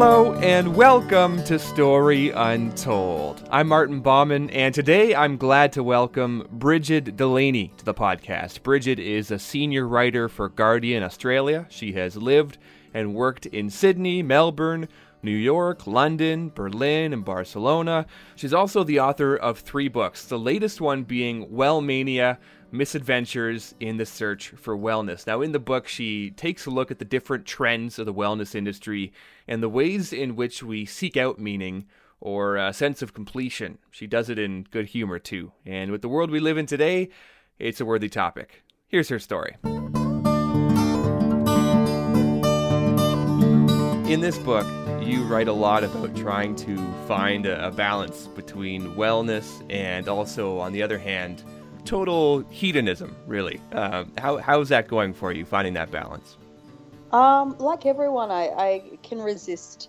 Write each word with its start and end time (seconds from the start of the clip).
Hello 0.00 0.34
and 0.34 0.76
welcome 0.76 1.42
to 1.42 1.58
Story 1.58 2.30
Untold. 2.30 3.42
I'm 3.50 3.66
Martin 3.66 3.98
Bauman, 3.98 4.48
and 4.50 4.72
today 4.72 5.12
I'm 5.12 5.36
glad 5.36 5.72
to 5.72 5.82
welcome 5.82 6.46
Brigid 6.52 7.16
Delaney 7.16 7.72
to 7.78 7.84
the 7.84 7.94
podcast. 7.94 8.62
Brigid 8.62 9.00
is 9.00 9.32
a 9.32 9.40
senior 9.40 9.88
writer 9.88 10.28
for 10.28 10.50
Guardian 10.50 11.02
Australia. 11.02 11.66
She 11.68 11.94
has 11.94 12.16
lived 12.16 12.58
and 12.94 13.12
worked 13.12 13.46
in 13.46 13.70
Sydney, 13.70 14.22
Melbourne, 14.22 14.86
New 15.20 15.32
York, 15.32 15.84
London, 15.84 16.52
Berlin, 16.54 17.12
and 17.12 17.24
Barcelona. 17.24 18.06
She's 18.36 18.54
also 18.54 18.84
the 18.84 19.00
author 19.00 19.34
of 19.34 19.58
three 19.58 19.88
books, 19.88 20.24
the 20.24 20.38
latest 20.38 20.80
one 20.80 21.02
being 21.02 21.48
Wellmania 21.48 22.38
Misadventures 22.70 23.74
in 23.80 23.96
the 23.96 24.06
Search 24.06 24.48
for 24.50 24.76
Wellness. 24.76 25.26
Now, 25.26 25.40
in 25.40 25.52
the 25.52 25.58
book, 25.58 25.88
she 25.88 26.30
takes 26.30 26.66
a 26.66 26.70
look 26.70 26.90
at 26.90 26.98
the 26.98 27.04
different 27.04 27.46
trends 27.46 27.98
of 27.98 28.06
the 28.06 28.14
wellness 28.14 28.54
industry 28.54 29.12
and 29.46 29.62
the 29.62 29.68
ways 29.68 30.12
in 30.12 30.36
which 30.36 30.62
we 30.62 30.84
seek 30.84 31.16
out 31.16 31.38
meaning 31.38 31.86
or 32.20 32.56
a 32.56 32.72
sense 32.72 33.00
of 33.00 33.14
completion. 33.14 33.78
She 33.90 34.06
does 34.06 34.28
it 34.28 34.38
in 34.38 34.64
good 34.70 34.86
humor, 34.86 35.18
too. 35.18 35.52
And 35.64 35.90
with 35.90 36.02
the 36.02 36.08
world 36.08 36.30
we 36.30 36.40
live 36.40 36.58
in 36.58 36.66
today, 36.66 37.08
it's 37.58 37.80
a 37.80 37.84
worthy 37.84 38.08
topic. 38.08 38.62
Here's 38.86 39.08
her 39.08 39.18
story. 39.18 39.56
In 44.10 44.20
this 44.20 44.38
book, 44.38 44.66
you 45.02 45.22
write 45.24 45.48
a 45.48 45.52
lot 45.52 45.84
about 45.84 46.16
trying 46.16 46.56
to 46.56 46.76
find 47.06 47.46
a, 47.46 47.68
a 47.68 47.70
balance 47.70 48.26
between 48.26 48.94
wellness 48.94 49.64
and 49.70 50.08
also, 50.08 50.58
on 50.58 50.72
the 50.72 50.82
other 50.82 50.98
hand, 50.98 51.44
total 51.88 52.40
hedonism, 52.50 53.16
really. 53.26 53.60
Um, 53.72 54.12
how, 54.18 54.36
how's 54.36 54.68
that 54.68 54.88
going 54.88 55.14
for 55.14 55.32
you, 55.32 55.46
finding 55.46 55.72
that 55.74 55.90
balance? 55.90 56.36
Um, 57.12 57.56
like 57.58 57.86
everyone, 57.86 58.30
I, 58.30 58.48
I 58.48 58.82
can 59.02 59.20
resist 59.22 59.88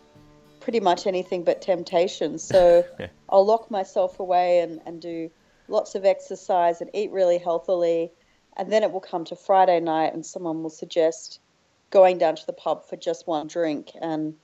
pretty 0.61 0.79
much 0.79 1.05
anything 1.05 1.43
but 1.43 1.61
temptation. 1.61 2.39
So 2.39 2.85
I'll 3.29 3.45
lock 3.45 3.69
myself 3.69 4.19
away 4.19 4.59
and, 4.59 4.79
and 4.85 5.01
do 5.01 5.29
lots 5.67 5.93
of 5.93 6.05
exercise 6.05 6.79
and 6.79 6.89
eat 6.93 7.11
really 7.11 7.37
healthily. 7.37 8.11
And 8.55 8.71
then 8.71 8.83
it 8.83 8.91
will 8.91 9.01
come 9.01 9.25
to 9.25 9.35
Friday 9.35 9.81
night 9.81 10.13
and 10.13 10.25
someone 10.25 10.63
will 10.63 10.69
suggest 10.69 11.41
going 11.89 12.17
down 12.17 12.37
to 12.37 12.45
the 12.45 12.53
pub 12.53 12.87
for 12.87 12.95
just 12.95 13.27
one 13.27 13.47
drink. 13.47 13.91
And 14.01 14.35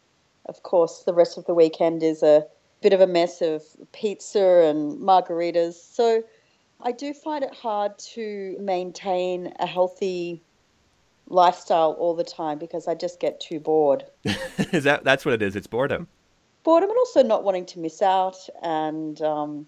of 0.45 0.61
course, 0.63 1.03
the 1.05 1.13
rest 1.13 1.37
of 1.37 1.45
the 1.45 1.53
weekend 1.53 2.03
is 2.03 2.21
a 2.21 2.45
bit 2.81 2.91
of 2.91 2.99
a 2.99 3.08
mess 3.08 3.41
of 3.41 3.63
pizza 3.93 4.65
and 4.65 4.99
margaritas. 4.99 5.73
So 5.73 6.23
I 6.86 6.91
do 6.91 7.14
find 7.14 7.44
it 7.44 7.52
hard 7.52 7.97
to 8.14 8.55
maintain 8.59 9.52
a 9.59 9.66
healthy 9.66 10.44
lifestyle 11.27 11.94
all 11.94 12.14
the 12.14 12.23
time 12.23 12.59
because 12.59 12.88
I 12.88 12.94
just 12.94 13.19
get 13.19 13.39
too 13.39 13.59
bored. 13.59 14.05
is 14.23 14.83
that 14.83 15.03
that's 15.03 15.25
what 15.25 15.33
it 15.33 15.42
is? 15.42 15.55
It's 15.55 15.66
boredom. 15.66 16.08
Boredom, 16.64 16.92
and 16.92 17.00
also 17.00 17.23
not 17.23 17.44
wanting 17.44 17.66
to 17.67 17.80
miss 17.80 18.03
out 18.03 18.38
and 18.61 19.19
um, 19.23 19.66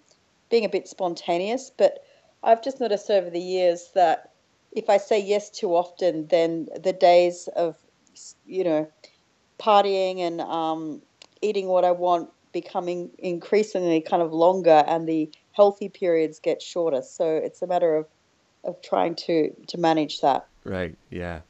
being 0.48 0.64
a 0.64 0.68
bit 0.68 0.86
spontaneous. 0.86 1.72
But 1.76 2.04
I've 2.44 2.62
just 2.62 2.78
noticed 2.78 3.10
over 3.10 3.30
the 3.30 3.40
years 3.40 3.90
that 3.96 4.30
if 4.70 4.88
I 4.88 4.98
say 4.98 5.18
yes 5.18 5.50
too 5.50 5.74
often, 5.74 6.28
then 6.28 6.68
the 6.80 6.92
days 6.92 7.48
of 7.56 7.76
you 8.46 8.62
know 8.62 8.88
partying 9.58 10.20
and 10.20 10.40
um, 10.40 11.02
eating 11.42 11.66
what 11.66 11.84
I 11.84 11.90
want 11.90 12.30
becoming 12.52 13.10
increasingly 13.18 14.02
kind 14.02 14.22
of 14.22 14.32
longer, 14.32 14.84
and 14.86 15.08
the 15.08 15.32
healthy 15.58 15.88
periods 15.88 16.38
get 16.38 16.62
shorter. 16.62 17.02
So 17.02 17.26
it's 17.36 17.60
a 17.62 17.66
matter 17.66 17.96
of 17.96 18.06
of 18.64 18.80
trying 18.80 19.16
to 19.26 19.52
to 19.66 19.76
manage 19.76 20.20
that. 20.20 20.46
Right. 20.64 20.94
Yeah. 21.10 21.40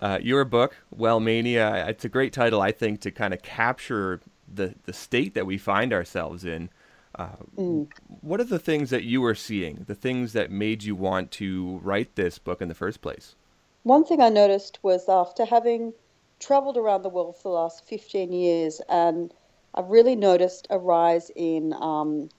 Uh, 0.00 0.18
your 0.20 0.44
book, 0.44 0.76
Wellmania, 0.96 1.86
it's 1.88 2.04
a 2.04 2.08
great 2.08 2.32
title, 2.32 2.60
I 2.60 2.72
think, 2.72 3.00
to 3.02 3.12
kind 3.12 3.32
of 3.32 3.40
capture 3.42 4.20
the 4.52 4.74
the 4.84 4.92
state 4.92 5.34
that 5.34 5.46
we 5.46 5.58
find 5.58 5.92
ourselves 5.92 6.44
in. 6.44 6.70
Uh, 7.14 7.36
mm. 7.56 7.86
What 8.22 8.40
are 8.40 8.50
the 8.56 8.58
things 8.58 8.90
that 8.90 9.04
you 9.04 9.20
were 9.20 9.36
seeing? 9.36 9.84
The 9.86 9.94
things 9.94 10.32
that 10.32 10.50
made 10.50 10.82
you 10.82 10.96
want 10.96 11.30
to 11.32 11.78
write 11.84 12.16
this 12.16 12.38
book 12.38 12.60
in 12.60 12.68
the 12.68 12.74
first 12.74 13.00
place? 13.00 13.36
One 13.84 14.04
thing 14.04 14.20
I 14.20 14.28
noticed 14.28 14.78
was 14.82 15.08
after 15.08 15.44
having 15.44 15.92
traveled 16.40 16.76
around 16.76 17.02
the 17.02 17.08
world 17.08 17.36
for 17.36 17.50
the 17.50 17.60
last 17.62 17.84
15 17.86 18.32
years, 18.32 18.80
and 18.88 19.32
I've 19.74 19.90
really 19.90 20.16
noticed 20.16 20.66
a 20.70 20.78
rise 20.78 21.30
in 21.36 21.74
um, 21.74 22.30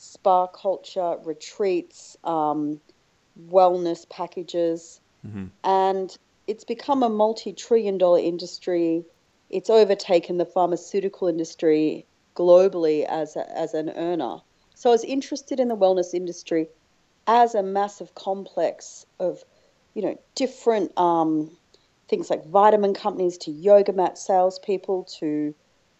spa 0.00 0.46
culture, 0.46 1.16
retreats, 1.24 2.16
um, 2.24 2.80
wellness 3.48 4.08
packages, 4.08 5.00
mm-hmm. 5.26 5.46
and 5.62 6.16
it's 6.46 6.64
become 6.64 7.02
a 7.02 7.10
multi 7.10 7.52
trillion 7.52 7.98
dollar 7.98 8.18
industry. 8.18 9.04
It's 9.50 9.68
overtaken 9.68 10.38
the 10.38 10.46
pharmaceutical 10.46 11.28
industry 11.28 12.06
globally 12.34 13.04
as, 13.04 13.36
a, 13.36 13.58
as 13.58 13.74
an 13.74 13.90
earner. 13.90 14.38
So 14.74 14.90
I 14.90 14.92
was 14.92 15.04
interested 15.04 15.60
in 15.60 15.68
the 15.68 15.76
wellness 15.76 16.14
industry 16.14 16.68
as 17.26 17.54
a 17.54 17.62
massive 17.62 18.14
complex 18.14 19.04
of, 19.18 19.44
you 19.94 20.02
know, 20.02 20.18
different 20.34 20.96
um, 20.98 21.50
things 22.08 22.30
like 22.30 22.46
vitamin 22.46 22.94
companies 22.94 23.36
to 23.38 23.50
yoga 23.50 23.92
mat 23.92 24.16
salespeople 24.16 25.04
to 25.18 25.54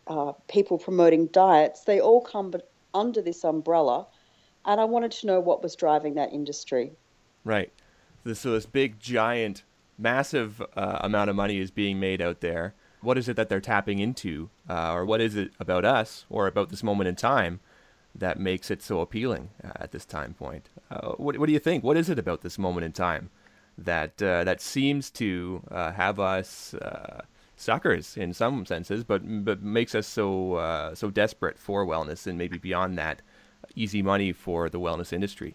uh, 0.07 0.33
people 0.49 0.79
promoting 0.79 1.27
diets. 1.27 1.85
They 1.85 2.01
all 2.01 2.23
come 2.23 2.51
under 2.95 3.23
this 3.23 3.45
umbrella, 3.45 4.07
and 4.65 4.81
I 4.81 4.85
wanted 4.85 5.11
to 5.13 5.27
know 5.27 5.41
what 5.41 5.63
was 5.63 5.77
driving 5.77 6.15
that 6.15 6.33
industry. 6.33 6.93
Right. 7.45 7.73
So 8.35 8.53
this 8.53 8.67
big, 8.67 9.01
giant, 9.01 9.63
massive 9.99 10.63
uh, 10.77 10.99
amount 11.01 11.31
of 11.31 11.37
money 11.37 11.59
is 11.59 11.71
being 11.71 11.99
made 11.99 12.21
out 12.21 12.41
there. 12.41 12.75
What 13.01 13.17
is 13.17 13.29
it 13.29 13.37
that 13.37 13.49
they're 13.49 13.61
tapping 13.61 13.99
into, 13.99 14.51
uh, 14.69 14.93
or 14.93 15.07
what 15.07 15.23
is 15.23 15.35
it 15.35 15.53
about 15.59 15.85
us, 15.85 16.27
or 16.29 16.47
about 16.47 16.69
this 16.69 16.83
moment 16.83 17.09
in 17.09 17.17
time, 17.17 17.61
that 18.15 18.39
makes 18.39 18.71
it 18.71 18.83
so 18.83 19.01
appealing 19.01 19.51
uh, 19.65 19.71
at 19.77 19.93
this 19.93 20.05
time 20.05 20.35
point? 20.35 20.69
Uh, 20.91 21.13
what, 21.13 21.39
what, 21.39 21.47
do 21.47 21.53
you 21.53 21.59
think? 21.59 21.83
What 21.83 21.97
is 21.97 22.11
it 22.11 22.19
about 22.19 22.43
this 22.43 22.59
moment 22.59 22.85
in 22.85 22.93
time 22.93 23.31
that 23.79 24.23
uh, 24.23 24.45
that 24.45 24.61
seems 24.61 25.11
to 25.13 25.63
uh, 25.71 25.93
have 25.93 26.21
us 26.21 26.75
suckers 27.61 28.17
in 28.17 28.33
some 28.33 28.65
senses, 28.67 29.05
but 29.05 29.23
but 29.45 29.63
makes 29.63 29.95
us 29.95 30.07
so 30.07 30.55
uh, 30.55 30.95
so 30.95 31.11
desperate 31.11 31.59
for 31.59 31.87
wellness 31.87 32.27
and 32.27 32.39
maybe 32.39 32.59
beyond 32.59 32.99
that, 32.99 33.23
easy 33.75 34.03
money 34.03 34.33
for 34.33 34.69
the 34.69 34.81
wellness 34.81 35.13
industry. 35.13 35.55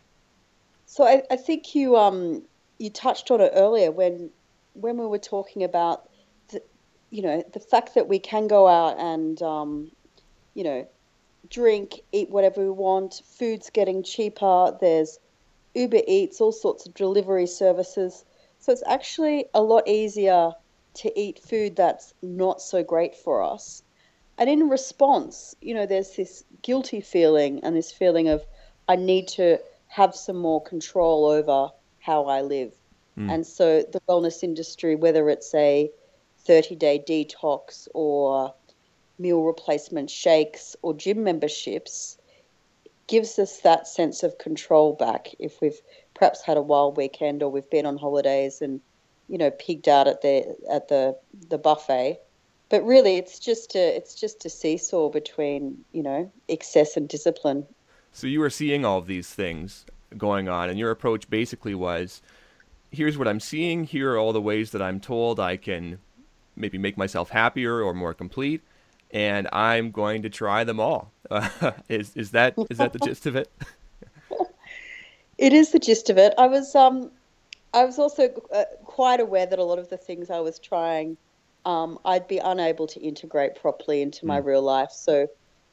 So 0.85 1.03
I, 1.03 1.23
I 1.31 1.35
think 1.35 1.75
you 1.75 1.97
um 1.97 2.43
you 2.77 2.89
touched 2.89 3.31
on 3.31 3.41
it 3.41 3.51
earlier 3.55 3.91
when 3.91 4.29
when 4.73 4.97
we 4.97 5.07
were 5.07 5.17
talking 5.19 5.63
about 5.63 6.09
the, 6.49 6.61
you 7.09 7.21
know 7.21 7.43
the 7.53 7.59
fact 7.59 7.95
that 7.95 8.07
we 8.07 8.19
can 8.19 8.47
go 8.47 8.67
out 8.67 8.97
and 8.99 9.41
um, 9.41 9.91
you 10.53 10.63
know 10.63 10.87
drink, 11.49 12.01
eat 12.11 12.29
whatever 12.29 12.61
we 12.61 12.69
want, 12.69 13.21
food's 13.25 13.69
getting 13.69 14.03
cheaper. 14.03 14.75
There's 14.81 15.19
Uber 15.75 16.01
Eats, 16.07 16.41
all 16.41 16.51
sorts 16.51 16.85
of 16.85 16.93
delivery 16.93 17.45
services. 17.45 18.25
So 18.59 18.71
it's 18.71 18.83
actually 18.87 19.45
a 19.53 19.61
lot 19.61 19.87
easier 19.87 20.53
to 20.95 21.19
eat 21.19 21.39
food 21.39 21.75
that's 21.75 22.13
not 22.21 22.61
so 22.61 22.83
great 22.83 23.15
for 23.15 23.43
us. 23.43 23.83
And 24.37 24.49
in 24.49 24.69
response, 24.69 25.55
you 25.61 25.73
know, 25.73 25.85
there's 25.85 26.15
this 26.15 26.43
guilty 26.61 27.01
feeling 27.01 27.63
and 27.63 27.75
this 27.75 27.91
feeling 27.91 28.27
of, 28.27 28.43
I 28.87 28.95
need 28.95 29.27
to 29.29 29.59
have 29.87 30.15
some 30.15 30.37
more 30.37 30.61
control 30.61 31.25
over 31.25 31.71
how 31.99 32.25
I 32.25 32.41
live. 32.41 32.73
Mm. 33.17 33.31
And 33.31 33.47
so 33.47 33.83
the 33.83 34.01
wellness 34.09 34.43
industry, 34.43 34.95
whether 34.95 35.29
it's 35.29 35.53
a 35.55 35.89
30 36.39 36.75
day 36.75 37.03
detox 37.07 37.87
or 37.93 38.53
meal 39.17 39.43
replacement 39.43 40.09
shakes 40.09 40.75
or 40.81 40.93
gym 40.93 41.23
memberships, 41.23 42.17
gives 43.07 43.39
us 43.39 43.59
that 43.61 43.87
sense 43.87 44.23
of 44.23 44.37
control 44.37 44.93
back 44.93 45.33
if 45.39 45.61
we've 45.61 45.79
perhaps 46.13 46.41
had 46.41 46.57
a 46.57 46.61
wild 46.61 46.97
weekend 46.97 47.43
or 47.43 47.49
we've 47.49 47.69
been 47.69 47.85
on 47.85 47.97
holidays 47.97 48.61
and 48.61 48.81
you 49.27 49.37
know 49.37 49.51
pigged 49.51 49.87
out 49.87 50.07
at 50.07 50.21
the 50.21 50.55
at 50.71 50.87
the 50.87 51.17
the 51.49 51.57
buffet. 51.57 52.19
But 52.69 52.83
really 52.83 53.17
it's 53.17 53.39
just 53.39 53.75
a 53.75 53.95
it's 53.95 54.15
just 54.15 54.45
a 54.45 54.49
seesaw 54.49 55.09
between 55.09 55.83
you 55.91 56.03
know 56.03 56.31
excess 56.47 56.97
and 56.97 57.07
discipline. 57.07 57.65
So 58.11 58.27
you 58.27 58.39
were 58.39 58.49
seeing 58.49 58.85
all 58.85 58.97
of 58.97 59.07
these 59.07 59.29
things 59.29 59.85
going 60.17 60.47
on 60.47 60.69
and 60.69 60.79
your 60.79 60.91
approach 60.91 61.29
basically 61.29 61.75
was 61.75 62.21
here's 62.91 63.17
what 63.17 63.27
i'm 63.27 63.39
seeing. 63.39 63.83
Here 63.83 64.13
are 64.13 64.17
all 64.17 64.33
the 64.33 64.41
ways 64.41 64.71
that 64.71 64.81
i'm 64.81 64.99
told 64.99 65.39
i 65.39 65.57
can 65.57 65.99
maybe 66.55 66.77
make 66.77 66.97
myself 66.97 67.29
happier 67.29 67.81
or 67.81 67.93
more 67.93 68.13
complete 68.13 68.61
and 69.11 69.49
i'm 69.51 69.91
going 69.91 70.21
to 70.21 70.29
try 70.29 70.63
them 70.63 70.79
all. 70.79 71.11
Uh, 71.29 71.71
is 71.89 72.15
is 72.15 72.31
that 72.31 72.55
is 72.69 72.77
that 72.77 72.93
the 72.93 72.99
gist 72.99 73.25
of 73.25 73.35
it? 73.35 73.51
It 75.37 75.53
is 75.53 75.71
the 75.71 75.79
gist 75.79 76.09
of 76.09 76.17
it. 76.17 76.33
I 76.37 76.47
was 76.47 76.75
um 76.75 77.11
I 77.75 77.83
was 77.83 77.99
also 77.99 78.29
uh, 78.53 78.63
quite 78.85 79.19
aware 79.19 79.45
that 79.45 79.59
a 79.59 79.63
lot 79.63 79.79
of 79.79 79.89
the 79.89 79.97
things 79.97 80.29
I 80.29 80.39
was 80.39 80.59
trying, 80.59 81.17
um, 81.65 81.99
I'd 82.05 82.27
be 82.27 82.37
unable 82.37 82.87
to 82.87 83.01
integrate 83.01 83.55
properly 83.55 84.01
into 84.01 84.25
my 84.25 84.39
mm. 84.39 84.45
real 84.45 84.61
life. 84.61 84.91
So 84.91 85.27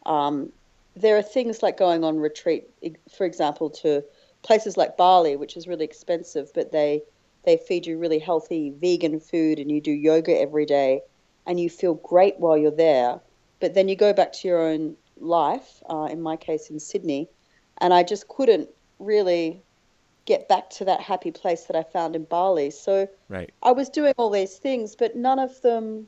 um, 0.05 0.53
there 0.97 1.17
are 1.17 1.23
things 1.23 1.63
like 1.63 1.77
going 1.79 2.03
on 2.03 2.19
retreat, 2.19 2.65
for 3.17 3.25
example, 3.25 3.71
to 3.71 4.03
places 4.43 4.77
like 4.77 4.97
Bali, 4.97 5.37
which 5.37 5.57
is 5.57 5.69
really 5.69 5.85
expensive, 5.85 6.53
but 6.53 6.73
they 6.73 7.03
they 7.45 7.57
feed 7.57 7.87
you 7.87 7.99
really 7.99 8.21
healthy 8.21 8.73
vegan 8.81 9.19
food, 9.19 9.59
and 9.59 9.71
you 9.71 9.81
do 9.81 9.93
yoga 9.93 10.41
every 10.41 10.67
day, 10.67 11.03
and 11.47 11.59
you 11.59 11.71
feel 11.71 11.95
great 11.95 12.39
while 12.39 12.59
you're 12.59 12.71
there. 12.71 13.21
but 13.63 13.75
then 13.75 13.87
you 13.89 13.95
go 13.95 14.13
back 14.13 14.33
to 14.33 14.49
your 14.49 14.61
own 14.61 14.97
life, 15.21 15.81
uh, 15.89 16.09
in 16.11 16.21
my 16.21 16.37
case 16.37 16.69
in 16.69 16.81
Sydney, 16.81 17.29
and 17.79 17.95
I 17.95 18.03
just 18.03 18.27
couldn't 18.27 18.69
really 18.99 19.63
get 20.25 20.49
back 20.49 20.71
to 20.71 20.85
that 20.85 21.01
happy 21.01 21.31
place 21.31 21.65
that 21.65 21.77
I 21.77 21.83
found 21.83 22.15
in 22.15 22.25
Bali. 22.25 22.71
So 22.71 23.09
right. 23.29 23.53
I 23.63 23.73
was 23.73 23.89
doing 23.89 24.15
all 24.17 24.31
these 24.31 24.57
things, 24.59 24.95
but 24.95 25.17
none 25.17 25.39
of 25.39 25.61
them 25.63 26.07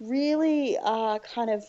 really 0.00 0.76
uh, 0.82 1.18
kind 1.20 1.50
of 1.50 1.64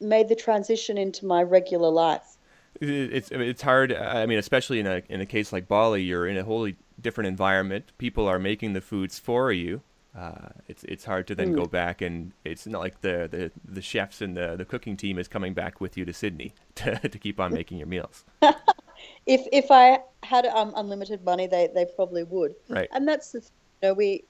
made 0.00 0.28
the 0.28 0.36
transition 0.36 0.98
into 0.98 1.26
my 1.26 1.42
regular 1.42 1.90
life. 1.90 2.36
It's 2.80 3.30
it's 3.30 3.62
hard. 3.62 3.92
I 3.92 4.26
mean, 4.26 4.38
especially 4.38 4.80
in 4.80 4.86
a 4.86 5.02
in 5.08 5.20
a 5.20 5.26
case 5.26 5.52
like 5.52 5.68
Bali, 5.68 6.02
you're 6.02 6.26
in 6.26 6.36
a 6.36 6.42
wholly 6.42 6.76
different 7.00 7.28
environment. 7.28 7.92
People 7.98 8.26
are 8.26 8.38
making 8.38 8.72
the 8.72 8.80
foods 8.80 9.18
for 9.18 9.52
you. 9.52 9.82
Uh, 10.16 10.48
it's 10.68 10.82
it's 10.84 11.04
hard 11.04 11.26
to 11.26 11.34
then 11.34 11.52
mm. 11.52 11.56
go 11.56 11.66
back 11.66 12.02
and 12.02 12.32
it's 12.44 12.66
not 12.66 12.80
like 12.80 13.00
the, 13.00 13.28
the, 13.30 13.50
the 13.64 13.80
chefs 13.80 14.20
and 14.20 14.36
the, 14.36 14.56
the 14.56 14.64
cooking 14.64 14.94
team 14.94 15.18
is 15.18 15.26
coming 15.26 15.54
back 15.54 15.80
with 15.80 15.96
you 15.96 16.04
to 16.04 16.12
Sydney 16.12 16.52
to, 16.74 16.96
to 17.08 17.18
keep 17.18 17.40
on 17.40 17.52
making 17.52 17.78
your 17.78 17.86
meals. 17.86 18.24
if 19.26 19.46
if 19.52 19.70
I 19.70 20.00
had 20.22 20.46
um, 20.46 20.72
unlimited 20.76 21.24
money, 21.24 21.46
they, 21.46 21.68
they 21.74 21.84
probably 21.84 22.24
would. 22.24 22.54
Right. 22.68 22.88
And 22.92 23.06
that's 23.06 23.32
the 23.32 23.40
you 23.82 23.88
know 23.88 23.94
we 23.94 24.24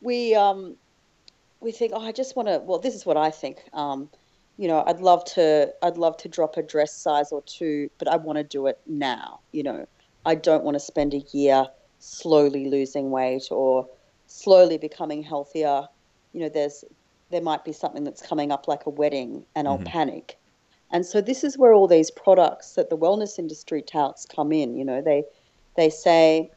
we 0.00 0.34
um 0.34 0.76
we 1.60 1.72
think 1.72 1.92
oh 1.94 2.00
I 2.00 2.12
just 2.12 2.36
want 2.36 2.48
to 2.48 2.58
well 2.58 2.78
this 2.78 2.94
is 2.94 3.04
what 3.04 3.16
I 3.16 3.30
think 3.30 3.58
um 3.72 4.08
you 4.56 4.68
know 4.68 4.84
I'd 4.86 5.00
love 5.00 5.24
to 5.36 5.72
I'd 5.82 5.96
love 5.96 6.16
to 6.18 6.28
drop 6.28 6.56
a 6.56 6.62
dress 6.62 6.92
size 6.92 7.32
or 7.32 7.42
two 7.42 7.90
but 7.98 8.08
I 8.08 8.16
want 8.16 8.38
to 8.38 8.44
do 8.44 8.66
it 8.66 8.78
now 8.86 9.40
you 9.52 9.62
know 9.62 9.86
I 10.24 10.34
don't 10.34 10.64
want 10.64 10.74
to 10.74 10.80
spend 10.80 11.14
a 11.14 11.22
year 11.32 11.66
slowly 11.98 12.66
losing 12.68 13.10
weight 13.10 13.48
or 13.50 13.88
slowly 14.26 14.78
becoming 14.78 15.22
healthier 15.22 15.86
you 16.32 16.40
know 16.40 16.48
there's 16.48 16.84
there 17.30 17.42
might 17.42 17.64
be 17.64 17.72
something 17.72 18.04
that's 18.04 18.22
coming 18.22 18.50
up 18.50 18.68
like 18.68 18.86
a 18.86 18.90
wedding 18.90 19.44
and 19.54 19.68
I'll 19.68 19.76
mm-hmm. 19.76 19.84
panic 19.84 20.38
and 20.90 21.06
so 21.06 21.20
this 21.20 21.44
is 21.44 21.56
where 21.56 21.72
all 21.72 21.86
these 21.86 22.10
products 22.10 22.74
that 22.74 22.90
the 22.90 22.98
wellness 22.98 23.38
industry 23.38 23.82
touts 23.82 24.26
come 24.26 24.52
in. 24.52 24.76
You 24.76 24.84
know, 24.84 25.00
they 25.00 25.24
they 25.76 25.90
say 25.90 26.50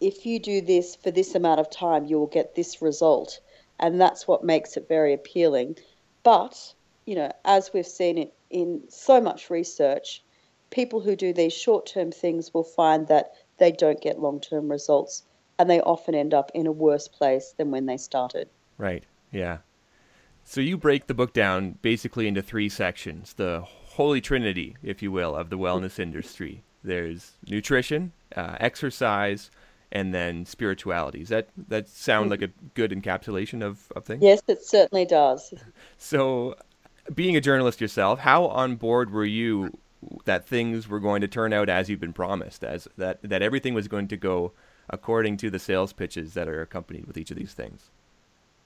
if 0.00 0.26
you 0.26 0.38
do 0.38 0.60
this 0.60 0.96
for 0.96 1.10
this 1.10 1.34
amount 1.34 1.60
of 1.60 1.70
time, 1.70 2.06
you 2.06 2.18
will 2.18 2.26
get 2.26 2.54
this 2.54 2.80
result, 2.82 3.40
and 3.80 4.00
that's 4.00 4.28
what 4.28 4.44
makes 4.44 4.76
it 4.76 4.88
very 4.88 5.12
appealing. 5.12 5.76
But 6.22 6.74
you 7.06 7.14
know, 7.14 7.32
as 7.44 7.72
we've 7.72 7.86
seen 7.86 8.18
it 8.18 8.34
in 8.50 8.82
so 8.88 9.20
much 9.20 9.50
research, 9.50 10.22
people 10.70 11.00
who 11.00 11.16
do 11.16 11.32
these 11.32 11.52
short-term 11.52 12.12
things 12.12 12.52
will 12.52 12.64
find 12.64 13.06
that 13.08 13.32
they 13.58 13.72
don't 13.72 14.00
get 14.00 14.20
long-term 14.20 14.70
results, 14.70 15.22
and 15.58 15.70
they 15.70 15.80
often 15.80 16.14
end 16.14 16.34
up 16.34 16.50
in 16.54 16.66
a 16.66 16.72
worse 16.72 17.08
place 17.08 17.54
than 17.56 17.70
when 17.70 17.86
they 17.86 17.96
started. 17.96 18.48
Right. 18.78 19.04
Yeah. 19.32 19.58
So 20.48 20.60
you 20.60 20.78
break 20.78 21.08
the 21.08 21.12
book 21.12 21.32
down 21.32 21.76
basically 21.82 22.28
into 22.28 22.40
three 22.40 22.68
sections 22.68 23.32
the 23.34 23.62
holy 23.66 24.20
trinity, 24.20 24.76
if 24.80 25.02
you 25.02 25.10
will, 25.10 25.34
of 25.34 25.50
the 25.50 25.58
wellness 25.58 25.98
industry. 26.08 26.62
There's 26.84 27.32
nutrition, 27.48 28.12
uh, 28.36 28.56
exercise, 28.60 29.50
and 29.90 30.14
then 30.14 30.46
spirituality. 30.46 31.18
Does 31.18 31.30
that 31.30 31.48
that 31.66 31.88
sound 31.88 32.30
like 32.30 32.42
a 32.42 32.50
good 32.74 32.92
encapsulation 32.92 33.60
of, 33.60 33.90
of 33.96 34.04
things? 34.04 34.22
Yes, 34.22 34.40
it 34.46 34.62
certainly 34.64 35.04
does. 35.04 35.52
So, 35.98 36.54
being 37.12 37.36
a 37.36 37.40
journalist 37.40 37.80
yourself, 37.80 38.20
how 38.20 38.46
on 38.46 38.76
board 38.76 39.10
were 39.10 39.24
you 39.24 39.76
that 40.26 40.46
things 40.46 40.86
were 40.86 41.00
going 41.00 41.22
to 41.22 41.28
turn 41.28 41.52
out 41.52 41.68
as 41.68 41.90
you've 41.90 42.00
been 42.00 42.12
promised, 42.12 42.62
as 42.62 42.86
that 42.96 43.20
that 43.22 43.42
everything 43.42 43.74
was 43.74 43.88
going 43.88 44.06
to 44.08 44.16
go 44.16 44.52
according 44.88 45.38
to 45.38 45.50
the 45.50 45.58
sales 45.58 45.92
pitches 45.92 46.34
that 46.34 46.48
are 46.48 46.62
accompanied 46.62 47.06
with 47.06 47.18
each 47.18 47.32
of 47.32 47.36
these 47.36 47.52
things? 47.52 47.90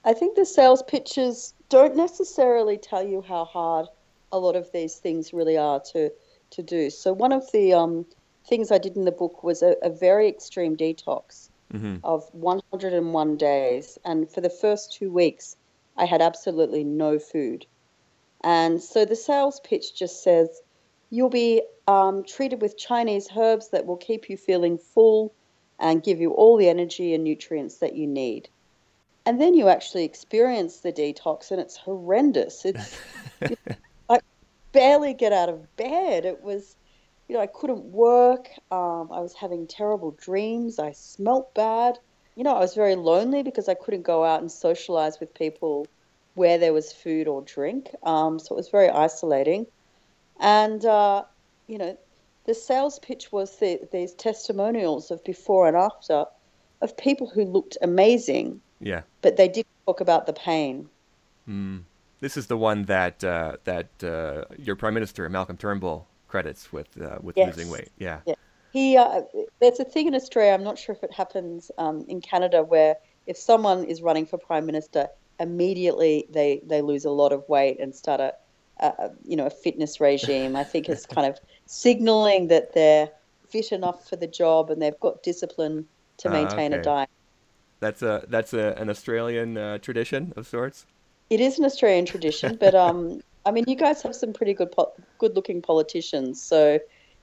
I 0.03 0.13
think 0.13 0.35
the 0.35 0.45
sales 0.45 0.81
pitches 0.81 1.53
don't 1.69 1.95
necessarily 1.95 2.77
tell 2.77 3.03
you 3.03 3.21
how 3.21 3.45
hard 3.45 3.87
a 4.31 4.39
lot 4.39 4.55
of 4.55 4.71
these 4.71 4.95
things 4.95 5.33
really 5.33 5.57
are 5.57 5.79
to 5.93 6.11
to 6.51 6.63
do. 6.63 6.89
So 6.89 7.13
one 7.13 7.31
of 7.31 7.49
the 7.51 7.73
um, 7.73 8.05
things 8.45 8.71
I 8.71 8.77
did 8.77 8.97
in 8.97 9.05
the 9.05 9.11
book 9.11 9.43
was 9.43 9.61
a, 9.61 9.75
a 9.81 9.89
very 9.89 10.27
extreme 10.27 10.75
detox 10.75 11.49
mm-hmm. 11.71 11.97
of 12.03 12.27
101 12.33 13.37
days, 13.37 13.97
and 14.03 14.29
for 14.29 14.41
the 14.41 14.49
first 14.49 14.91
two 14.91 15.11
weeks, 15.11 15.55
I 15.95 16.05
had 16.05 16.21
absolutely 16.21 16.83
no 16.83 17.19
food. 17.19 17.65
And 18.43 18.81
so 18.81 19.05
the 19.05 19.15
sales 19.15 19.59
pitch 19.61 19.95
just 19.95 20.23
says 20.23 20.61
you'll 21.09 21.29
be 21.29 21.61
um, 21.87 22.23
treated 22.23 22.61
with 22.61 22.77
Chinese 22.77 23.29
herbs 23.37 23.69
that 23.69 23.85
will 23.85 23.97
keep 23.97 24.29
you 24.29 24.35
feeling 24.35 24.77
full 24.77 25.33
and 25.79 26.03
give 26.03 26.19
you 26.19 26.31
all 26.31 26.57
the 26.57 26.69
energy 26.69 27.13
and 27.13 27.23
nutrients 27.23 27.77
that 27.77 27.95
you 27.95 28.07
need 28.07 28.49
and 29.25 29.39
then 29.39 29.53
you 29.53 29.69
actually 29.69 30.03
experience 30.03 30.77
the 30.77 30.91
detox 30.91 31.51
and 31.51 31.59
it's 31.59 31.77
horrendous. 31.77 32.65
It's 32.65 32.97
i 34.09 34.19
barely 34.71 35.13
get 35.13 35.31
out 35.31 35.49
of 35.49 35.75
bed. 35.75 36.25
It 36.25 36.41
was 36.41 36.75
you 37.27 37.35
know 37.35 37.41
i 37.41 37.47
couldn't 37.47 37.85
work. 37.85 38.49
Um, 38.71 39.09
i 39.11 39.19
was 39.19 39.33
having 39.33 39.67
terrible 39.67 40.11
dreams. 40.11 40.79
I 40.79 40.91
smelt 40.93 41.53
bad. 41.53 41.99
You 42.35 42.43
know 42.43 42.55
i 42.55 42.59
was 42.59 42.73
very 42.73 42.95
lonely 42.95 43.43
because 43.43 43.69
i 43.69 43.73
couldn't 43.73 44.03
go 44.03 44.23
out 44.23 44.41
and 44.41 44.51
socialize 44.51 45.19
with 45.19 45.33
people 45.33 45.87
where 46.33 46.57
there 46.57 46.73
was 46.73 46.93
food 46.93 47.27
or 47.27 47.41
drink. 47.41 47.89
Um, 48.03 48.39
so 48.39 48.55
it 48.55 48.57
was 48.57 48.69
very 48.69 48.89
isolating. 48.89 49.67
And 50.39 50.83
uh, 50.85 51.23
you 51.67 51.77
know 51.77 51.97
the 52.45 52.55
sales 52.55 52.97
pitch 52.97 53.31
was 53.31 53.57
the, 53.57 53.79
these 53.91 54.13
testimonials 54.13 55.11
of 55.11 55.23
before 55.23 55.67
and 55.67 55.77
after 55.77 56.25
of 56.81 56.97
people 56.97 57.27
who 57.27 57.45
looked 57.45 57.77
amazing 57.83 58.59
yeah. 58.81 59.01
But 59.21 59.37
they 59.37 59.47
did 59.47 59.65
talk 59.85 60.01
about 60.01 60.25
the 60.25 60.33
pain. 60.33 60.89
Mm. 61.47 61.83
This 62.19 62.37
is 62.37 62.47
the 62.47 62.57
one 62.57 62.83
that 62.83 63.23
uh, 63.23 63.57
that 63.63 64.03
uh, 64.03 64.45
your 64.57 64.75
prime 64.75 64.93
minister 64.93 65.27
Malcolm 65.29 65.57
Turnbull 65.57 66.07
credits 66.27 66.71
with 66.71 66.99
uh, 67.01 67.17
with 67.21 67.37
yes. 67.37 67.55
losing 67.55 67.71
weight. 67.71 67.89
Yeah. 67.97 68.19
yeah. 68.25 68.35
He 68.71 68.97
uh, 68.97 69.21
there's 69.59 69.79
a 69.79 69.85
thing 69.85 70.07
in 70.07 70.15
Australia. 70.15 70.53
I'm 70.53 70.63
not 70.63 70.77
sure 70.77 70.95
if 70.95 71.03
it 71.03 71.11
happens 71.11 71.71
um, 71.77 72.05
in 72.07 72.21
Canada 72.21 72.63
where 72.63 72.97
if 73.27 73.37
someone 73.37 73.83
is 73.85 74.01
running 74.01 74.25
for 74.25 74.37
prime 74.37 74.65
minister, 74.65 75.07
immediately 75.39 76.27
they 76.29 76.61
they 76.65 76.81
lose 76.81 77.05
a 77.05 77.11
lot 77.11 77.33
of 77.33 77.47
weight 77.49 77.79
and 77.79 77.93
start 77.93 78.21
a, 78.21 78.33
a 78.79 79.11
you 79.25 79.35
know 79.35 79.47
a 79.47 79.49
fitness 79.49 79.99
regime. 79.99 80.55
I 80.55 80.63
think 80.63 80.89
it's 80.89 81.05
kind 81.05 81.27
of 81.27 81.39
signaling 81.65 82.47
that 82.47 82.73
they're 82.73 83.09
fit 83.49 83.71
enough 83.71 84.07
for 84.07 84.15
the 84.15 84.27
job 84.27 84.69
and 84.69 84.81
they've 84.81 84.99
got 84.99 85.23
discipline 85.23 85.85
to 86.17 86.29
ah, 86.29 86.31
maintain 86.31 86.73
okay. 86.73 86.79
a 86.79 86.83
diet. 86.83 87.09
That's 87.81 88.03
a 88.03 88.23
that's 88.29 88.53
a, 88.53 88.75
an 88.77 88.89
Australian 88.89 89.57
uh, 89.57 89.79
tradition 89.79 90.33
of 90.37 90.47
sorts. 90.47 90.85
It 91.31 91.39
is 91.39 91.57
an 91.57 91.65
Australian 91.65 92.05
tradition, 92.05 92.55
but 92.59 92.75
um, 92.75 93.21
I 93.45 93.51
mean, 93.51 93.65
you 93.67 93.75
guys 93.75 94.03
have 94.03 94.15
some 94.15 94.33
pretty 94.33 94.53
good 94.53 94.71
po- 94.71 94.93
good 95.17 95.35
looking 95.35 95.63
politicians, 95.63 96.39
so 96.39 96.77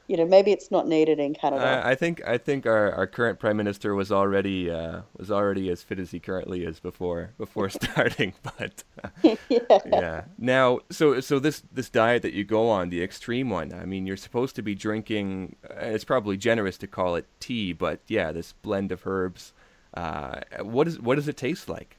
you 0.08 0.16
know 0.16 0.26
maybe 0.26 0.50
it's 0.50 0.72
not 0.72 0.88
needed 0.88 1.20
in 1.20 1.32
Canada. 1.32 1.64
I, 1.64 1.90
I 1.90 1.94
think 1.94 2.26
I 2.26 2.38
think 2.38 2.66
our, 2.66 2.90
our 2.90 3.06
current 3.06 3.38
prime 3.38 3.56
minister 3.56 3.94
was 3.94 4.10
already 4.10 4.68
uh, 4.68 5.02
was 5.16 5.30
already 5.30 5.70
as 5.70 5.84
fit 5.84 6.00
as 6.00 6.10
he 6.10 6.18
currently 6.18 6.64
is 6.64 6.80
before 6.80 7.34
before 7.38 7.68
starting, 7.70 8.34
but 8.42 8.82
yeah. 9.22 9.78
yeah. 9.86 10.24
Now, 10.38 10.80
so 10.90 11.20
so 11.20 11.38
this 11.38 11.62
this 11.70 11.88
diet 11.88 12.22
that 12.22 12.32
you 12.32 12.42
go 12.42 12.68
on, 12.68 12.88
the 12.88 13.00
extreme 13.00 13.48
one. 13.48 13.72
I 13.72 13.84
mean, 13.84 14.08
you're 14.08 14.16
supposed 14.16 14.56
to 14.56 14.62
be 14.62 14.74
drinking. 14.74 15.54
Uh, 15.70 15.84
it's 15.84 16.04
probably 16.04 16.36
generous 16.36 16.76
to 16.78 16.88
call 16.88 17.14
it 17.14 17.26
tea, 17.38 17.72
but 17.72 18.00
yeah, 18.08 18.32
this 18.32 18.54
blend 18.54 18.90
of 18.90 19.06
herbs 19.06 19.52
uh, 19.98 20.62
what 20.62 20.86
is 20.86 21.00
what 21.00 21.16
does 21.16 21.26
it 21.26 21.36
taste 21.36 21.68
like? 21.68 21.96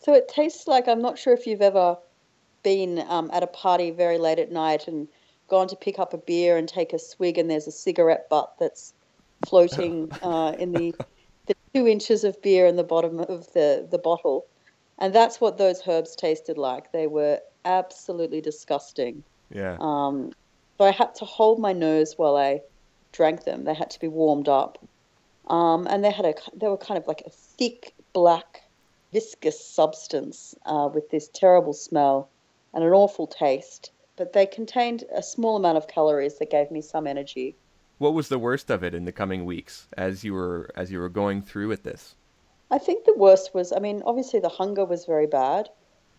So 0.00 0.14
it 0.14 0.28
tastes 0.28 0.68
like 0.68 0.86
I'm 0.86 1.02
not 1.02 1.18
sure 1.18 1.34
if 1.34 1.46
you've 1.46 1.62
ever 1.62 1.98
been 2.62 3.04
um, 3.08 3.30
at 3.32 3.42
a 3.42 3.48
party 3.48 3.90
very 3.90 4.18
late 4.18 4.38
at 4.38 4.52
night 4.52 4.86
and 4.86 5.08
gone 5.48 5.66
to 5.66 5.76
pick 5.76 5.98
up 5.98 6.14
a 6.14 6.18
beer 6.18 6.56
and 6.56 6.68
take 6.68 6.92
a 6.92 7.00
swig, 7.00 7.36
and 7.36 7.50
there's 7.50 7.66
a 7.66 7.72
cigarette 7.72 8.28
butt 8.30 8.54
that's 8.60 8.94
floating 9.48 10.08
uh, 10.22 10.54
in 10.58 10.70
the 10.70 10.94
the 11.46 11.56
two 11.74 11.88
inches 11.88 12.22
of 12.22 12.40
beer 12.42 12.66
in 12.66 12.76
the 12.76 12.84
bottom 12.84 13.18
of 13.18 13.52
the 13.52 13.86
the 13.90 13.98
bottle, 13.98 14.46
and 14.98 15.12
that's 15.12 15.40
what 15.40 15.58
those 15.58 15.82
herbs 15.88 16.14
tasted 16.14 16.56
like. 16.56 16.92
They 16.92 17.08
were 17.08 17.40
absolutely 17.64 18.40
disgusting. 18.40 19.24
Yeah. 19.52 19.76
Um, 19.80 20.32
so 20.78 20.84
I 20.84 20.92
had 20.92 21.12
to 21.16 21.24
hold 21.24 21.58
my 21.58 21.72
nose 21.72 22.14
while 22.16 22.36
I 22.36 22.60
drank 23.10 23.42
them. 23.42 23.64
They 23.64 23.74
had 23.74 23.90
to 23.90 23.98
be 23.98 24.06
warmed 24.06 24.48
up. 24.48 24.78
Um, 25.46 25.86
and 25.88 26.04
they 26.04 26.10
had 26.10 26.24
a 26.24 26.34
they 26.54 26.68
were 26.68 26.76
kind 26.76 26.98
of 26.98 27.06
like 27.06 27.22
a 27.24 27.30
thick 27.30 27.94
black 28.12 28.62
viscous 29.12 29.64
substance 29.64 30.54
uh, 30.66 30.88
with 30.92 31.10
this 31.10 31.28
terrible 31.28 31.72
smell 31.72 32.28
and 32.74 32.82
an 32.82 32.92
awful 32.92 33.26
taste. 33.26 33.90
But 34.16 34.32
they 34.32 34.46
contained 34.46 35.04
a 35.14 35.22
small 35.22 35.56
amount 35.56 35.76
of 35.76 35.88
calories 35.88 36.38
that 36.38 36.50
gave 36.50 36.70
me 36.70 36.80
some 36.80 37.06
energy. 37.06 37.54
What 37.98 38.14
was 38.14 38.28
the 38.28 38.38
worst 38.38 38.70
of 38.70 38.82
it 38.82 38.94
in 38.94 39.04
the 39.04 39.12
coming 39.12 39.44
weeks 39.44 39.88
as 39.96 40.24
you 40.24 40.34
were 40.34 40.70
as 40.74 40.90
you 40.90 40.98
were 40.98 41.08
going 41.08 41.42
through 41.42 41.68
with 41.68 41.82
this? 41.82 42.14
I 42.70 42.78
think 42.78 43.04
the 43.04 43.14
worst 43.16 43.54
was, 43.54 43.72
I 43.72 43.78
mean, 43.78 44.02
obviously 44.04 44.40
the 44.40 44.48
hunger 44.48 44.84
was 44.84 45.04
very 45.04 45.28
bad, 45.28 45.70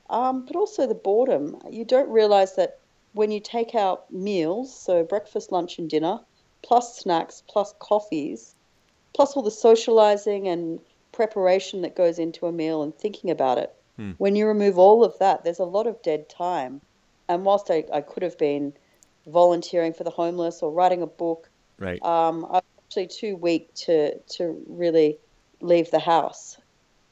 um, 0.10 0.46
but 0.46 0.56
also 0.56 0.88
the 0.88 0.96
boredom. 0.96 1.62
You 1.70 1.84
don't 1.84 2.10
realize 2.10 2.56
that 2.56 2.80
when 3.12 3.32
you 3.32 3.42
take 3.42 3.76
out 3.76 4.12
meals, 4.14 4.74
so 4.74 5.04
breakfast, 5.04 5.52
lunch, 5.52 5.78
and 5.78 5.90
dinner, 5.90 6.22
plus 6.62 6.98
snacks, 6.98 7.44
plus 7.48 7.74
coffees, 7.80 8.56
plus 9.18 9.36
all 9.36 9.42
the 9.42 9.50
socializing 9.50 10.48
and 10.48 10.80
preparation 11.12 11.82
that 11.82 11.96
goes 11.96 12.20
into 12.20 12.46
a 12.46 12.52
meal 12.52 12.84
and 12.84 12.96
thinking 12.96 13.32
about 13.32 13.58
it. 13.58 13.74
Hmm. 13.96 14.12
When 14.20 14.36
you 14.36 14.46
remove 14.46 14.78
all 14.78 15.04
of 15.04 15.18
that, 15.18 15.44
there's 15.44 15.58
a 15.58 15.66
lot 15.66 15.88
of 15.88 16.00
dead 16.04 16.30
time. 16.30 16.82
and 17.28 17.44
whilst 17.44 17.72
I, 17.72 17.84
I 17.92 18.02
could 18.02 18.22
have 18.22 18.38
been 18.38 18.74
volunteering 19.26 19.92
for 19.92 20.04
the 20.04 20.12
homeless 20.12 20.62
or 20.62 20.72
writing 20.72 21.02
a 21.02 21.08
book, 21.08 21.50
right. 21.80 22.02
um, 22.06 22.46
I 22.46 22.58
was 22.58 22.64
actually 22.86 23.08
too 23.08 23.36
weak 23.36 23.74
to 23.86 24.20
to 24.36 24.64
really 24.68 25.18
leave 25.62 25.90
the 25.90 26.00
house. 26.00 26.58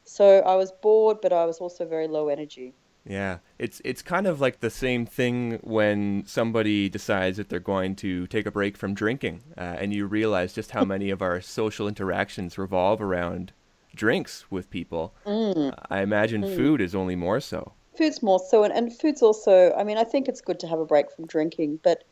So 0.04 0.26
I 0.42 0.56
was 0.56 0.72
bored, 0.72 1.18
but 1.22 1.34
I 1.34 1.46
was 1.46 1.58
also 1.58 1.88
very 1.88 2.08
low 2.08 2.30
energy. 2.30 2.76
Yeah, 3.08 3.38
it's 3.60 3.82
it's 3.86 4.02
kind 4.02 4.26
of 4.26 4.42
like 4.42 4.62
the 4.62 4.72
same 4.72 5.06
thing 5.06 5.60
when 5.62 6.24
somebody 6.26 6.90
decides 6.90 7.38
that 7.38 7.50
they're 7.50 7.60
going 7.60 7.96
to 7.98 8.26
take 8.28 8.48
a 8.48 8.52
break 8.52 8.78
from 8.78 8.96
drinking, 8.96 9.44
uh, 9.56 9.78
and 9.80 9.94
you 9.94 10.08
realize 10.08 10.54
just 10.54 10.72
how 10.72 10.84
many 10.94 11.12
of 11.12 11.22
our 11.22 11.40
social 11.40 11.88
interactions 11.88 12.58
revolve 12.58 13.02
around 13.02 13.54
drinks 13.94 14.46
with 14.50 14.72
people. 14.72 15.14
Mm. 15.26 15.72
Uh, 15.72 15.76
I 15.90 16.02
imagine 16.02 16.42
mm. 16.42 16.56
food 16.56 16.82
is 16.82 16.96
only 16.96 17.16
more 17.16 17.40
so. 17.40 17.74
Food's 17.96 18.24
more 18.24 18.40
so, 18.40 18.64
and, 18.64 18.74
and 18.74 18.92
food's 18.92 19.22
also. 19.22 19.72
I 19.74 19.84
mean, 19.84 19.98
I 19.98 20.04
think 20.04 20.28
it's 20.28 20.42
good 20.42 20.60
to 20.62 20.68
have 20.68 20.80
a 20.80 20.86
break 20.86 21.12
from 21.12 21.28
drinking, 21.28 21.82
but 21.84 22.04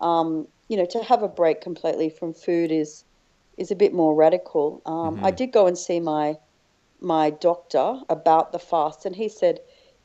um, 0.00 0.48
you 0.68 0.76
know, 0.76 0.86
to 0.86 1.02
have 1.04 1.22
a 1.22 1.28
break 1.28 1.60
completely 1.60 2.10
from 2.10 2.34
food 2.34 2.72
is 2.72 3.04
is 3.56 3.70
a 3.70 3.76
bit 3.76 3.92
more 3.92 4.16
radical. 4.16 4.82
Um, 4.84 5.16
mm-hmm. 5.16 5.24
I 5.26 5.30
did 5.30 5.52
go 5.52 5.68
and 5.68 5.78
see 5.78 6.00
my 6.00 6.38
my 7.00 7.30
doctor 7.30 8.00
about 8.08 8.50
the 8.50 8.58
fast, 8.58 9.06
and 9.06 9.14
he 9.14 9.28
said 9.28 9.60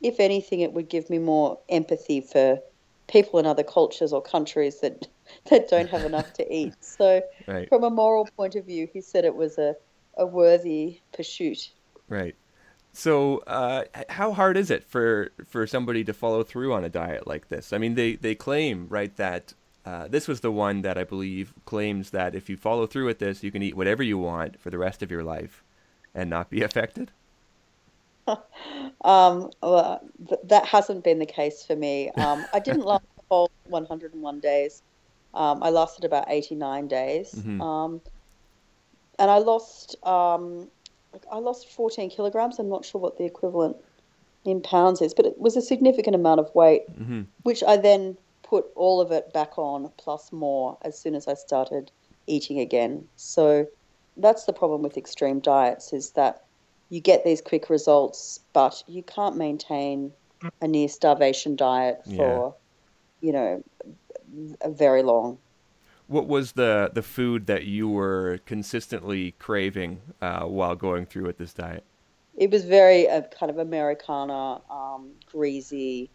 if 0.06 0.20
anything, 0.20 0.62
it 0.62 0.74
would 0.74 0.88
give 0.88 1.10
me 1.10 1.18
more 1.18 1.58
empathy 1.70 2.22
for 2.22 2.60
people 3.08 3.40
in 3.40 3.46
other 3.46 3.64
cultures 3.64 4.14
or 4.14 4.22
countries 4.22 4.82
that 4.82 5.08
that 5.50 5.70
don't 5.70 5.90
have 5.90 6.04
enough 6.04 6.34
to 6.34 6.54
eat. 6.54 6.76
So, 6.82 7.22
right. 7.48 7.68
from 7.68 7.84
a 7.84 7.90
moral 7.90 8.28
point 8.38 8.56
of 8.56 8.66
view, 8.66 8.88
he 8.92 9.02
said 9.02 9.26
it 9.26 9.36
was 9.36 9.58
a, 9.58 9.76
a 10.18 10.26
worthy 10.26 11.00
pursuit. 11.14 11.72
Right. 12.08 12.36
So, 12.94 13.40
uh, 13.40 13.86
how 14.10 14.32
hard 14.32 14.56
is 14.56 14.70
it 14.70 14.84
for 14.84 15.32
for 15.46 15.66
somebody 15.66 16.04
to 16.04 16.14
follow 16.14 16.44
through 16.44 16.74
on 16.74 16.84
a 16.84 16.90
diet 16.90 17.26
like 17.28 17.50
this? 17.50 17.74
I 17.74 17.78
mean, 17.78 17.96
they 17.96 18.16
they 18.16 18.36
claim 18.36 18.88
right 18.90 19.16
that 19.18 19.54
uh, 19.86 20.08
this 20.08 20.28
was 20.28 20.42
the 20.42 20.52
one 20.52 20.82
that 20.84 20.98
I 20.98 21.04
believe 21.04 21.54
claims 21.66 22.12
that 22.12 22.36
if 22.36 22.50
you 22.50 22.58
follow 22.58 22.88
through 22.88 23.06
with 23.06 23.20
this, 23.20 23.44
you 23.44 23.52
can 23.52 23.62
eat 23.64 23.76
whatever 23.76 24.04
you 24.04 24.18
want 24.18 24.60
for 24.60 24.70
the 24.70 24.78
rest 24.78 25.04
of 25.04 25.12
your 25.12 25.24
life 25.24 25.64
and 26.14 26.30
not 26.30 26.50
be 26.50 26.62
affected. 26.70 27.12
um, 29.04 29.52
well, 29.62 30.02
th- 30.28 30.42
that 30.46 30.66
hasn't 30.66 31.04
been 31.04 31.20
the 31.20 31.26
case 31.26 31.64
for 31.66 31.76
me. 31.76 32.10
Um, 32.12 32.46
I 32.54 32.60
didn't 32.60 32.86
last 32.86 33.04
the 33.18 33.24
whole 33.30 33.52
101 33.68 34.40
days. 34.40 34.82
Um, 35.34 35.62
I 35.62 35.70
lasted 35.70 36.06
about 36.06 36.26
89 36.30 36.88
days, 36.88 37.34
mm-hmm. 37.34 37.62
Um, 37.62 38.02
and 39.20 39.30
I 39.30 39.40
lost 39.40 39.96
um, 40.06 40.70
I 41.32 41.38
lost 41.38 41.70
14 41.70 42.10
kilograms. 42.10 42.60
I'm 42.60 42.70
not 42.70 42.86
sure 42.86 43.02
what 43.02 43.18
the 43.18 43.26
equivalent 43.26 43.78
in 44.46 44.62
pounds 44.62 45.02
is, 45.02 45.14
but 45.14 45.26
it 45.26 45.40
was 45.40 45.58
a 45.58 45.62
significant 45.62 46.16
amount 46.16 46.40
of 46.40 46.54
weight, 46.56 46.84
mm-hmm. 46.90 47.24
which 47.44 47.64
I 47.64 47.78
then 47.78 48.18
put 48.44 48.66
all 48.76 49.02
of 49.02 49.12
it 49.12 49.34
back 49.34 49.58
on 49.58 49.92
plus 49.98 50.32
more 50.32 50.78
as 50.84 50.98
soon 50.98 51.16
as 51.16 51.28
I 51.28 51.34
started 51.34 51.92
eating 52.28 52.60
again. 52.60 53.08
So 53.16 53.68
that's 54.18 54.46
the 54.46 54.54
problem 54.54 54.82
with 54.82 54.98
extreme 54.98 55.40
diets 55.40 55.94
is 55.94 56.12
that 56.12 56.45
you 56.90 57.02
get 57.02 57.24
these 57.24 57.42
quick 57.42 57.70
results, 57.70 58.40
but 58.54 58.84
you 58.88 59.04
can't 59.04 59.38
maintain 59.38 60.12
a 60.62 60.68
near 60.68 60.88
starvation 60.88 61.56
diet 61.56 62.02
for, 62.06 62.56
yeah. 63.22 63.28
you 63.28 63.34
know, 63.34 63.64
a 64.62 64.70
very 64.70 65.04
long. 65.04 65.38
What 66.08 66.28
was 66.28 66.52
the 66.52 66.92
the 66.94 67.02
food 67.02 67.48
that 67.48 67.66
you 67.66 67.90
were 67.90 68.40
consistently 68.46 69.34
craving 69.40 70.02
uh, 70.22 70.46
while 70.46 70.76
going 70.76 71.08
through 71.08 71.26
with 71.26 71.38
this 71.40 71.54
diet? 71.54 71.84
It 72.38 72.52
was 72.52 72.66
very 72.66 73.10
uh, 73.10 73.22
kind 73.22 73.50
of 73.50 73.58
Americana, 73.58 74.62
um, 74.70 75.12
greasy, 75.32 76.10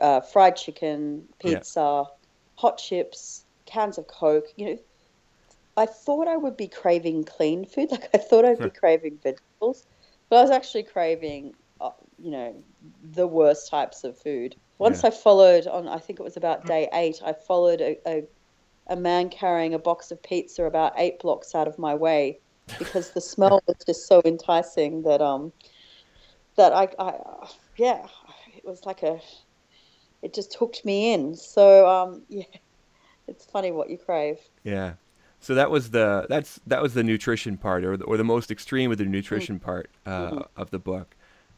uh, 0.00 0.20
fried 0.20 0.56
chicken, 0.56 1.26
pizza, 1.40 2.04
yeah. 2.06 2.14
hot 2.56 2.78
chips, 2.78 3.44
cans 3.66 3.98
of 3.98 4.06
Coke. 4.06 4.46
You 4.56 4.66
know, 4.66 4.78
I 5.76 5.86
thought 5.86 6.28
I 6.28 6.36
would 6.36 6.56
be 6.56 6.68
craving 6.68 7.24
clean 7.24 7.64
food. 7.64 7.88
Like 7.90 8.08
I 8.14 8.18
thought 8.18 8.44
I'd 8.44 8.58
be 8.58 8.70
craving 8.82 9.18
vegetables, 9.22 9.84
but 10.28 10.36
I 10.36 10.42
was 10.42 10.50
actually 10.50 10.84
craving, 10.84 11.54
uh, 11.80 11.90
you 12.18 12.30
know, 12.30 12.54
the 13.02 13.26
worst 13.26 13.70
types 13.70 14.04
of 14.04 14.18
food. 14.18 14.56
Once 14.78 15.02
yeah. 15.02 15.08
I 15.08 15.10
followed 15.10 15.66
on, 15.66 15.88
I 15.88 15.98
think 15.98 16.18
it 16.18 16.22
was 16.22 16.36
about 16.36 16.66
day 16.66 16.88
eight, 16.92 17.20
I 17.24 17.32
followed 17.32 17.80
a, 17.80 17.96
a, 18.06 18.24
a 18.88 18.96
man 18.96 19.28
carrying 19.28 19.74
a 19.74 19.78
box 19.78 20.10
of 20.10 20.22
pizza 20.22 20.64
about 20.64 20.92
eight 20.96 21.20
blocks 21.20 21.54
out 21.54 21.68
of 21.68 21.78
my 21.78 21.94
way 21.94 22.40
because 22.78 23.10
the 23.10 23.20
smell 23.20 23.62
was 23.66 23.76
just 23.86 24.08
so 24.08 24.22
enticing 24.24 25.02
that 25.02 25.20
um 25.20 25.52
that 26.56 26.72
I, 26.72 26.88
I 26.98 27.14
yeah 27.76 28.06
it 28.56 28.64
was 28.64 28.84
like 28.86 29.02
a 29.02 29.20
it 30.22 30.34
just 30.34 30.54
hooked 30.54 30.84
me 30.84 31.12
in. 31.12 31.34
So 31.36 31.88
um 31.88 32.22
yeah, 32.28 32.44
it's 33.28 33.44
funny 33.44 33.70
what 33.70 33.90
you 33.90 33.98
crave. 33.98 34.38
Yeah. 34.64 34.94
So 35.44 35.54
that 35.56 35.70
was 35.70 35.90
the 35.90 36.24
that's 36.30 36.58
that 36.66 36.80
was 36.80 36.94
the 36.94 37.04
nutrition 37.04 37.58
part, 37.58 37.84
or 37.84 37.98
the, 37.98 38.04
or 38.04 38.16
the 38.16 38.24
most 38.24 38.50
extreme 38.50 38.90
of 38.90 38.96
the 38.96 39.04
nutrition 39.04 39.56
mm-hmm. 39.56 39.64
part 39.66 39.90
uh, 40.06 40.30
mm-hmm. 40.30 40.38
of 40.56 40.70
the 40.70 40.78
book. 40.78 41.14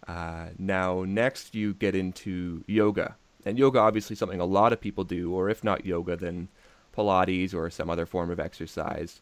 Uh, 0.09 0.47
now, 0.59 1.05
next 1.05 1.55
you 1.55 1.73
get 1.73 1.95
into 1.95 2.65
yoga, 2.67 3.15
and 3.45 3.57
yoga 3.57 3.79
obviously 3.79 4.17
something 4.17 4.41
a 4.41 4.45
lot 4.45 4.73
of 4.73 4.81
people 4.81 5.05
do, 5.05 5.33
or 5.33 5.49
if 5.49 5.63
not 5.63 5.87
yoga, 5.87 6.17
then 6.17 6.49
Pilates 6.97 7.55
or 7.55 7.71
some 7.71 7.89
other 7.89 8.07
form 8.07 8.29
of 8.29 8.41
exercise. 8.41 9.21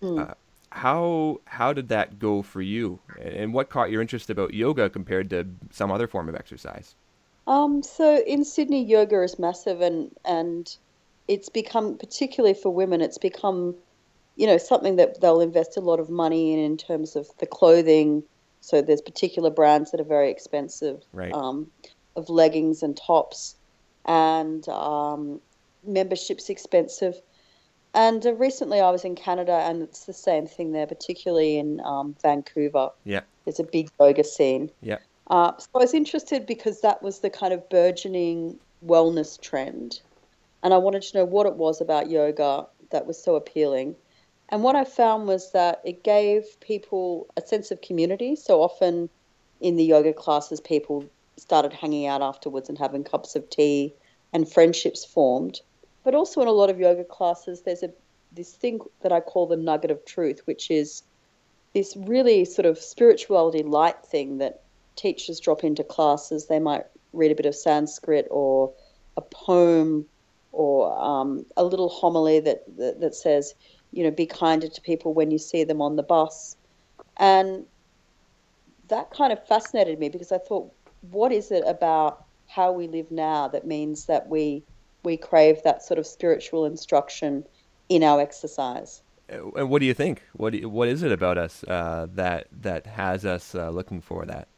Mm. 0.00 0.30
Uh, 0.30 0.34
how 0.70 1.40
how 1.46 1.72
did 1.72 1.88
that 1.88 2.20
go 2.20 2.40
for 2.40 2.62
you, 2.62 3.00
and 3.20 3.52
what 3.52 3.68
caught 3.68 3.90
your 3.90 4.00
interest 4.00 4.30
about 4.30 4.54
yoga 4.54 4.88
compared 4.88 5.28
to 5.30 5.44
some 5.72 5.90
other 5.90 6.06
form 6.06 6.28
of 6.28 6.36
exercise? 6.36 6.94
Um, 7.48 7.82
so 7.82 8.22
in 8.24 8.44
Sydney, 8.44 8.84
yoga 8.84 9.24
is 9.24 9.40
massive, 9.40 9.80
and 9.80 10.12
and 10.24 10.72
it's 11.26 11.48
become 11.48 11.98
particularly 11.98 12.54
for 12.54 12.72
women. 12.72 13.00
It's 13.00 13.18
become 13.18 13.74
you 14.36 14.46
know, 14.46 14.58
something 14.58 14.96
that 14.96 15.20
they'll 15.20 15.40
invest 15.40 15.76
a 15.76 15.80
lot 15.80 16.00
of 16.00 16.10
money 16.10 16.52
in 16.52 16.58
in 16.58 16.76
terms 16.76 17.16
of 17.16 17.28
the 17.38 17.46
clothing. 17.46 18.22
So 18.60 18.80
there's 18.80 19.02
particular 19.02 19.50
brands 19.50 19.90
that 19.90 20.00
are 20.00 20.04
very 20.04 20.30
expensive, 20.30 21.02
right. 21.12 21.32
um, 21.32 21.70
of 22.16 22.30
leggings 22.30 22.82
and 22.82 22.96
tops, 22.96 23.56
and 24.06 24.66
um, 24.68 25.40
membership's 25.86 26.48
expensive. 26.48 27.20
And 27.92 28.26
uh, 28.26 28.34
recently 28.34 28.80
I 28.80 28.90
was 28.90 29.04
in 29.04 29.14
Canada, 29.14 29.52
and 29.52 29.82
it's 29.82 30.06
the 30.06 30.12
same 30.12 30.46
thing 30.46 30.72
there, 30.72 30.86
particularly 30.86 31.58
in 31.58 31.80
um, 31.84 32.16
Vancouver. 32.22 32.90
Yeah, 33.04 33.20
there's 33.44 33.60
a 33.60 33.64
big 33.64 33.90
yoga 34.00 34.24
scene. 34.24 34.70
Yeah. 34.80 34.98
Uh, 35.28 35.56
so 35.58 35.68
I 35.74 35.78
was 35.78 35.94
interested 35.94 36.44
because 36.44 36.80
that 36.80 37.02
was 37.02 37.20
the 37.20 37.30
kind 37.30 37.52
of 37.52 37.68
burgeoning 37.68 38.58
wellness 38.84 39.40
trend, 39.40 40.00
and 40.62 40.74
I 40.74 40.78
wanted 40.78 41.02
to 41.02 41.18
know 41.18 41.24
what 41.24 41.46
it 41.46 41.54
was 41.54 41.80
about 41.80 42.10
yoga 42.10 42.66
that 42.90 43.06
was 43.06 43.22
so 43.22 43.36
appealing. 43.36 43.94
And 44.48 44.62
what 44.62 44.76
I 44.76 44.84
found 44.84 45.26
was 45.26 45.52
that 45.52 45.80
it 45.84 46.04
gave 46.04 46.44
people 46.60 47.26
a 47.36 47.40
sense 47.40 47.70
of 47.70 47.80
community. 47.80 48.36
So 48.36 48.62
often 48.62 49.08
in 49.60 49.76
the 49.76 49.84
yoga 49.84 50.12
classes, 50.12 50.60
people 50.60 51.06
started 51.36 51.72
hanging 51.72 52.06
out 52.06 52.22
afterwards 52.22 52.68
and 52.68 52.78
having 52.78 53.04
cups 53.04 53.34
of 53.34 53.48
tea, 53.50 53.94
and 54.32 54.50
friendships 54.50 55.04
formed. 55.04 55.60
But 56.02 56.14
also 56.14 56.42
in 56.42 56.48
a 56.48 56.52
lot 56.52 56.70
of 56.70 56.78
yoga 56.78 57.04
classes, 57.04 57.62
there's 57.62 57.82
a 57.82 57.90
this 58.32 58.52
thing 58.52 58.80
that 59.02 59.12
I 59.12 59.20
call 59.20 59.46
the 59.46 59.56
nugget 59.56 59.92
of 59.92 60.04
truth, 60.04 60.40
which 60.44 60.70
is 60.70 61.04
this 61.72 61.96
really 61.96 62.44
sort 62.44 62.66
of 62.66 62.78
spirituality 62.78 63.62
light 63.62 64.04
thing 64.04 64.38
that 64.38 64.62
teachers 64.96 65.38
drop 65.38 65.62
into 65.62 65.84
classes. 65.84 66.46
They 66.46 66.58
might 66.58 66.84
read 67.12 67.30
a 67.30 67.36
bit 67.36 67.46
of 67.46 67.54
Sanskrit 67.54 68.26
or 68.30 68.72
a 69.16 69.20
poem 69.20 70.06
or 70.50 70.96
um, 70.98 71.46
a 71.56 71.64
little 71.64 71.88
homily 71.88 72.40
that, 72.40 72.64
that, 72.76 73.00
that 73.00 73.14
says, 73.14 73.54
you 73.94 74.02
know, 74.02 74.10
be 74.10 74.26
kinder 74.26 74.68
to 74.68 74.80
people 74.80 75.14
when 75.14 75.30
you 75.30 75.38
see 75.38 75.64
them 75.64 75.80
on 75.80 75.96
the 75.96 76.02
bus. 76.02 76.56
And 77.16 77.64
that 78.88 79.10
kind 79.10 79.32
of 79.32 79.46
fascinated 79.46 79.98
me 79.98 80.08
because 80.08 80.32
I 80.32 80.38
thought, 80.38 80.72
what 81.10 81.32
is 81.32 81.50
it 81.50 81.64
about 81.66 82.24
how 82.48 82.72
we 82.72 82.88
live 82.88 83.10
now 83.10 83.48
that 83.48 83.66
means 83.66 84.06
that 84.06 84.28
we 84.28 84.62
we 85.04 85.16
crave 85.16 85.62
that 85.64 85.82
sort 85.82 85.98
of 85.98 86.06
spiritual 86.06 86.64
instruction 86.64 87.44
in 87.88 88.02
our 88.02 88.20
exercise? 88.20 89.02
And 89.28 89.70
what 89.70 89.80
do 89.80 89.86
you 89.86 89.94
think? 89.94 90.22
What 90.34 90.54
you, 90.54 90.68
what 90.68 90.88
is 90.88 91.02
it 91.02 91.12
about 91.12 91.38
us 91.38 91.64
uh, 91.64 92.08
that 92.14 92.48
that 92.62 92.86
has 92.86 93.24
us 93.24 93.54
uh, 93.54 93.70
looking 93.70 94.00
for 94.00 94.26
that? 94.26 94.48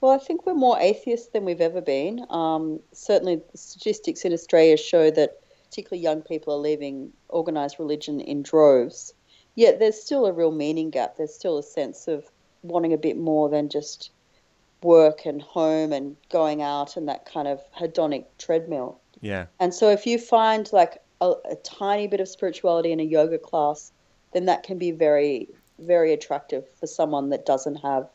Well, 0.00 0.12
I 0.12 0.18
think 0.18 0.44
we're 0.44 0.54
more 0.54 0.78
atheists 0.78 1.28
than 1.28 1.44
we've 1.44 1.62
ever 1.62 1.80
been. 1.80 2.26
Um, 2.28 2.80
certainly, 2.92 3.36
the 3.36 3.58
statistics 3.58 4.24
in 4.24 4.32
Australia 4.32 4.76
show 4.76 5.10
that 5.12 5.40
particularly 5.76 6.02
young 6.02 6.22
people 6.22 6.54
are 6.54 6.58
leaving 6.58 7.12
organised 7.28 7.78
religion 7.78 8.18
in 8.18 8.42
droves. 8.42 9.12
Yet 9.56 9.78
there's 9.78 10.00
still 10.00 10.24
a 10.24 10.32
real 10.32 10.50
meaning 10.50 10.88
gap. 10.88 11.18
There's 11.18 11.34
still 11.34 11.58
a 11.58 11.62
sense 11.62 12.08
of 12.08 12.24
wanting 12.62 12.94
a 12.94 12.98
bit 12.98 13.18
more 13.18 13.50
than 13.50 13.68
just 13.68 14.10
work 14.82 15.26
and 15.26 15.42
home 15.42 15.92
and 15.92 16.16
going 16.30 16.62
out 16.62 16.96
and 16.96 17.06
that 17.08 17.26
kind 17.26 17.46
of 17.46 17.60
hedonic 17.78 18.24
treadmill. 18.38 18.98
Yeah. 19.20 19.46
And 19.60 19.74
so 19.74 19.90
if 19.90 20.06
you 20.06 20.18
find 20.18 20.66
like 20.72 21.02
a, 21.20 21.34
a 21.44 21.56
tiny 21.56 22.06
bit 22.06 22.20
of 22.20 22.28
spirituality 22.28 22.90
in 22.90 22.98
a 22.98 23.04
yoga 23.04 23.36
class, 23.36 23.92
then 24.32 24.46
that 24.46 24.62
can 24.62 24.78
be 24.78 24.92
very, 24.92 25.46
very 25.78 26.14
attractive 26.14 26.64
for 26.80 26.86
someone 26.86 27.28
that 27.28 27.44
doesn't 27.44 27.76
have 27.76 28.08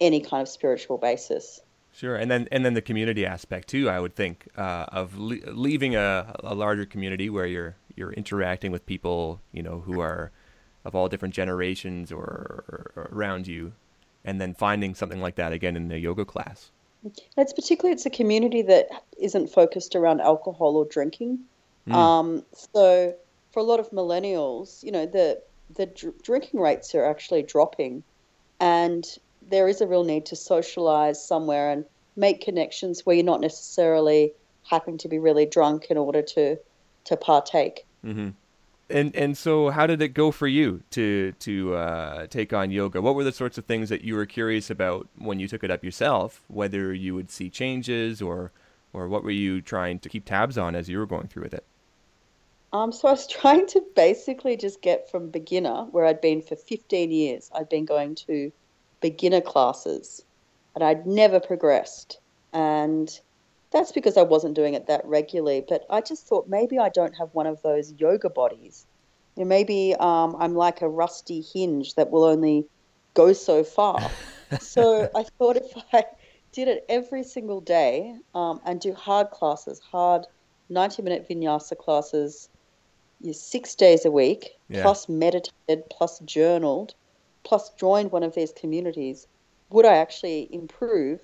any 0.00 0.22
kind 0.22 0.40
of 0.40 0.48
spiritual 0.48 0.96
basis. 0.96 1.60
Sure, 1.94 2.16
and 2.16 2.30
then 2.30 2.48
and 2.50 2.64
then 2.64 2.74
the 2.74 2.82
community 2.82 3.26
aspect 3.26 3.68
too. 3.68 3.88
I 3.88 4.00
would 4.00 4.14
think 4.14 4.48
uh, 4.56 4.86
of 4.88 5.18
le- 5.18 5.50
leaving 5.52 5.94
a, 5.94 6.34
a 6.42 6.54
larger 6.54 6.86
community 6.86 7.28
where 7.28 7.46
you're 7.46 7.76
you're 7.96 8.12
interacting 8.12 8.72
with 8.72 8.86
people, 8.86 9.40
you 9.52 9.62
know, 9.62 9.80
who 9.80 10.00
are 10.00 10.30
of 10.84 10.94
all 10.94 11.08
different 11.08 11.34
generations 11.34 12.10
or, 12.10 12.92
or 12.96 13.08
around 13.12 13.46
you, 13.46 13.72
and 14.24 14.40
then 14.40 14.54
finding 14.54 14.94
something 14.94 15.20
like 15.20 15.36
that 15.36 15.52
again 15.52 15.76
in 15.76 15.92
a 15.92 15.96
yoga 15.96 16.24
class. 16.24 16.70
It's 17.36 17.52
particularly 17.52 17.92
it's 17.92 18.06
a 18.06 18.10
community 18.10 18.62
that 18.62 18.88
isn't 19.18 19.48
focused 19.48 19.94
around 19.94 20.20
alcohol 20.20 20.76
or 20.76 20.84
drinking. 20.84 21.40
Mm. 21.88 21.94
Um, 21.94 22.44
so 22.52 23.14
for 23.50 23.60
a 23.60 23.64
lot 23.64 23.80
of 23.80 23.90
millennials, 23.90 24.82
you 24.82 24.92
know, 24.92 25.06
the 25.06 25.42
the 25.74 25.86
dr- 25.86 26.22
drinking 26.22 26.60
rates 26.60 26.94
are 26.94 27.04
actually 27.04 27.42
dropping, 27.42 28.02
and 28.60 29.04
there 29.50 29.68
is 29.68 29.80
a 29.80 29.86
real 29.86 30.04
need 30.04 30.26
to 30.26 30.36
socialize 30.36 31.24
somewhere 31.24 31.70
and 31.70 31.84
make 32.16 32.40
connections 32.40 33.04
where 33.06 33.16
you're 33.16 33.24
not 33.24 33.40
necessarily 33.40 34.32
having 34.68 34.98
to 34.98 35.08
be 35.08 35.18
really 35.18 35.46
drunk 35.46 35.86
in 35.90 35.96
order 35.96 36.22
to 36.22 36.56
to 37.04 37.16
partake. 37.16 37.84
Mm-hmm. 38.04 38.30
And 38.90 39.16
and 39.16 39.36
so, 39.36 39.70
how 39.70 39.86
did 39.86 40.02
it 40.02 40.08
go 40.08 40.30
for 40.30 40.46
you 40.46 40.82
to 40.90 41.32
to 41.32 41.74
uh, 41.74 42.26
take 42.26 42.52
on 42.52 42.70
yoga? 42.70 43.00
What 43.00 43.14
were 43.14 43.24
the 43.24 43.32
sorts 43.32 43.56
of 43.56 43.64
things 43.64 43.88
that 43.88 44.02
you 44.02 44.14
were 44.14 44.26
curious 44.26 44.70
about 44.70 45.08
when 45.16 45.40
you 45.40 45.48
took 45.48 45.64
it 45.64 45.70
up 45.70 45.82
yourself? 45.82 46.42
Whether 46.48 46.92
you 46.92 47.14
would 47.14 47.30
see 47.30 47.48
changes, 47.48 48.20
or 48.20 48.52
or 48.92 49.08
what 49.08 49.24
were 49.24 49.30
you 49.30 49.62
trying 49.62 49.98
to 50.00 50.08
keep 50.08 50.24
tabs 50.24 50.58
on 50.58 50.74
as 50.74 50.88
you 50.88 50.98
were 50.98 51.06
going 51.06 51.28
through 51.28 51.44
with 51.44 51.54
it? 51.54 51.64
Um, 52.72 52.92
so 52.92 53.08
I 53.08 53.12
was 53.12 53.26
trying 53.40 53.66
to 53.68 53.82
basically 53.94 54.56
just 54.56 54.82
get 54.82 55.10
from 55.10 55.30
beginner, 55.30 55.84
where 55.90 56.04
I'd 56.04 56.20
been 56.20 56.42
for 56.42 56.56
15 56.56 57.10
years. 57.10 57.50
I'd 57.54 57.68
been 57.68 57.86
going 57.86 58.14
to 58.26 58.52
beginner 59.02 59.40
classes, 59.40 60.24
and 60.74 60.82
I'd 60.82 61.06
never 61.06 61.40
progressed. 61.40 62.18
And 62.52 63.20
that's 63.70 63.92
because 63.92 64.16
I 64.16 64.22
wasn't 64.22 64.54
doing 64.54 64.74
it 64.74 64.86
that 64.86 65.04
regularly. 65.04 65.64
But 65.68 65.84
I 65.90 66.00
just 66.00 66.26
thought 66.26 66.48
maybe 66.48 66.78
I 66.78 66.88
don't 66.88 67.14
have 67.16 67.28
one 67.32 67.46
of 67.46 67.60
those 67.62 67.92
yoga 67.98 68.30
bodies. 68.30 68.86
You 69.36 69.44
know, 69.44 69.48
maybe 69.48 69.94
um, 69.98 70.36
I'm 70.38 70.54
like 70.54 70.82
a 70.82 70.88
rusty 70.88 71.40
hinge 71.40 71.94
that 71.94 72.10
will 72.10 72.24
only 72.24 72.66
go 73.14 73.32
so 73.32 73.64
far. 73.64 74.10
so 74.60 75.10
I 75.14 75.24
thought 75.38 75.56
if 75.56 75.72
I 75.92 76.04
did 76.52 76.68
it 76.68 76.84
every 76.88 77.24
single 77.24 77.60
day 77.60 78.14
um, 78.34 78.60
and 78.64 78.80
do 78.80 78.92
hard 78.92 79.30
classes, 79.30 79.80
hard 79.80 80.26
90 80.68 81.02
minute 81.02 81.28
vinyasa 81.28 81.76
classes, 81.76 82.48
you 83.20 83.32
six 83.32 83.74
days 83.74 84.04
a 84.04 84.10
week, 84.10 84.50
yeah. 84.68 84.82
plus 84.82 85.08
meditated, 85.08 85.88
plus 85.90 86.18
journaled, 86.20 86.94
plus 87.44 87.70
joined 87.70 88.12
one 88.12 88.22
of 88.22 88.34
these 88.34 88.52
communities, 88.52 89.26
would 89.70 89.84
I 89.84 89.96
actually 89.96 90.48
improve 90.52 91.20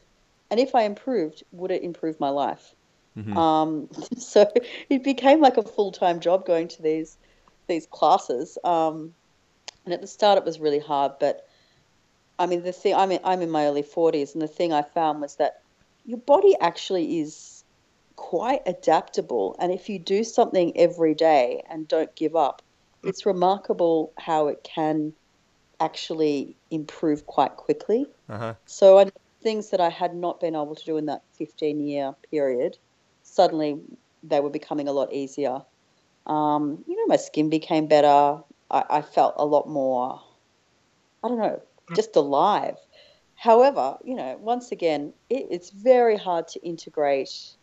and 0.50 0.60
if 0.60 0.74
I 0.74 0.82
improved, 0.82 1.42
would 1.52 1.70
it 1.70 1.82
improve 1.82 2.18
my 2.20 2.30
life? 2.30 2.74
Mm-hmm. 3.16 3.36
Um, 3.36 3.88
so 4.18 4.50
it 4.88 5.02
became 5.02 5.40
like 5.40 5.56
a 5.56 5.62
full 5.62 5.92
time 5.92 6.20
job 6.20 6.46
going 6.46 6.68
to 6.68 6.82
these 6.82 7.18
these 7.66 7.86
classes. 7.86 8.56
Um, 8.64 9.14
and 9.84 9.92
at 9.92 10.00
the 10.00 10.06
start, 10.06 10.38
it 10.38 10.44
was 10.44 10.58
really 10.58 10.78
hard. 10.78 11.12
But 11.20 11.46
I 12.38 12.46
mean, 12.46 12.62
the 12.62 12.72
thing 12.72 12.94
I'm 12.94 13.10
in, 13.10 13.20
I'm 13.24 13.42
in 13.42 13.50
my 13.50 13.66
early 13.66 13.82
40s, 13.82 14.32
and 14.32 14.42
the 14.42 14.48
thing 14.48 14.72
I 14.72 14.82
found 14.82 15.20
was 15.20 15.36
that 15.36 15.62
your 16.06 16.18
body 16.18 16.54
actually 16.60 17.20
is 17.20 17.64
quite 18.16 18.62
adaptable. 18.64 19.56
And 19.58 19.72
if 19.72 19.88
you 19.88 19.98
do 19.98 20.24
something 20.24 20.76
every 20.76 21.14
day 21.14 21.62
and 21.68 21.86
don't 21.86 22.14
give 22.14 22.36
up, 22.36 22.62
it's 23.04 23.26
remarkable 23.26 24.12
how 24.18 24.48
it 24.48 24.64
can 24.64 25.12
actually 25.80 26.56
improve 26.70 27.26
quite 27.26 27.56
quickly. 27.56 28.06
Uh-huh. 28.28 28.54
So 28.66 28.98
I 28.98 29.10
things 29.42 29.70
that 29.70 29.80
I 29.80 29.88
had 29.88 30.14
not 30.14 30.40
been 30.40 30.54
able 30.54 30.74
to 30.74 30.84
do 30.84 30.96
in 30.96 31.06
that 31.06 31.22
15 31.32 31.86
year 31.86 32.14
period, 32.30 32.76
suddenly 33.22 33.80
they 34.22 34.40
were 34.40 34.50
becoming 34.50 34.88
a 34.88 34.92
lot 34.92 35.12
easier. 35.12 35.62
Um, 36.26 36.84
you 36.86 36.96
know, 36.96 37.06
my 37.06 37.16
skin 37.16 37.48
became 37.48 37.86
better. 37.86 38.42
I, 38.70 38.84
I, 38.90 39.00
felt 39.00 39.34
a 39.38 39.46
lot 39.46 39.68
more, 39.68 40.20
I 41.24 41.28
don't 41.28 41.38
know, 41.38 41.62
just 41.94 42.16
alive. 42.16 42.76
However, 43.36 43.96
you 44.04 44.14
know, 44.14 44.36
once 44.40 44.72
again, 44.72 45.14
it, 45.30 45.46
it's 45.50 45.70
very 45.70 46.18
hard 46.18 46.48
to 46.48 46.60
integrate 46.66 47.54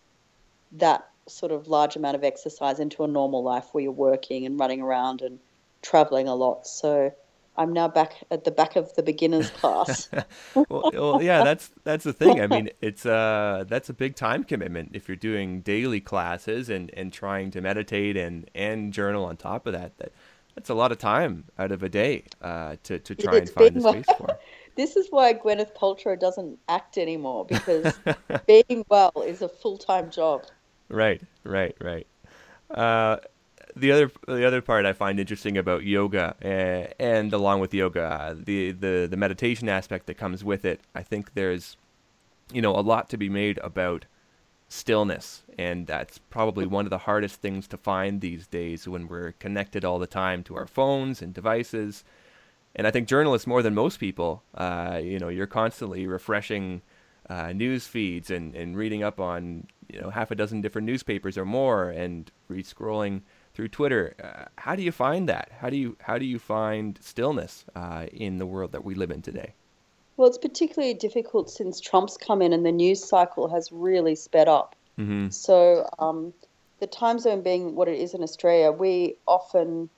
that 0.72 1.08
sort 1.28 1.52
of 1.52 1.68
large 1.68 1.96
amount 1.96 2.16
of 2.16 2.24
exercise 2.24 2.80
into 2.80 3.04
a 3.04 3.08
normal 3.08 3.44
life 3.44 3.68
where 3.72 3.84
you're 3.84 3.92
working 3.92 4.46
and 4.46 4.60
running 4.60 4.82
around 4.82 5.22
and 5.22 5.38
traveling 5.82 6.28
a 6.28 6.34
lot. 6.34 6.66
So 6.66 7.14
I'm 7.58 7.74
now 7.74 7.88
back 7.88 8.16
at 8.32 8.44
the 8.44 8.52
back 8.52 8.76
of 8.76 8.94
the 8.96 9.04
beginners 9.04 9.50
class. 9.50 10.10
well, 10.56 10.92
well, 10.94 11.22
yeah, 11.22 11.44
that's 11.44 11.72
that's 11.84 12.04
the 12.04 12.14
thing. 12.14 12.42
I 12.42 12.48
mean, 12.48 12.70
it's 12.82 13.06
uh 13.06 13.66
that's 13.68 13.90
a 13.90 13.94
big 13.94 14.16
time 14.16 14.44
commitment 14.44 14.92
if 14.94 15.08
you're 15.08 15.16
doing 15.16 15.62
daily 15.62 16.02
classes 16.02 16.70
and 16.70 16.92
and 16.94 17.14
trying 17.14 17.52
to 17.52 17.62
meditate 17.62 18.18
and 18.18 18.50
and 18.54 18.92
journal 18.94 19.26
on 19.26 19.38
top 19.38 19.68
of 19.68 19.74
that. 19.74 19.98
That 19.98 20.12
that's 20.56 20.70
a 20.70 20.74
lot 20.74 20.92
of 20.92 20.98
time 20.98 21.46
out 21.60 21.72
of 21.72 21.84
a 21.84 21.90
day 21.90 22.24
uh, 22.42 22.78
to 22.84 22.98
to 23.00 23.16
try 23.16 23.36
it's 23.36 23.52
and 23.52 23.60
find 23.60 23.76
the 23.76 23.82
space 23.82 24.06
well. 24.08 24.18
for. 24.18 24.40
This 24.76 24.98
is 24.98 25.08
why 25.10 25.34
Gwyneth 25.34 25.74
Paltrow 25.74 26.20
doesn't 26.20 26.60
act 26.68 26.98
anymore 26.98 27.46
because 27.46 27.98
being 28.46 28.84
well 28.90 29.14
is 29.26 29.42
a 29.42 29.48
full 29.48 29.78
time 29.78 30.12
job. 30.12 30.44
Right, 30.90 31.22
right, 31.46 31.74
right. 31.80 32.06
Uh, 32.70 33.18
the 33.76 33.92
other 33.92 34.12
the 34.28 34.46
other 34.46 34.62
part 34.62 34.86
I 34.86 34.94
find 34.94 35.20
interesting 35.20 35.58
about 35.58 35.84
yoga 35.84 36.36
uh, 36.44 36.94
and 37.02 37.34
along 37.34 37.60
with 37.60 37.74
yoga, 37.74 38.38
the, 38.38 38.72
the 38.72 39.08
the 39.10 39.18
meditation 39.18 39.68
aspect 39.68 40.06
that 40.08 40.16
comes 40.16 40.44
with 40.44 40.66
it. 40.66 40.82
I 40.94 41.04
think 41.04 41.34
there's, 41.34 41.78
you 42.54 42.62
know, 42.62 42.76
a 42.76 42.82
lot 42.82 43.10
to 43.10 43.18
be 43.18 43.30
made 43.30 43.58
about 43.60 44.06
stillness, 44.70 45.44
and 45.58 45.88
that's 45.88 46.18
probably 46.30 46.66
one 46.66 46.86
of 46.86 46.90
the 46.90 47.00
hardest 47.00 47.42
things 47.42 47.68
to 47.68 47.78
find 47.78 48.22
these 48.22 48.48
days 48.48 48.88
when 48.88 49.08
we're 49.08 49.34
connected 49.34 49.84
all 49.84 50.00
the 50.00 50.08
time 50.08 50.44
to 50.44 50.56
our 50.56 50.68
phones 50.68 51.22
and 51.22 51.34
devices. 51.34 52.04
And 52.76 52.88
I 52.88 52.92
think 52.92 53.08
journalists, 53.08 53.48
more 53.48 53.62
than 53.62 53.74
most 53.74 54.00
people, 54.00 54.44
uh, 54.54 55.00
you 55.02 55.18
know, 55.20 55.30
you're 55.30 55.48
constantly 55.48 56.08
refreshing 56.08 56.82
uh, 57.30 57.54
news 57.54 57.88
feeds 57.88 58.30
and, 58.30 58.56
and 58.56 58.78
reading 58.78 59.04
up 59.04 59.20
on 59.20 59.68
you 59.92 60.00
know 60.00 60.10
half 60.10 60.32
a 60.32 60.36
dozen 60.36 60.62
different 60.62 60.86
newspapers 60.86 61.38
or 61.38 61.46
more, 61.46 61.90
and 61.90 62.32
re-scrolling 62.48 63.22
through 63.56 63.70
Twitter. 63.70 64.16
Uh, 64.22 64.46
how 64.58 64.76
do 64.76 64.84
you 64.84 64.92
find 64.92 65.28
that? 65.30 65.50
How 65.60 65.70
do 65.70 65.78
you 65.78 65.98
how 66.02 66.18
do 66.18 66.26
you 66.26 66.38
find 66.38 67.00
stillness 67.02 67.66
uh, 67.76 68.06
in 68.12 68.38
the 68.38 68.46
world 68.46 68.74
that 68.74 68.84
we 68.84 68.94
live 68.94 69.10
in 69.10 69.22
today? 69.22 69.54
Well, 70.18 70.28
it's 70.28 70.38
particularly 70.38 70.94
difficult 70.94 71.50
since 71.50 71.82
Trump's 71.82 72.18
come 72.18 72.42
in 72.42 72.54
and 72.54 72.66
the 72.66 72.72
news 72.72 73.04
cycle 73.04 73.50
has 73.50 73.72
really 73.72 74.16
sped 74.16 74.48
up. 74.48 74.76
Mm-hmm. 74.98 75.30
So 75.30 75.90
um, 76.00 76.34
the 76.80 76.88
time 76.88 77.20
zone 77.20 77.42
being 77.42 77.76
what 77.76 77.88
it 77.88 78.00
is 78.00 78.14
in 78.14 78.24
Australia, 78.24 78.72
we 78.72 79.16
often 79.28 79.90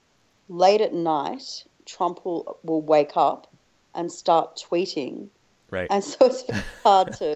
late 0.49 0.81
at 0.81 0.93
night 0.93 1.65
Trump 1.85 2.23
will 2.25 2.57
will 2.63 2.81
wake 2.81 3.13
up 3.15 3.51
and 3.95 4.11
start 4.11 4.63
tweeting. 4.69 5.27
Right. 5.71 5.87
And 5.89 6.03
so 6.03 6.27
it's 6.27 6.43
hard 6.83 7.13
to 7.13 7.35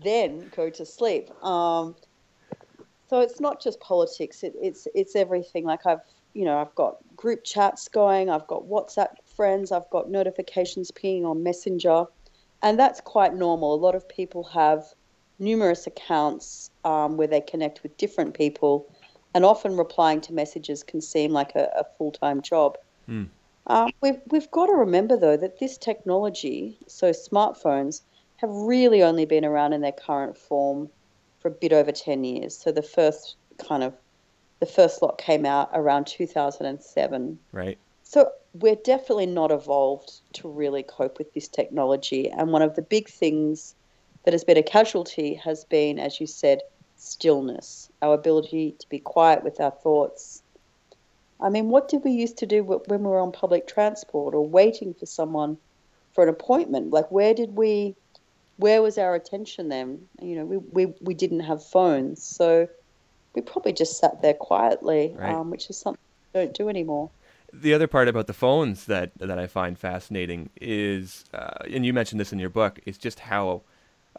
then 0.00 0.50
go 0.54 0.70
to 0.70 0.86
sleep. 0.86 1.30
Um, 1.44 1.96
so 3.08 3.20
it's 3.20 3.40
not 3.40 3.62
just 3.62 3.80
politics; 3.80 4.42
it, 4.42 4.54
it's 4.60 4.86
it's 4.94 5.16
everything. 5.16 5.64
Like 5.64 5.86
I've 5.86 6.00
you 6.34 6.44
know 6.44 6.58
I've 6.58 6.74
got 6.74 6.96
group 7.16 7.44
chats 7.44 7.88
going, 7.88 8.30
I've 8.30 8.46
got 8.46 8.64
WhatsApp 8.64 9.14
friends, 9.36 9.72
I've 9.72 9.88
got 9.90 10.10
notifications 10.10 10.90
pinging 10.90 11.24
on 11.24 11.42
Messenger, 11.42 12.06
and 12.62 12.78
that's 12.78 13.00
quite 13.00 13.34
normal. 13.34 13.74
A 13.74 13.76
lot 13.76 13.94
of 13.94 14.08
people 14.08 14.44
have 14.44 14.84
numerous 15.38 15.86
accounts 15.86 16.70
um, 16.84 17.16
where 17.16 17.26
they 17.26 17.40
connect 17.40 17.82
with 17.82 17.96
different 17.96 18.34
people, 18.34 18.92
and 19.34 19.44
often 19.44 19.76
replying 19.76 20.20
to 20.22 20.32
messages 20.32 20.82
can 20.82 21.00
seem 21.00 21.30
like 21.32 21.54
a, 21.54 21.70
a 21.76 21.84
full 21.96 22.12
time 22.12 22.42
job. 22.42 22.76
Mm. 23.08 23.28
Um, 23.68 23.90
we've 24.00 24.20
we've 24.30 24.50
got 24.50 24.66
to 24.66 24.72
remember 24.72 25.16
though 25.16 25.36
that 25.36 25.58
this 25.58 25.78
technology, 25.78 26.78
so 26.86 27.10
smartphones, 27.10 28.02
have 28.38 28.50
really 28.50 29.02
only 29.02 29.26
been 29.26 29.44
around 29.44 29.72
in 29.72 29.80
their 29.80 29.92
current 29.92 30.36
form 30.36 30.90
for 31.46 31.52
a 31.52 31.60
bit 31.60 31.72
over 31.72 31.92
10 31.92 32.24
years. 32.24 32.56
So 32.56 32.72
the 32.72 32.82
first 32.82 33.36
kind 33.68 33.84
of 33.84 33.94
the 34.58 34.66
first 34.66 35.00
lot 35.00 35.18
came 35.18 35.46
out 35.46 35.70
around 35.74 36.08
2007. 36.08 37.38
Right. 37.52 37.78
So 38.02 38.32
we're 38.54 38.74
definitely 38.74 39.26
not 39.26 39.52
evolved 39.52 40.20
to 40.32 40.48
really 40.48 40.82
cope 40.82 41.18
with 41.18 41.32
this 41.34 41.46
technology. 41.46 42.28
And 42.30 42.50
one 42.50 42.62
of 42.62 42.74
the 42.74 42.82
big 42.82 43.08
things 43.08 43.76
that 44.24 44.34
has 44.34 44.42
been 44.42 44.56
a 44.56 44.62
casualty 44.62 45.34
has 45.34 45.64
been, 45.64 46.00
as 46.00 46.20
you 46.20 46.26
said, 46.26 46.62
stillness, 46.96 47.90
our 48.02 48.14
ability 48.14 48.74
to 48.80 48.88
be 48.88 48.98
quiet 48.98 49.44
with 49.44 49.60
our 49.60 49.70
thoughts. 49.70 50.42
I 51.40 51.50
mean, 51.50 51.68
what 51.68 51.88
did 51.88 52.02
we 52.02 52.10
used 52.10 52.38
to 52.38 52.46
do 52.46 52.64
when 52.64 52.80
we 52.88 53.08
were 53.08 53.20
on 53.20 53.30
public 53.30 53.68
transport 53.68 54.34
or 54.34 54.44
waiting 54.44 54.94
for 54.94 55.06
someone 55.06 55.58
for 56.12 56.24
an 56.24 56.30
appointment? 56.30 56.90
Like, 56.90 57.12
where 57.12 57.34
did 57.34 57.54
we 57.54 57.94
where 58.56 58.82
was 58.82 58.98
our 58.98 59.14
attention 59.14 59.68
then? 59.68 60.08
You 60.20 60.36
know, 60.36 60.44
we, 60.44 60.56
we, 60.56 60.94
we 61.00 61.14
didn't 61.14 61.40
have 61.40 61.64
phones, 61.64 62.22
so 62.22 62.68
we 63.34 63.42
probably 63.42 63.72
just 63.72 63.98
sat 63.98 64.22
there 64.22 64.34
quietly, 64.34 65.14
right. 65.16 65.34
um, 65.34 65.50
which 65.50 65.68
is 65.70 65.76
something 65.78 66.00
we 66.34 66.40
don't 66.40 66.54
do 66.54 66.68
anymore. 66.68 67.10
The 67.52 67.74
other 67.74 67.86
part 67.86 68.08
about 68.08 68.26
the 68.26 68.32
phones 68.32 68.86
that 68.86 69.12
that 69.18 69.38
I 69.38 69.46
find 69.46 69.78
fascinating 69.78 70.50
is, 70.60 71.24
uh, 71.32 71.64
and 71.70 71.86
you 71.86 71.92
mentioned 71.92 72.20
this 72.20 72.32
in 72.32 72.38
your 72.38 72.50
book, 72.50 72.80
is 72.84 72.98
just 72.98 73.20
how 73.20 73.62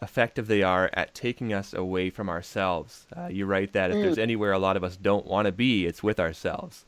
effective 0.00 0.46
they 0.46 0.62
are 0.62 0.90
at 0.94 1.14
taking 1.14 1.52
us 1.52 1.74
away 1.74 2.10
from 2.10 2.28
ourselves. 2.28 3.06
Uh, 3.16 3.26
you 3.26 3.46
write 3.46 3.72
that 3.72 3.90
if 3.90 3.96
Mm. 3.96 4.02
there's 4.02 4.18
anywhere 4.18 4.52
a 4.52 4.58
lot 4.58 4.76
of 4.76 4.84
us 4.84 4.96
don't 4.96 5.26
want 5.26 5.46
to 5.46 5.52
be, 5.52 5.86
it's 5.86 6.02
with 6.02 6.20
ourselves. 6.20 6.84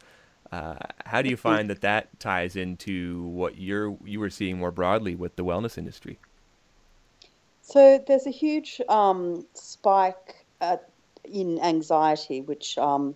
Uh, 0.51 0.77
how 1.07 1.23
do 1.23 1.29
you 1.29 1.37
find 1.37 1.71
that 1.71 1.81
that 1.81 2.19
ties 2.19 2.57
into 2.57 3.23
what 3.23 3.59
you're 3.59 3.97
you 4.05 4.19
were 4.19 4.31
seeing 4.31 4.59
more 4.59 4.73
broadly 4.73 5.15
with 5.15 5.37
the 5.37 5.45
wellness 5.45 5.77
industry? 5.79 6.19
So 7.71 8.03
there's 8.05 8.27
a 8.27 8.31
huge 8.31 8.81
um, 8.89 9.47
spike 9.55 10.45
at, 10.61 10.91
in 11.23 11.61
anxiety, 11.61 12.41
which 12.41 12.77
um, 12.77 13.15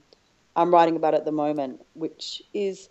I'm 0.55 0.73
writing 0.73 0.95
about 0.95 1.15
at 1.15 1.25
the 1.25 1.33
moment, 1.33 1.85
which 1.95 2.41
is 2.55 2.89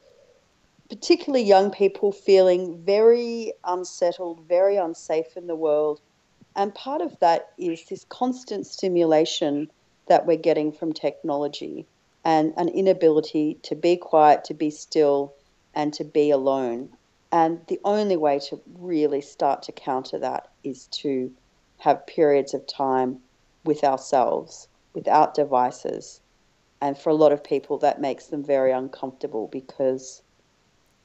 particularly 0.90 1.46
young 1.46 1.72
people 1.72 2.12
feeling 2.12 2.84
very 2.84 3.54
unsettled, 3.64 4.42
very 4.46 4.76
unsafe 4.76 5.38
in 5.38 5.48
the 5.48 5.56
world. 5.56 6.02
And 6.54 6.76
part 6.76 7.02
of 7.02 7.18
that 7.22 7.54
is 7.58 7.86
this 7.86 8.06
constant 8.10 8.68
stimulation 8.68 9.72
that 10.08 10.26
we're 10.26 10.36
getting 10.36 10.74
from 10.74 10.92
technology 10.92 11.86
and 12.26 12.54
an 12.58 12.68
inability 12.68 13.58
to 13.64 13.76
be 13.76 13.96
quiet, 13.96 14.44
to 14.46 14.54
be 14.54 14.70
still, 14.70 15.34
and 15.74 15.94
to 15.94 16.04
be 16.04 16.30
alone. 16.30 16.90
And 17.32 17.62
the 17.68 17.80
only 17.86 18.18
way 18.18 18.40
to 18.50 18.60
really 18.80 19.22
start 19.22 19.64
to 19.64 19.72
counter 19.72 20.20
that 20.20 20.50
is 20.66 20.88
to 20.88 21.32
have 21.84 22.08
periods 22.08 22.54
of 22.54 22.66
time 22.66 23.20
with 23.66 23.84
ourselves, 23.84 24.70
without 24.94 25.36
devices. 25.36 26.22
And 26.80 26.98
for 26.98 27.10
a 27.10 27.14
lot 27.14 27.34
of 27.34 27.44
people, 27.44 27.78
that 27.80 28.00
makes 28.00 28.28
them 28.28 28.42
very 28.42 28.72
uncomfortable 28.72 29.50
because 29.52 30.22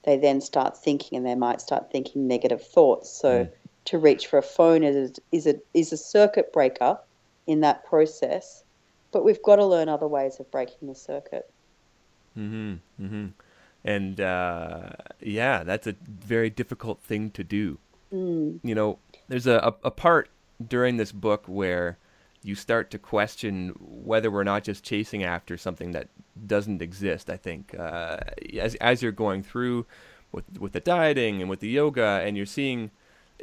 they 0.04 0.16
then 0.16 0.40
start 0.40 0.76
thinking 0.76 1.16
and 1.18 1.26
they 1.26 1.34
might 1.34 1.60
start 1.60 1.90
thinking 1.90 2.28
negative 2.28 2.64
thoughts. 2.64 3.10
So 3.10 3.30
Mm. 3.44 3.50
to 3.86 3.98
reach 3.98 4.28
for 4.28 4.38
a 4.38 4.42
phone 4.42 4.84
is, 4.84 5.18
is, 5.32 5.46
a, 5.48 5.54
is 5.74 5.92
a 5.92 5.96
circuit 5.96 6.52
breaker 6.52 6.96
in 7.48 7.60
that 7.62 7.84
process. 7.84 8.62
But 9.10 9.24
we've 9.24 9.42
got 9.42 9.56
to 9.56 9.66
learn 9.66 9.88
other 9.88 10.06
ways 10.06 10.38
of 10.38 10.48
breaking 10.52 10.86
the 10.86 10.94
circuit. 10.94 11.50
Mm-hmm. 12.38 12.74
Mm-hmm. 13.02 13.26
And 13.84 14.20
uh, 14.20 14.90
yeah, 15.20 15.64
that's 15.64 15.88
a 15.88 15.96
very 16.06 16.50
difficult 16.50 17.00
thing 17.00 17.32
to 17.32 17.42
do. 17.42 17.78
Mm. 18.12 18.60
You 18.62 18.74
know, 18.76 18.98
there's 19.28 19.48
a, 19.48 19.58
a, 19.82 19.88
a 19.88 19.90
part 19.90 20.28
during 20.66 20.96
this 20.96 21.12
book 21.12 21.44
where 21.46 21.98
you 22.42 22.54
start 22.54 22.90
to 22.90 22.98
question 22.98 23.74
whether 23.80 24.30
we're 24.30 24.44
not 24.44 24.64
just 24.64 24.84
chasing 24.84 25.24
after 25.24 25.56
something 25.56 25.92
that 25.92 26.08
doesn't 26.46 26.82
exist. 26.82 27.30
I 27.30 27.36
think 27.36 27.74
uh, 27.78 28.18
as 28.58 28.74
as 28.76 29.02
you're 29.02 29.12
going 29.12 29.42
through 29.42 29.86
with 30.32 30.44
with 30.58 30.72
the 30.72 30.80
dieting 30.80 31.40
and 31.40 31.50
with 31.50 31.60
the 31.60 31.68
yoga, 31.68 32.22
and 32.24 32.36
you're 32.36 32.46
seeing, 32.46 32.90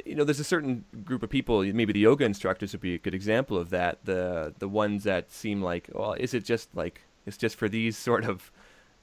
you 0.04 0.14
know, 0.14 0.24
there's 0.24 0.40
a 0.40 0.44
certain 0.44 0.84
group 1.04 1.22
of 1.22 1.30
people. 1.30 1.62
Maybe 1.62 1.92
the 1.92 2.00
yoga 2.00 2.24
instructors 2.24 2.72
would 2.72 2.80
be 2.80 2.94
a 2.94 2.98
good 2.98 3.14
example 3.14 3.56
of 3.56 3.70
that. 3.70 4.04
The 4.04 4.54
the 4.58 4.68
ones 4.68 5.04
that 5.04 5.30
seem 5.30 5.62
like, 5.62 5.90
well, 5.92 6.14
is 6.14 6.34
it 6.34 6.44
just 6.44 6.74
like 6.74 7.02
it's 7.26 7.36
just 7.36 7.56
for 7.56 7.68
these 7.68 7.96
sort 7.96 8.24
of 8.24 8.50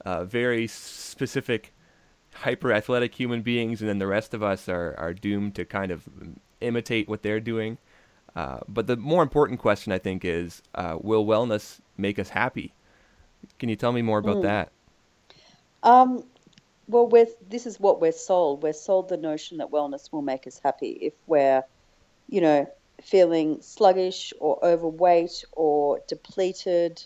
uh, 0.05 0.25
very 0.25 0.67
specific 0.67 1.73
hyper 2.33 2.73
athletic 2.73 3.13
human 3.15 3.41
beings, 3.41 3.81
and 3.81 3.89
then 3.89 3.99
the 3.99 4.07
rest 4.07 4.33
of 4.33 4.41
us 4.41 4.67
are, 4.67 4.95
are 4.97 5.13
doomed 5.13 5.55
to 5.55 5.65
kind 5.65 5.91
of 5.91 6.09
imitate 6.61 7.07
what 7.07 7.21
they're 7.21 7.39
doing. 7.39 7.77
Uh, 8.35 8.59
but 8.67 8.87
the 8.87 8.97
more 8.97 9.23
important 9.23 9.59
question, 9.59 9.91
I 9.93 9.99
think, 9.99 10.25
is 10.25 10.61
uh, 10.75 10.97
will 11.01 11.25
wellness 11.25 11.79
make 11.97 12.19
us 12.19 12.29
happy? 12.29 12.73
Can 13.59 13.69
you 13.69 13.75
tell 13.75 13.91
me 13.91 14.01
more 14.01 14.19
about 14.19 14.39
Mm. 14.39 14.43
that? 14.43 14.71
Um, 15.83 16.23
well, 16.87 17.07
we're, 17.07 17.27
this 17.49 17.65
is 17.65 17.79
what 17.79 18.01
we're 18.01 18.11
sold. 18.11 18.63
We're 18.63 18.73
sold 18.73 19.09
the 19.09 19.17
notion 19.17 19.57
that 19.59 19.71
wellness 19.71 20.11
will 20.11 20.21
make 20.21 20.47
us 20.47 20.59
happy 20.63 20.91
if 21.01 21.13
we're, 21.27 21.63
you 22.29 22.41
know, 22.41 22.67
feeling 23.01 23.61
sluggish 23.61 24.33
or 24.39 24.63
overweight 24.63 25.45
or 25.53 26.01
depleted 26.07 27.05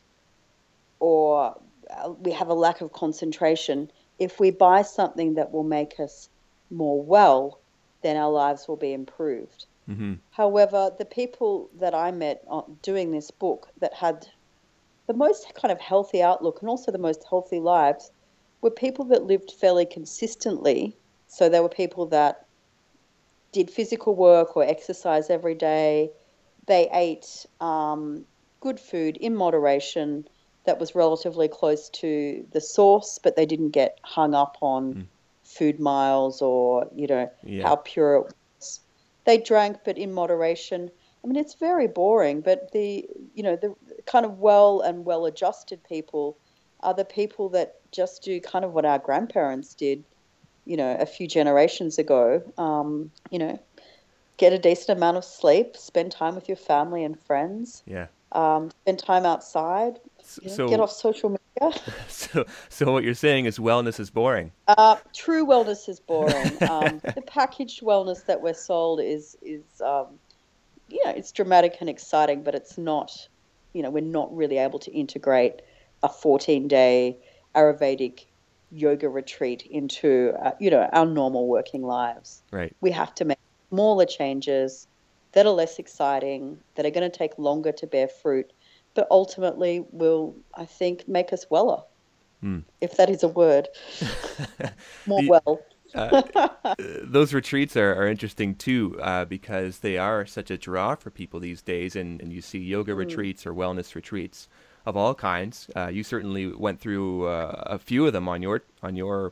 or 1.00 1.56
uh, 1.92 2.12
we 2.12 2.32
have 2.32 2.50
a 2.50 2.54
lack 2.54 2.82
of 2.82 2.92
concentration. 2.94 3.92
If 4.20 4.40
we 4.40 4.52
buy 4.52 4.82
something 4.82 5.36
that 5.36 5.52
will 5.52 5.64
make 5.64 6.00
us 6.00 6.30
more 6.72 7.02
well, 7.02 7.62
then 8.02 8.18
our 8.18 8.32
lives 8.32 8.68
will 8.68 8.78
be 8.78 8.94
improved. 8.94 9.67
Mm-hmm. 9.90 10.14
However, 10.32 10.92
the 10.98 11.06
people 11.06 11.70
that 11.80 11.96
I 11.96 12.12
met 12.12 12.44
doing 12.82 13.12
this 13.12 13.32
book 13.32 13.68
that 13.80 13.94
had 13.94 14.28
the 15.08 15.14
most 15.14 15.54
kind 15.56 15.72
of 15.72 15.80
healthy 15.80 16.22
outlook 16.22 16.60
and 16.62 16.70
also 16.70 16.92
the 16.92 16.98
most 16.98 17.26
healthy 17.30 17.60
lives 17.60 18.12
were 18.62 18.72
people 18.72 19.06
that 19.06 19.24
lived 19.24 19.52
fairly 19.60 19.86
consistently. 19.86 20.98
So 21.28 21.50
they 21.50 21.60
were 21.60 21.70
people 21.70 22.08
that 22.08 22.38
did 23.54 23.72
physical 23.72 24.16
work 24.16 24.56
or 24.58 24.64
exercise 24.64 25.30
every 25.30 25.56
day. 25.56 26.10
They 26.68 26.90
ate 26.92 27.46
um, 27.62 28.26
good 28.60 28.80
food 28.80 29.18
in 29.18 29.36
moderation 29.36 30.26
that 30.66 30.80
was 30.80 30.96
relatively 30.96 31.48
close 31.48 31.90
to 32.02 32.46
the 32.52 32.60
source, 32.60 33.20
but 33.24 33.36
they 33.36 33.46
didn't 33.46 33.72
get 33.72 33.98
hung 34.04 34.34
up 34.34 34.58
on 34.62 34.94
Mm. 34.96 35.08
food 35.46 35.80
miles 35.80 36.42
or, 36.42 36.90
you 36.94 37.08
know, 37.08 37.30
Yeah. 37.44 37.70
how 37.70 37.78
pure 37.78 38.16
it 38.16 38.24
was. 38.24 38.34
They 39.28 39.38
drank, 39.38 39.80
but 39.86 39.98
in 39.98 40.14
moderation. 40.14 40.90
I 41.24 41.28
mean, 41.28 41.36
it's 41.36 41.56
very 41.56 41.88
boring, 41.88 42.42
but 42.42 42.72
the, 42.72 43.06
you 43.36 43.44
know, 43.44 43.58
the 43.58 43.76
kind 44.06 44.26
of 44.26 44.40
well 44.40 44.80
and 44.80 45.06
well 45.06 45.26
adjusted 45.26 45.84
people 45.84 46.38
are 46.82 46.94
the 46.94 47.06
people 47.06 47.50
that 47.50 47.74
just 47.92 48.24
do 48.24 48.40
kind 48.40 48.64
of 48.64 48.72
what 48.72 48.86
our 48.86 49.00
grandparents 49.00 49.76
did, 49.76 50.06
you 50.66 50.78
know, 50.78 50.96
a 51.00 51.06
few 51.06 51.28
generations 51.28 52.00
ago. 52.00 52.42
Um, 52.58 53.12
you 53.30 53.40
know, 53.40 53.60
get 54.38 54.54
a 54.54 54.58
decent 54.60 54.98
amount 54.98 55.18
of 55.18 55.26
sleep, 55.26 55.76
spend 55.76 56.12
time 56.12 56.36
with 56.36 56.48
your 56.48 56.58
family 56.58 57.04
and 57.04 57.20
friends, 57.20 57.84
Yeah. 57.86 58.08
um, 58.32 58.70
spend 58.84 59.00
time 59.00 59.26
outside, 59.26 60.00
So, 60.28 60.68
get 60.68 60.80
off 60.80 60.92
social 60.92 61.30
media. 61.30 61.80
so, 62.08 62.46
so 62.70 62.92
what 62.92 63.04
you're 63.04 63.14
saying 63.14 63.46
is 63.46 63.58
wellness 63.58 64.00
is 64.00 64.10
boring. 64.10 64.52
Uh, 64.68 64.98
true 65.14 65.46
wellness 65.46 65.88
is 65.90 66.00
boring. 66.00 66.58
Um, 66.70 67.02
the 67.16 67.24
packaged 67.26 67.82
wellness 67.82 68.26
that 68.26 68.42
we're 68.42 68.54
sold 68.54 69.00
is 69.00 69.38
is 69.42 69.64
um, 69.82 70.08
you 70.90 71.04
know 71.06 71.12
it's 71.12 71.32
dramatic 71.32 71.78
and 71.80 71.90
exciting, 71.90 72.44
but 72.44 72.56
it's 72.56 72.78
not. 72.78 73.28
You 73.74 73.84
know, 73.84 73.90
we're 73.90 74.02
not 74.02 74.36
really 74.36 74.58
able 74.58 74.80
to 74.80 74.92
integrate 74.92 75.62
a 76.04 76.10
14 76.10 76.68
day 76.68 77.18
Ayurvedic 77.56 78.26
yoga 78.72 79.08
retreat 79.08 79.66
into 79.70 80.34
uh, 80.42 80.52
you 80.60 80.70
know 80.70 80.90
our 80.92 81.06
normal 81.06 81.48
working 81.48 81.84
lives. 81.84 82.42
Right. 82.52 82.76
We 82.82 82.92
have 82.92 83.16
to 83.16 83.26
make 83.26 83.40
smaller 83.70 84.06
changes 84.06 84.88
that 85.34 85.46
are 85.46 85.54
less 85.54 85.78
exciting, 85.80 86.58
that 86.76 86.86
are 86.86 86.90
going 86.90 87.10
to 87.10 87.16
take 87.16 87.38
longer 87.38 87.72
to 87.72 87.88
bear 87.88 88.08
fruit, 88.08 88.52
but 88.98 89.08
ultimately 89.12 89.86
will, 89.92 90.36
I 90.56 90.66
think, 90.66 91.08
make 91.08 91.32
us 91.32 91.46
weller 91.50 91.82
Hmm. 92.42 92.60
if 92.82 92.98
that 92.98 93.10
is 93.10 93.24
a 93.24 93.28
word. 93.30 93.68
More 95.08 95.22
The- 95.22 95.30
well. 95.30 95.60
Uh, 95.96 96.22
uh, 96.66 96.76
those 97.04 97.34
retreats 97.34 97.78
are, 97.78 97.96
are 97.96 98.08
interesting 98.08 98.54
too 98.56 99.00
uh, 99.02 99.24
because 99.26 99.80
they 99.80 99.98
are 99.98 100.26
such 100.26 100.52
a 100.52 100.58
draw 100.58 100.96
for 100.96 101.10
people 101.10 101.40
these 101.40 101.62
days, 101.62 101.96
and, 101.96 102.22
and 102.22 102.34
you 102.34 102.42
see 102.42 102.60
yoga 102.60 102.92
Mm. 102.94 102.98
retreats 102.98 103.46
or 103.48 103.54
wellness 103.54 103.96
retreats 103.96 104.50
of 104.86 104.98
all 104.98 105.16
kinds. 105.16 105.70
Uh, 105.76 105.88
you 105.88 106.04
certainly 106.04 106.48
went 106.48 106.80
through 106.82 107.26
uh, 107.28 107.64
a 107.68 107.80
few 107.80 108.06
of 108.06 108.14
them 108.14 108.28
on 108.28 108.42
your 108.42 108.62
on 108.84 108.96
your 108.98 109.32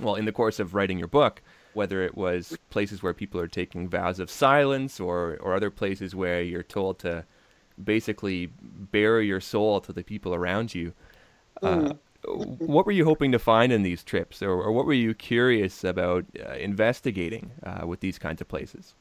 well 0.00 0.16
in 0.16 0.24
the 0.24 0.32
course 0.32 0.58
of 0.58 0.74
writing 0.74 0.98
your 0.98 1.08
book. 1.08 1.40
Whether 1.74 2.02
it 2.02 2.16
was 2.16 2.56
places 2.70 3.02
where 3.02 3.14
people 3.14 3.40
are 3.40 3.48
taking 3.48 3.88
vows 3.88 4.18
of 4.18 4.28
silence, 4.30 4.98
or 4.98 5.36
or 5.40 5.54
other 5.54 5.70
places 5.70 6.14
where 6.14 6.42
you're 6.42 6.62
told 6.78 6.98
to 7.00 7.24
basically 7.82 8.50
bare 8.60 9.20
your 9.20 9.40
soul 9.40 9.80
to 9.80 9.92
the 9.92 10.02
people 10.02 10.34
around 10.34 10.74
you. 10.74 10.92
Uh, 11.62 11.94
what 12.24 12.86
were 12.86 12.92
you 12.92 13.04
hoping 13.04 13.32
to 13.32 13.38
find 13.38 13.72
in 13.72 13.82
these 13.82 14.02
trips, 14.02 14.42
or, 14.42 14.50
or 14.50 14.72
what 14.72 14.86
were 14.86 14.92
you 14.92 15.14
curious 15.14 15.84
about 15.84 16.24
uh, 16.44 16.52
investigating 16.54 17.52
uh, 17.62 17.86
with 17.86 18.00
these 18.00 18.18
kinds 18.18 18.40
of 18.40 18.48
places? 18.48 18.94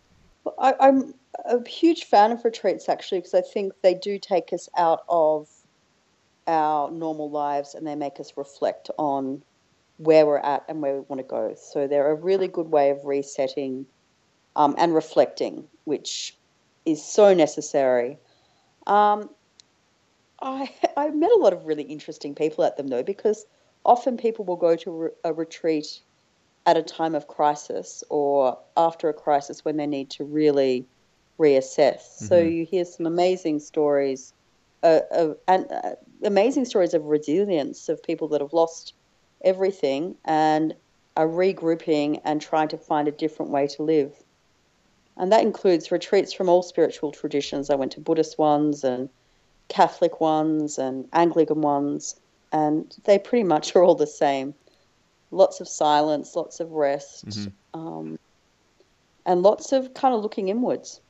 I, 0.60 0.76
I'm 0.80 1.14
a 1.46 1.68
huge 1.68 2.06
fan 2.06 2.32
of 2.32 2.46
retreats 2.46 2.88
actually 2.88 3.20
because 3.20 3.34
I 3.34 3.42
think 3.42 3.74
they 3.82 3.94
do 3.96 4.20
take 4.20 4.54
us 4.54 4.70
out 4.78 5.04
of 5.10 5.50
our 6.48 6.92
normal 6.92 7.30
lives 7.30 7.74
and 7.74 7.86
they 7.86 7.96
make 7.96 8.20
us 8.20 8.34
reflect 8.36 8.90
on 8.98 9.42
where 9.98 10.26
we're 10.26 10.38
at 10.38 10.64
and 10.68 10.82
where 10.82 10.96
we 10.96 11.00
want 11.02 11.20
to 11.20 11.28
go. 11.28 11.56
So 11.58 11.88
they're 11.88 12.12
a 12.12 12.16
really 12.16 12.48
good 12.48 12.70
way 12.70 12.90
of 12.90 13.06
resetting 13.06 13.86
um, 14.56 14.76
and 14.78 14.94
reflecting, 14.94 15.68
which 15.86 16.36
is 16.86 17.04
so 17.04 17.34
necessary. 17.34 18.18
Um, 18.88 19.30
I 20.42 20.74
I 20.98 21.10
met 21.12 21.32
a 21.32 21.38
lot 21.38 21.54
of 21.54 21.66
really 21.66 21.84
interesting 21.84 22.36
people 22.36 22.64
at 22.64 22.78
them 22.78 22.88
though 22.88 23.04
because 23.04 23.46
often 23.84 24.18
people 24.18 24.46
will 24.46 24.56
go 24.58 24.76
to 24.78 25.12
a 25.24 25.34
retreat 25.34 26.02
at 26.66 26.78
a 26.78 26.84
time 26.84 27.16
of 27.16 27.28
crisis 27.28 28.04
or 28.10 28.58
after 28.78 29.10
a 29.10 29.14
crisis 29.14 29.66
when 29.66 29.78
they 29.78 29.88
need 29.88 30.12
to 30.12 30.26
really 30.26 30.90
reassess. 31.42 32.02
So 32.02 32.40
Mhm. 32.40 32.42
you 32.42 32.66
hear 32.66 32.86
some 32.86 33.06
amazing 33.08 33.60
stories, 33.60 34.34
uh, 34.84 35.02
of, 35.12 35.38
and 35.48 35.72
uh, 35.72 35.96
amazing 36.24 36.66
stories 36.66 36.94
of 36.94 37.06
resilience 37.06 37.90
of 37.90 38.04
people 38.04 38.30
that 38.30 38.42
have 38.42 38.54
lost 38.54 38.94
everything 39.44 40.18
and 40.26 40.76
are 41.18 41.28
regrouping 41.28 42.22
and 42.26 42.42
trying 42.42 42.70
to 42.70 42.78
find 42.78 43.08
a 43.08 43.12
different 43.12 43.52
way 43.52 43.68
to 43.68 43.84
live. 43.84 44.25
And 45.18 45.32
that 45.32 45.42
includes 45.42 45.92
retreats 45.92 46.34
from 46.34 46.50
all 46.50 46.62
spiritual 46.62 47.12
traditions. 47.12 47.70
I 47.70 47.76
went 47.76 47.94
to 47.94 48.00
Buddhist 48.00 48.38
ones 48.38 48.84
and 48.84 49.10
Catholic 49.70 50.20
ones 50.20 50.78
and 50.78 51.08
Anglican 51.14 51.62
ones, 51.62 52.20
and 52.52 52.94
they 53.06 53.18
pretty 53.18 53.44
much 53.44 53.76
are 53.76 53.84
all 53.84 53.96
the 53.96 54.08
same. 54.08 54.54
Lots 55.32 55.60
of 55.60 55.68
silence, 55.68 56.36
lots 56.36 56.60
of 56.60 56.72
rest, 56.72 57.26
mm-hmm. 57.28 57.80
um, 57.80 58.20
and 59.26 59.42
lots 59.42 59.72
of 59.72 59.94
kind 59.94 60.14
of 60.14 60.22
looking 60.22 60.50
inwards. 60.50 61.02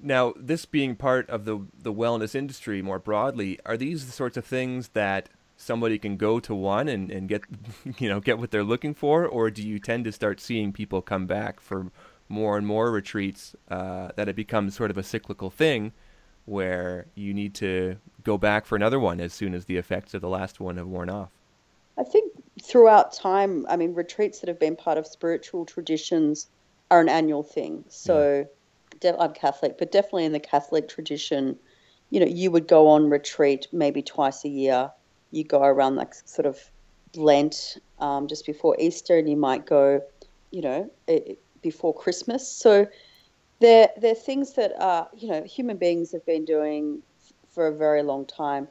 Now, 0.00 0.32
this 0.36 0.64
being 0.64 0.96
part 0.96 1.28
of 1.30 1.44
the 1.44 1.60
the 1.78 1.92
wellness 1.92 2.34
industry 2.34 2.82
more 2.82 2.98
broadly, 2.98 3.58
are 3.66 3.76
these 3.76 4.06
the 4.06 4.12
sorts 4.12 4.36
of 4.36 4.44
things 4.44 4.88
that 4.88 5.28
somebody 5.56 5.98
can 5.98 6.16
go 6.16 6.40
to 6.40 6.54
one 6.54 6.88
and, 6.88 7.10
and 7.10 7.28
get 7.28 7.42
you 7.98 8.08
know 8.08 8.18
get 8.18 8.38
what 8.38 8.50
they're 8.50 8.64
looking 8.64 8.94
for, 8.94 9.26
or 9.26 9.50
do 9.50 9.62
you 9.62 9.78
tend 9.78 10.04
to 10.04 10.12
start 10.12 10.40
seeing 10.40 10.72
people 10.72 11.02
come 11.02 11.26
back 11.26 11.60
for 11.60 11.92
more 12.28 12.56
and 12.56 12.66
more 12.66 12.90
retreats 12.90 13.54
uh, 13.70 14.08
that 14.16 14.28
it 14.28 14.36
becomes 14.36 14.74
sort 14.74 14.90
of 14.90 14.98
a 14.98 15.02
cyclical 15.02 15.50
thing 15.50 15.92
where 16.44 17.06
you 17.14 17.32
need 17.32 17.54
to 17.54 17.96
go 18.24 18.36
back 18.36 18.66
for 18.66 18.76
another 18.76 18.98
one 18.98 19.20
as 19.20 19.32
soon 19.32 19.54
as 19.54 19.66
the 19.66 19.76
effects 19.76 20.14
of 20.14 20.20
the 20.20 20.28
last 20.28 20.60
one 20.60 20.76
have 20.76 20.86
worn 20.86 21.10
off? 21.10 21.30
I 21.98 22.04
think 22.04 22.32
throughout 22.62 23.12
time, 23.12 23.66
I 23.68 23.76
mean, 23.76 23.94
retreats 23.94 24.40
that 24.40 24.48
have 24.48 24.58
been 24.58 24.76
part 24.76 24.98
of 24.98 25.06
spiritual 25.06 25.64
traditions 25.66 26.48
are 26.90 27.00
an 27.00 27.08
annual 27.08 27.42
thing. 27.42 27.84
So 27.88 28.46
yeah. 29.02 29.16
I'm 29.18 29.32
Catholic, 29.32 29.78
but 29.78 29.92
definitely 29.92 30.24
in 30.24 30.32
the 30.32 30.40
Catholic 30.40 30.88
tradition, 30.88 31.58
you 32.10 32.20
know, 32.20 32.26
you 32.26 32.50
would 32.50 32.68
go 32.68 32.88
on 32.88 33.08
retreat 33.10 33.66
maybe 33.72 34.02
twice 34.02 34.44
a 34.44 34.48
year. 34.48 34.90
You 35.30 35.44
go 35.44 35.62
around 35.62 35.96
like 35.96 36.14
sort 36.14 36.46
of 36.46 36.58
Lent 37.14 37.78
um, 37.98 38.26
just 38.28 38.46
before 38.46 38.76
Easter, 38.78 39.18
and 39.18 39.28
you 39.28 39.36
might 39.36 39.66
go, 39.66 40.02
you 40.50 40.62
know, 40.62 40.90
it, 41.06 41.38
before 41.62 41.94
Christmas. 41.94 42.46
So 42.46 42.86
they're, 43.60 43.90
they're 43.96 44.14
things 44.14 44.54
that 44.54 44.72
are, 44.78 45.08
you 45.16 45.28
know, 45.28 45.42
human 45.44 45.76
beings 45.76 46.12
have 46.12 46.26
been 46.26 46.44
doing 46.44 47.02
for 47.54 47.66
a 47.66 47.74
very 47.74 48.02
long 48.02 48.26
time. 48.26 48.68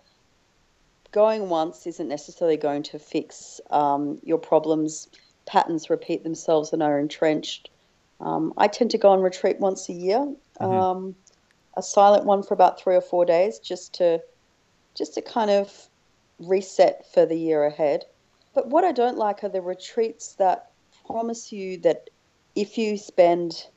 Going 1.12 1.50
once 1.50 1.88
isn't 1.88 2.08
necessarily 2.08 2.58
going 2.58 2.84
to 2.84 3.00
fix 3.00 3.60
um, 3.70 4.20
your 4.24 4.38
problems. 4.38 5.10
Patterns 5.46 5.90
repeat 5.90 6.24
themselves 6.24 6.72
and 6.74 6.82
are 6.82 7.00
entrenched. 7.00 7.70
Um, 8.22 8.54
I 8.58 8.68
tend 8.68 8.92
to 8.92 8.98
go 8.98 9.10
on 9.10 9.22
retreat 9.22 9.60
once 9.60 9.90
a 9.90 9.94
year, 9.94 10.20
mm-hmm. 10.20 10.64
um, 10.64 11.16
a 11.76 11.82
silent 11.82 12.26
one 12.26 12.44
for 12.44 12.54
about 12.54 12.80
three 12.80 12.96
or 12.96 13.02
four 13.02 13.26
days, 13.26 13.60
just 13.60 13.96
to 13.96 14.22
just 14.94 15.16
to 15.16 15.22
kind 15.22 15.50
of 15.50 15.90
reset 16.40 17.06
for 17.14 17.26
the 17.26 17.36
year 17.36 17.66
ahead. 17.66 18.06
But 18.54 18.68
what 18.68 18.84
I 18.84 18.92
don't 18.92 19.18
like 19.18 19.44
are 19.44 19.50
the 19.50 19.62
retreats 19.62 20.34
that 20.36 20.70
promise 21.08 21.52
you 21.52 21.78
that 21.80 22.10
if 22.56 22.78
you 22.78 22.98
spend, 22.98 23.68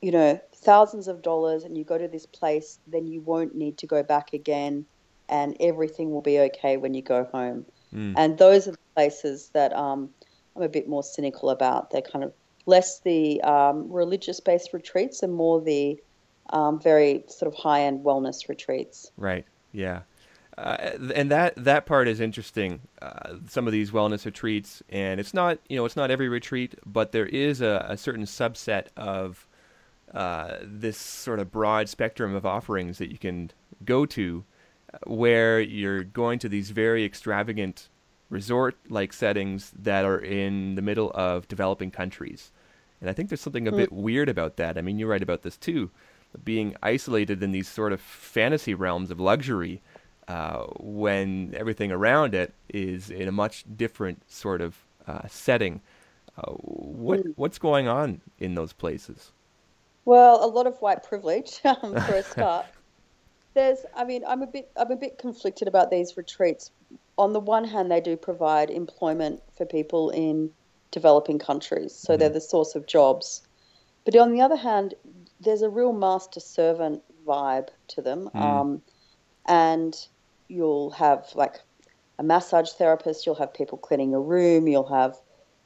you 0.00 0.10
know, 0.10 0.40
thousands 0.54 1.08
of 1.08 1.22
dollars 1.22 1.64
and 1.64 1.76
you 1.76 1.84
go 1.84 1.98
to 1.98 2.08
this 2.08 2.26
place, 2.26 2.78
then 2.86 3.06
you 3.06 3.20
won't 3.20 3.54
need 3.54 3.78
to 3.78 3.86
go 3.86 4.02
back 4.02 4.32
again 4.32 4.84
and 5.28 5.56
everything 5.60 6.10
will 6.10 6.20
be 6.22 6.38
okay 6.38 6.76
when 6.76 6.94
you 6.94 7.02
go 7.02 7.24
home. 7.24 7.64
Mm. 7.94 8.14
And 8.16 8.38
those 8.38 8.68
are 8.68 8.72
the 8.72 8.78
places 8.94 9.50
that 9.54 9.72
um, 9.72 10.10
I'm 10.56 10.62
a 10.62 10.68
bit 10.68 10.88
more 10.88 11.02
cynical 11.02 11.50
about. 11.50 11.90
They're 11.90 12.02
kind 12.02 12.24
of 12.24 12.32
less 12.66 13.00
the 13.00 13.40
um, 13.42 13.90
religious 13.90 14.40
based 14.40 14.72
retreats 14.72 15.22
and 15.22 15.32
more 15.32 15.60
the 15.60 16.00
um, 16.50 16.80
very 16.80 17.24
sort 17.28 17.52
of 17.52 17.58
high 17.58 17.82
end 17.82 18.04
wellness 18.04 18.48
retreats. 18.48 19.10
Right. 19.16 19.46
Yeah. 19.72 20.02
Uh, 20.62 20.96
and 21.16 21.28
that 21.28 21.52
that 21.56 21.86
part 21.86 22.06
is 22.06 22.20
interesting. 22.20 22.80
Uh, 23.00 23.34
some 23.48 23.66
of 23.66 23.72
these 23.72 23.90
wellness 23.90 24.24
retreats, 24.24 24.80
and 24.90 25.18
it's 25.18 25.34
not 25.34 25.58
you 25.68 25.76
know 25.76 25.84
it's 25.84 25.96
not 25.96 26.08
every 26.08 26.28
retreat, 26.28 26.76
but 26.86 27.10
there 27.10 27.26
is 27.26 27.60
a, 27.60 27.84
a 27.88 27.96
certain 27.96 28.24
subset 28.24 28.86
of 28.96 29.44
uh, 30.14 30.58
this 30.62 30.96
sort 30.96 31.40
of 31.40 31.50
broad 31.50 31.88
spectrum 31.88 32.32
of 32.36 32.46
offerings 32.46 32.98
that 32.98 33.10
you 33.10 33.18
can 33.18 33.50
go 33.84 34.06
to, 34.06 34.44
uh, 34.94 34.98
where 35.04 35.60
you're 35.60 36.04
going 36.04 36.38
to 36.38 36.48
these 36.48 36.70
very 36.70 37.04
extravagant 37.04 37.88
resort-like 38.30 39.12
settings 39.12 39.72
that 39.76 40.04
are 40.04 40.20
in 40.20 40.76
the 40.76 40.82
middle 40.82 41.10
of 41.12 41.48
developing 41.48 41.90
countries, 41.90 42.52
and 43.00 43.10
I 43.10 43.12
think 43.12 43.30
there's 43.30 43.40
something 43.40 43.66
a 43.66 43.72
mm. 43.72 43.78
bit 43.78 43.90
weird 43.92 44.28
about 44.28 44.58
that. 44.58 44.78
I 44.78 44.80
mean, 44.80 45.00
you 45.00 45.08
write 45.08 45.24
about 45.24 45.42
this 45.42 45.56
too, 45.56 45.90
being 46.44 46.76
isolated 46.84 47.42
in 47.42 47.50
these 47.50 47.66
sort 47.66 47.92
of 47.92 48.00
fantasy 48.00 48.74
realms 48.74 49.10
of 49.10 49.18
luxury 49.18 49.82
uh, 50.28 50.64
when 50.78 51.54
everything 51.56 51.92
around 51.92 52.34
it 52.34 52.52
is 52.68 53.10
in 53.10 53.28
a 53.28 53.32
much 53.32 53.64
different 53.76 54.22
sort 54.30 54.60
of 54.60 54.76
uh, 55.06 55.26
setting. 55.28 55.80
Uh, 56.36 56.52
what 56.52 57.20
hmm. 57.20 57.30
what's 57.36 57.58
going 57.58 57.88
on 57.88 58.20
in 58.38 58.54
those 58.54 58.72
places? 58.72 59.32
Well, 60.04 60.44
a 60.44 60.46
lot 60.46 60.66
of 60.66 60.78
white 60.78 61.02
privilege 61.02 61.60
um, 61.64 61.94
for 61.94 62.14
a 62.14 62.22
start. 62.34 62.66
There's, 63.54 63.84
I 63.94 64.04
mean, 64.04 64.22
I'm 64.26 64.42
a 64.42 64.46
bit, 64.46 64.70
I'm 64.76 64.90
a 64.90 64.96
bit 64.96 65.18
conflicted 65.18 65.68
about 65.68 65.90
these 65.90 66.16
retreats. 66.16 66.70
On 67.18 67.34
the 67.34 67.40
one 67.40 67.64
hand, 67.64 67.90
they 67.90 68.00
do 68.00 68.16
provide 68.16 68.70
employment 68.70 69.42
for 69.56 69.66
people 69.66 70.08
in 70.10 70.50
developing 70.90 71.38
countries, 71.38 71.94
so 71.94 72.12
mm-hmm. 72.12 72.20
they're 72.20 72.28
the 72.30 72.40
source 72.40 72.74
of 72.74 72.86
jobs. 72.86 73.42
But 74.04 74.16
on 74.16 74.32
the 74.32 74.40
other 74.40 74.56
hand, 74.56 74.94
there's 75.40 75.62
a 75.62 75.68
real 75.68 75.92
master 75.92 76.40
servant 76.40 77.02
vibe 77.26 77.68
to 77.88 78.02
them. 78.02 78.30
Mm. 78.34 78.40
Um, 78.40 78.82
and 79.46 80.08
you'll 80.52 80.90
have 80.90 81.26
like 81.34 81.60
a 82.18 82.22
massage 82.22 82.70
therapist, 82.70 83.24
you'll 83.26 83.34
have 83.34 83.52
people 83.54 83.78
cleaning 83.78 84.10
your 84.10 84.22
room, 84.22 84.68
you'll 84.68 84.86
have, 84.86 85.16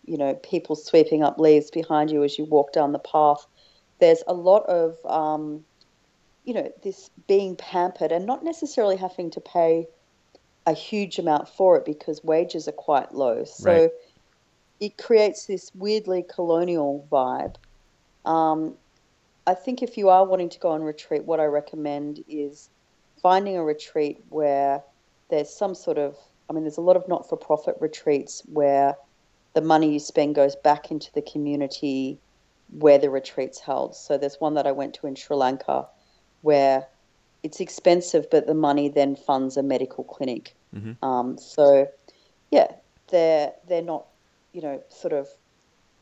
you 0.04 0.16
know, 0.16 0.34
people 0.34 0.76
sweeping 0.76 1.22
up 1.22 1.38
leaves 1.38 1.70
behind 1.70 2.10
you 2.10 2.22
as 2.22 2.38
you 2.38 2.44
walk 2.44 2.72
down 2.72 2.92
the 2.92 2.98
path. 2.98 3.46
There's 3.98 4.22
a 4.26 4.34
lot 4.34 4.64
of, 4.66 4.96
um, 5.04 5.64
you 6.44 6.54
know, 6.54 6.70
this 6.82 7.10
being 7.26 7.56
pampered 7.56 8.12
and 8.12 8.24
not 8.24 8.44
necessarily 8.44 8.96
having 8.96 9.30
to 9.30 9.40
pay 9.40 9.86
a 10.66 10.72
huge 10.72 11.18
amount 11.18 11.48
for 11.48 11.76
it 11.76 11.84
because 11.84 12.22
wages 12.22 12.68
are 12.68 12.72
quite 12.72 13.14
low. 13.14 13.44
So 13.44 13.72
right. 13.72 13.90
it 14.80 14.98
creates 14.98 15.46
this 15.46 15.70
weirdly 15.74 16.24
colonial 16.28 17.06
vibe. 17.10 17.56
Um, 18.24 18.74
I 19.46 19.54
think 19.54 19.82
if 19.82 19.96
you 19.96 20.08
are 20.08 20.24
wanting 20.24 20.48
to 20.50 20.58
go 20.58 20.70
on 20.70 20.82
retreat, 20.82 21.24
what 21.24 21.38
I 21.38 21.44
recommend 21.44 22.24
is 22.28 22.68
finding 23.20 23.56
a 23.56 23.64
retreat 23.64 24.22
where 24.28 24.82
there's 25.30 25.50
some 25.50 25.74
sort 25.74 25.98
of, 25.98 26.16
I 26.48 26.52
mean, 26.52 26.62
there's 26.64 26.76
a 26.76 26.82
lot 26.82 26.96
of 26.96 27.08
not 27.08 27.28
for 27.28 27.36
profit 27.36 27.76
retreats 27.80 28.42
where 28.52 28.96
the 29.54 29.60
money 29.60 29.92
you 29.92 29.98
spend 29.98 30.34
goes 30.34 30.54
back 30.54 30.90
into 30.90 31.12
the 31.12 31.22
community 31.22 32.18
where 32.78 32.98
the 32.98 33.10
retreat's 33.10 33.58
held. 33.58 33.94
So 33.96 34.18
there's 34.18 34.36
one 34.40 34.54
that 34.54 34.66
I 34.66 34.72
went 34.72 34.94
to 34.94 35.06
in 35.06 35.14
Sri 35.14 35.36
Lanka 35.36 35.86
where 36.42 36.86
it's 37.42 37.60
expensive, 37.60 38.28
but 38.30 38.46
the 38.46 38.54
money 38.54 38.88
then 38.88 39.16
funds 39.16 39.56
a 39.56 39.62
medical 39.62 40.04
clinic. 40.04 40.54
Mm-hmm. 40.74 41.04
Um, 41.04 41.38
so, 41.38 41.88
yeah, 42.50 42.72
they're 43.08 43.52
they're 43.68 43.82
not, 43.82 44.06
you 44.52 44.62
know, 44.62 44.82
sort 44.88 45.12
of 45.12 45.28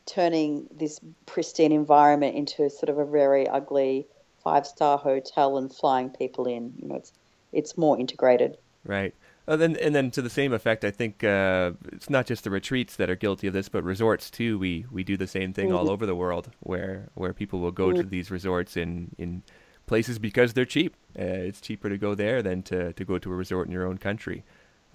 turning 0.05 0.67
this 0.71 0.99
pristine 1.25 1.71
environment 1.71 2.35
into 2.35 2.69
sort 2.69 2.89
of 2.89 2.97
a 2.97 3.05
very 3.05 3.47
ugly 3.47 4.07
five 4.45 4.65
star 4.65 4.97
hotel 4.97 5.57
and 5.57 5.73
flying 5.73 6.09
people 6.09 6.45
in. 6.45 6.73
You 6.81 6.87
know, 6.87 6.95
it's 6.95 7.11
it's 7.51 7.77
more 7.77 7.99
integrated. 7.99 8.57
Right. 8.85 9.13
Uh, 9.47 9.55
then, 9.55 9.75
and 9.77 9.93
then 9.93 10.09
to 10.09 10.21
the 10.23 10.29
same 10.29 10.53
effect, 10.53 10.83
I 10.83 10.91
think 10.91 11.23
uh, 11.23 11.73
it's 11.91 12.09
not 12.09 12.25
just 12.25 12.43
the 12.43 12.49
retreats 12.49 12.95
that 12.95 13.09
are 13.11 13.15
guilty 13.15 13.47
of 13.47 13.53
this, 13.53 13.69
but 13.69 13.83
resorts 13.83 14.31
too. 14.31 14.57
We 14.57 14.85
we 14.91 15.03
do 15.03 15.17
the 15.17 15.27
same 15.27 15.53
thing 15.53 15.67
mm-hmm. 15.67 15.77
all 15.77 15.89
over 15.89 16.05
the 16.05 16.15
world, 16.15 16.49
where 16.61 17.09
where 17.15 17.33
people 17.33 17.59
will 17.59 17.71
go 17.71 17.87
mm-hmm. 17.87 17.97
to 17.97 18.03
these 18.03 18.31
resorts 18.31 18.77
in 18.77 19.13
in 19.17 19.43
places 19.85 20.17
because 20.17 20.53
they're 20.53 20.65
cheap. 20.65 20.95
Uh, 21.19 21.23
it's 21.49 21.61
cheaper 21.61 21.89
to 21.89 21.97
go 21.97 22.15
there 22.15 22.41
than 22.41 22.63
to 22.63 22.93
to 22.93 23.05
go 23.05 23.19
to 23.19 23.31
a 23.31 23.35
resort 23.35 23.67
in 23.67 23.73
your 23.73 23.85
own 23.85 23.97
country. 23.97 24.43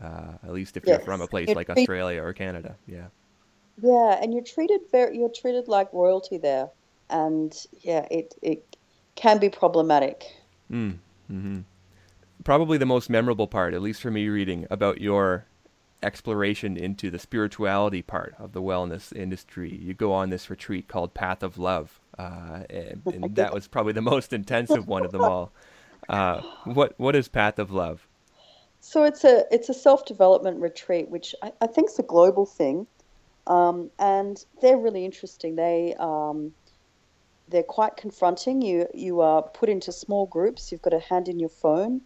Uh, 0.03 0.33
at 0.43 0.53
least 0.53 0.77
if 0.77 0.85
yes. 0.87 0.97
you're 0.97 1.05
from 1.05 1.21
a 1.21 1.27
place 1.27 1.49
like 1.51 1.69
Australia 1.69 2.23
or 2.23 2.33
Canada. 2.33 2.75
Yeah. 2.87 3.09
Yeah, 3.83 4.19
and 4.21 4.33
you're 4.35 4.43
treated 4.43 4.81
very 4.91 5.17
you're 5.17 5.31
treated 5.31 5.69
like 5.69 5.93
royalty 5.93 6.39
there, 6.39 6.71
and 7.09 7.55
yeah, 7.83 8.07
it 8.11 8.35
it 8.43 8.77
can 9.21 9.39
be 9.39 9.51
problematic. 9.51 10.35
Mm. 10.73 10.97
Mm-hmm. 11.31 11.61
Probably 12.43 12.79
the 12.79 12.87
most 12.87 13.11
memorable 13.11 13.47
part, 13.47 13.75
at 13.75 13.83
least 13.83 14.01
for 14.01 14.11
me 14.11 14.29
reading, 14.29 14.67
about 14.71 15.01
your 15.01 15.45
exploration 16.03 16.79
into 16.79 17.11
the 17.11 17.19
spirituality 17.19 18.01
part 18.01 18.35
of 18.39 18.53
the 18.53 18.63
wellness 18.63 19.15
industry. 19.15 19.75
You 19.75 19.93
go 19.93 20.15
on 20.15 20.31
this 20.31 20.49
retreat 20.49 20.89
called 20.89 21.13
Path 21.13 21.43
of 21.43 21.59
Love, 21.59 22.01
uh, 22.19 22.63
and, 22.71 23.03
and 23.15 23.37
that 23.37 23.53
was 23.53 23.69
probably 23.69 23.93
the 23.93 24.01
most 24.01 24.33
intensive 24.33 24.89
one 24.89 25.05
of 25.05 25.13
them 25.13 25.23
all. 25.23 25.53
Uh, 26.09 26.41
what 26.65 26.95
what 26.97 27.15
is 27.15 27.29
Path 27.29 27.59
of 27.59 27.71
Love? 27.71 28.09
So 28.81 29.05
it's 29.05 29.23
a 29.23 29.45
it's 29.51 29.69
a 29.69 29.75
self 29.75 30.07
development 30.07 30.61
retreat, 30.61 31.11
which 31.11 31.35
I, 31.43 31.53
I 31.61 31.67
think 31.67 31.91
is 31.91 31.99
a 31.99 32.03
global 32.03 32.47
thing, 32.47 32.87
um, 33.47 33.91
and 33.99 34.43
they're 34.63 34.79
really 34.79 35.05
interesting. 35.05 35.57
They 35.57 35.95
um, 35.99 36.55
they're 37.51 37.63
quite 37.63 37.97
confronting. 37.97 38.63
You 38.63 38.87
you 38.95 39.21
are 39.21 39.43
put 39.43 39.69
into 39.69 39.93
small 39.93 40.27
groups. 40.27 40.71
You've 40.71 40.83
got 40.83 40.91
to 40.91 41.01
hand 41.01 41.29
in 41.29 41.39
your 41.39 41.49
phone, 41.49 42.01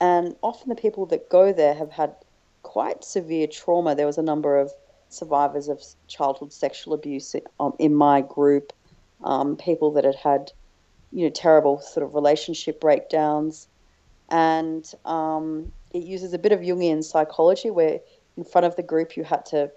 and 0.00 0.36
often 0.42 0.68
the 0.68 0.74
people 0.74 1.06
that 1.06 1.28
go 1.28 1.52
there 1.52 1.74
have 1.74 1.90
had 1.90 2.14
quite 2.62 3.04
severe 3.04 3.46
trauma. 3.46 3.94
There 3.94 4.06
was 4.06 4.18
a 4.18 4.22
number 4.22 4.58
of 4.58 4.72
survivors 5.08 5.68
of 5.68 5.82
childhood 6.06 6.52
sexual 6.52 6.94
abuse 6.94 7.34
um, 7.58 7.74
in 7.78 7.94
my 7.94 8.20
group, 8.20 8.72
um, 9.24 9.56
people 9.56 9.92
that 9.92 10.04
had 10.04 10.16
had 10.16 10.52
you 11.12 11.24
know, 11.24 11.30
terrible 11.30 11.80
sort 11.80 12.04
of 12.04 12.14
relationship 12.14 12.80
breakdowns. 12.80 13.66
And 14.30 14.90
um, 15.04 15.72
it 15.92 16.04
uses 16.04 16.32
a 16.32 16.38
bit 16.38 16.52
of 16.52 16.60
Jungian 16.60 17.02
psychology 17.02 17.70
where 17.70 18.00
in 18.36 18.44
front 18.44 18.64
of 18.64 18.76
the 18.76 18.82
group 18.82 19.16
you 19.16 19.24
had 19.24 19.44
to 19.46 19.72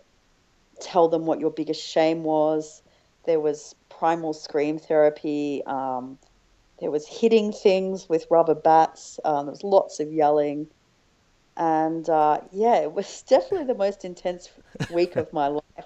tell 0.80 1.08
them 1.08 1.26
what 1.26 1.40
your 1.40 1.50
biggest 1.50 1.82
shame 1.82 2.24
was. 2.24 2.84
There 3.26 3.40
was 3.40 3.76
primal 4.04 4.34
scream 4.34 4.78
therapy. 4.78 5.64
Um, 5.66 6.18
there 6.82 6.92
was 6.92 7.08
hitting 7.08 7.54
things 7.54 8.10
with 8.10 8.28
rubber 8.30 8.54
bats. 8.54 9.18
Um, 9.24 9.46
there 9.46 9.52
was 9.52 9.64
lots 9.64 10.02
of 10.02 10.12
yelling. 10.12 10.68
And 11.56 12.10
uh, 12.10 12.42
yeah, 12.52 12.82
it 12.82 12.92
was 12.92 13.22
definitely 13.30 13.66
the 13.66 13.76
most 13.76 14.04
intense 14.04 14.50
week 14.92 15.16
of 15.16 15.32
my 15.32 15.48
life. 15.48 15.86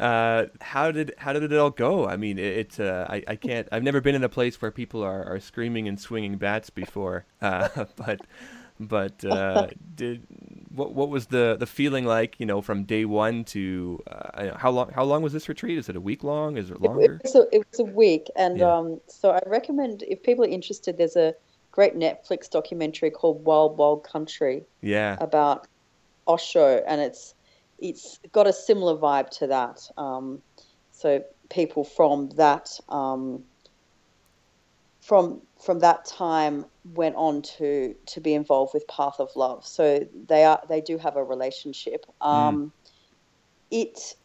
Uh, 0.00 0.46
how 0.60 0.90
did 0.90 1.14
how 1.16 1.32
did 1.32 1.44
it 1.44 1.56
all 1.56 1.70
go? 1.70 2.08
I 2.08 2.16
mean, 2.16 2.40
it. 2.40 2.80
uh, 2.80 3.06
I, 3.08 3.22
I 3.28 3.36
can't. 3.36 3.68
I've 3.70 3.84
never 3.84 4.00
been 4.00 4.16
in 4.16 4.24
a 4.24 4.28
place 4.28 4.60
where 4.60 4.72
people 4.72 5.04
are, 5.04 5.22
are 5.24 5.38
screaming 5.38 5.86
and 5.86 6.00
swinging 6.00 6.38
bats 6.38 6.70
before. 6.70 7.24
Uh, 7.40 7.68
but 7.96 8.20
but 8.80 9.24
uh, 9.24 9.68
did 9.94 10.26
what 10.74 10.92
what 10.92 11.08
was 11.08 11.26
the 11.26 11.56
the 11.58 11.66
feeling 11.66 12.04
like? 12.04 12.38
You 12.38 12.46
know, 12.46 12.60
from 12.60 12.84
day 12.84 13.04
one 13.04 13.44
to 13.44 14.02
uh, 14.10 14.56
how 14.56 14.70
long 14.70 14.90
how 14.90 15.04
long 15.04 15.22
was 15.22 15.32
this 15.32 15.48
retreat? 15.48 15.78
Is 15.78 15.88
it 15.88 15.96
a 15.96 16.00
week 16.00 16.24
long? 16.24 16.56
Is 16.56 16.70
it 16.70 16.80
longer? 16.80 17.02
It, 17.02 17.22
was, 17.22 17.34
a, 17.34 17.46
it 17.52 17.66
was 17.70 17.80
a 17.80 17.84
week, 17.84 18.30
and 18.36 18.58
yeah. 18.58 18.74
um, 18.74 19.00
so 19.06 19.30
I 19.30 19.40
recommend 19.46 20.02
if 20.02 20.22
people 20.22 20.44
are 20.44 20.48
interested, 20.48 20.98
there's 20.98 21.16
a 21.16 21.34
great 21.70 21.96
Netflix 21.96 22.50
documentary 22.50 23.10
called 23.10 23.44
Wild 23.44 23.78
Wild 23.78 24.04
Country. 24.04 24.64
Yeah, 24.80 25.16
about 25.20 25.68
Osho, 26.26 26.82
and 26.86 27.00
it's 27.00 27.34
it's 27.78 28.18
got 28.32 28.46
a 28.46 28.52
similar 28.52 28.96
vibe 28.96 29.30
to 29.38 29.46
that. 29.46 29.88
Um, 29.96 30.42
so 30.90 31.24
people 31.50 31.84
from 31.84 32.30
that 32.30 32.70
um, 32.88 33.44
from 35.04 35.42
from 35.62 35.80
that 35.80 36.06
time 36.06 36.64
went 36.94 37.14
on 37.16 37.42
to 37.42 37.94
to 38.06 38.20
be 38.20 38.32
involved 38.32 38.72
with 38.72 38.88
Path 38.88 39.16
of 39.18 39.28
Love. 39.36 39.66
So 39.66 40.06
they 40.28 40.44
are 40.44 40.62
they 40.68 40.80
do 40.80 40.96
have 40.96 41.16
a 41.16 41.22
relationship. 41.22 42.06
Hmm. 42.22 42.28
Um, 42.28 42.56
mm. 42.56 42.70
It 43.70 44.16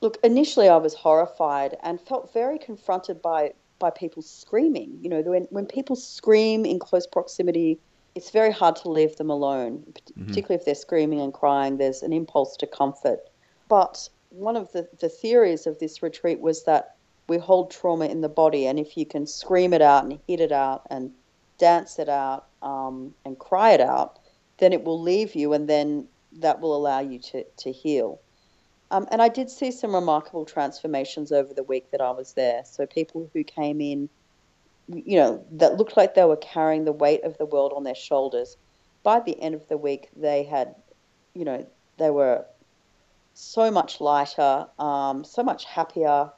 look 0.00 0.16
initially 0.22 0.68
I 0.68 0.76
was 0.76 0.94
horrified 0.94 1.76
and 1.82 2.00
felt 2.00 2.32
very 2.32 2.58
confronted 2.58 3.20
by 3.20 3.52
by 3.80 3.90
people 3.90 4.22
screaming. 4.22 4.98
You 5.02 5.10
know, 5.10 5.22
when 5.22 5.48
when 5.50 5.66
people 5.66 5.96
scream 5.96 6.64
in 6.64 6.78
close 6.78 7.06
proximity, 7.06 7.80
it's 8.14 8.30
very 8.30 8.52
hard 8.52 8.76
to 8.76 8.90
leave 8.90 9.16
them 9.16 9.30
alone, 9.30 9.78
mm-hmm. 9.78 10.26
particularly 10.26 10.60
if 10.60 10.64
they're 10.64 10.86
screaming 10.86 11.20
and 11.20 11.34
crying. 11.34 11.78
There's 11.78 12.02
an 12.02 12.12
impulse 12.12 12.56
to 12.58 12.66
comfort. 12.66 13.20
But 13.68 14.08
one 14.30 14.56
of 14.56 14.70
the, 14.72 14.88
the 15.00 15.08
theories 15.08 15.66
of 15.66 15.78
this 15.78 16.00
retreat 16.02 16.40
was 16.40 16.64
that 16.64 16.97
we 17.28 17.38
hold 17.38 17.70
trauma 17.70 18.06
in 18.06 18.20
the 18.20 18.28
body, 18.28 18.66
and 18.66 18.78
if 18.78 18.96
you 18.96 19.04
can 19.04 19.26
scream 19.26 19.72
it 19.72 19.82
out 19.82 20.04
and 20.04 20.18
hit 20.26 20.40
it 20.40 20.52
out 20.52 20.86
and 20.90 21.12
dance 21.58 21.98
it 21.98 22.08
out 22.08 22.46
um, 22.62 23.14
and 23.24 23.38
cry 23.38 23.72
it 23.72 23.80
out, 23.80 24.18
then 24.58 24.72
it 24.72 24.82
will 24.84 25.00
leave 25.00 25.34
you, 25.34 25.52
and 25.52 25.68
then 25.68 26.06
that 26.32 26.60
will 26.60 26.74
allow 26.74 27.00
you 27.00 27.18
to, 27.18 27.44
to 27.58 27.70
heal. 27.70 28.20
Um, 28.90 29.06
and 29.10 29.20
I 29.20 29.28
did 29.28 29.50
see 29.50 29.70
some 29.70 29.94
remarkable 29.94 30.46
transformations 30.46 31.30
over 31.30 31.52
the 31.52 31.62
week 31.62 31.90
that 31.90 32.00
I 32.00 32.10
was 32.10 32.32
there. 32.32 32.62
So 32.64 32.86
people 32.86 33.30
who 33.34 33.44
came 33.44 33.80
in, 33.82 34.08
you 34.86 35.18
know, 35.18 35.44
that 35.52 35.76
looked 35.76 35.96
like 35.96 36.14
they 36.14 36.24
were 36.24 36.36
carrying 36.36 36.86
the 36.86 36.92
weight 36.92 37.22
of 37.24 37.36
the 37.36 37.44
world 37.44 37.74
on 37.76 37.84
their 37.84 37.94
shoulders. 37.94 38.56
By 39.02 39.20
the 39.20 39.38
end 39.40 39.54
of 39.54 39.68
the 39.68 39.76
week, 39.76 40.08
they 40.16 40.44
had, 40.44 40.74
you 41.34 41.44
know, 41.44 41.66
they 41.98 42.10
were 42.10 42.46
so 43.34 43.70
much 43.70 44.00
lighter, 44.00 44.66
um, 44.78 45.22
so 45.22 45.42
much 45.42 45.64
happier, 45.66 46.30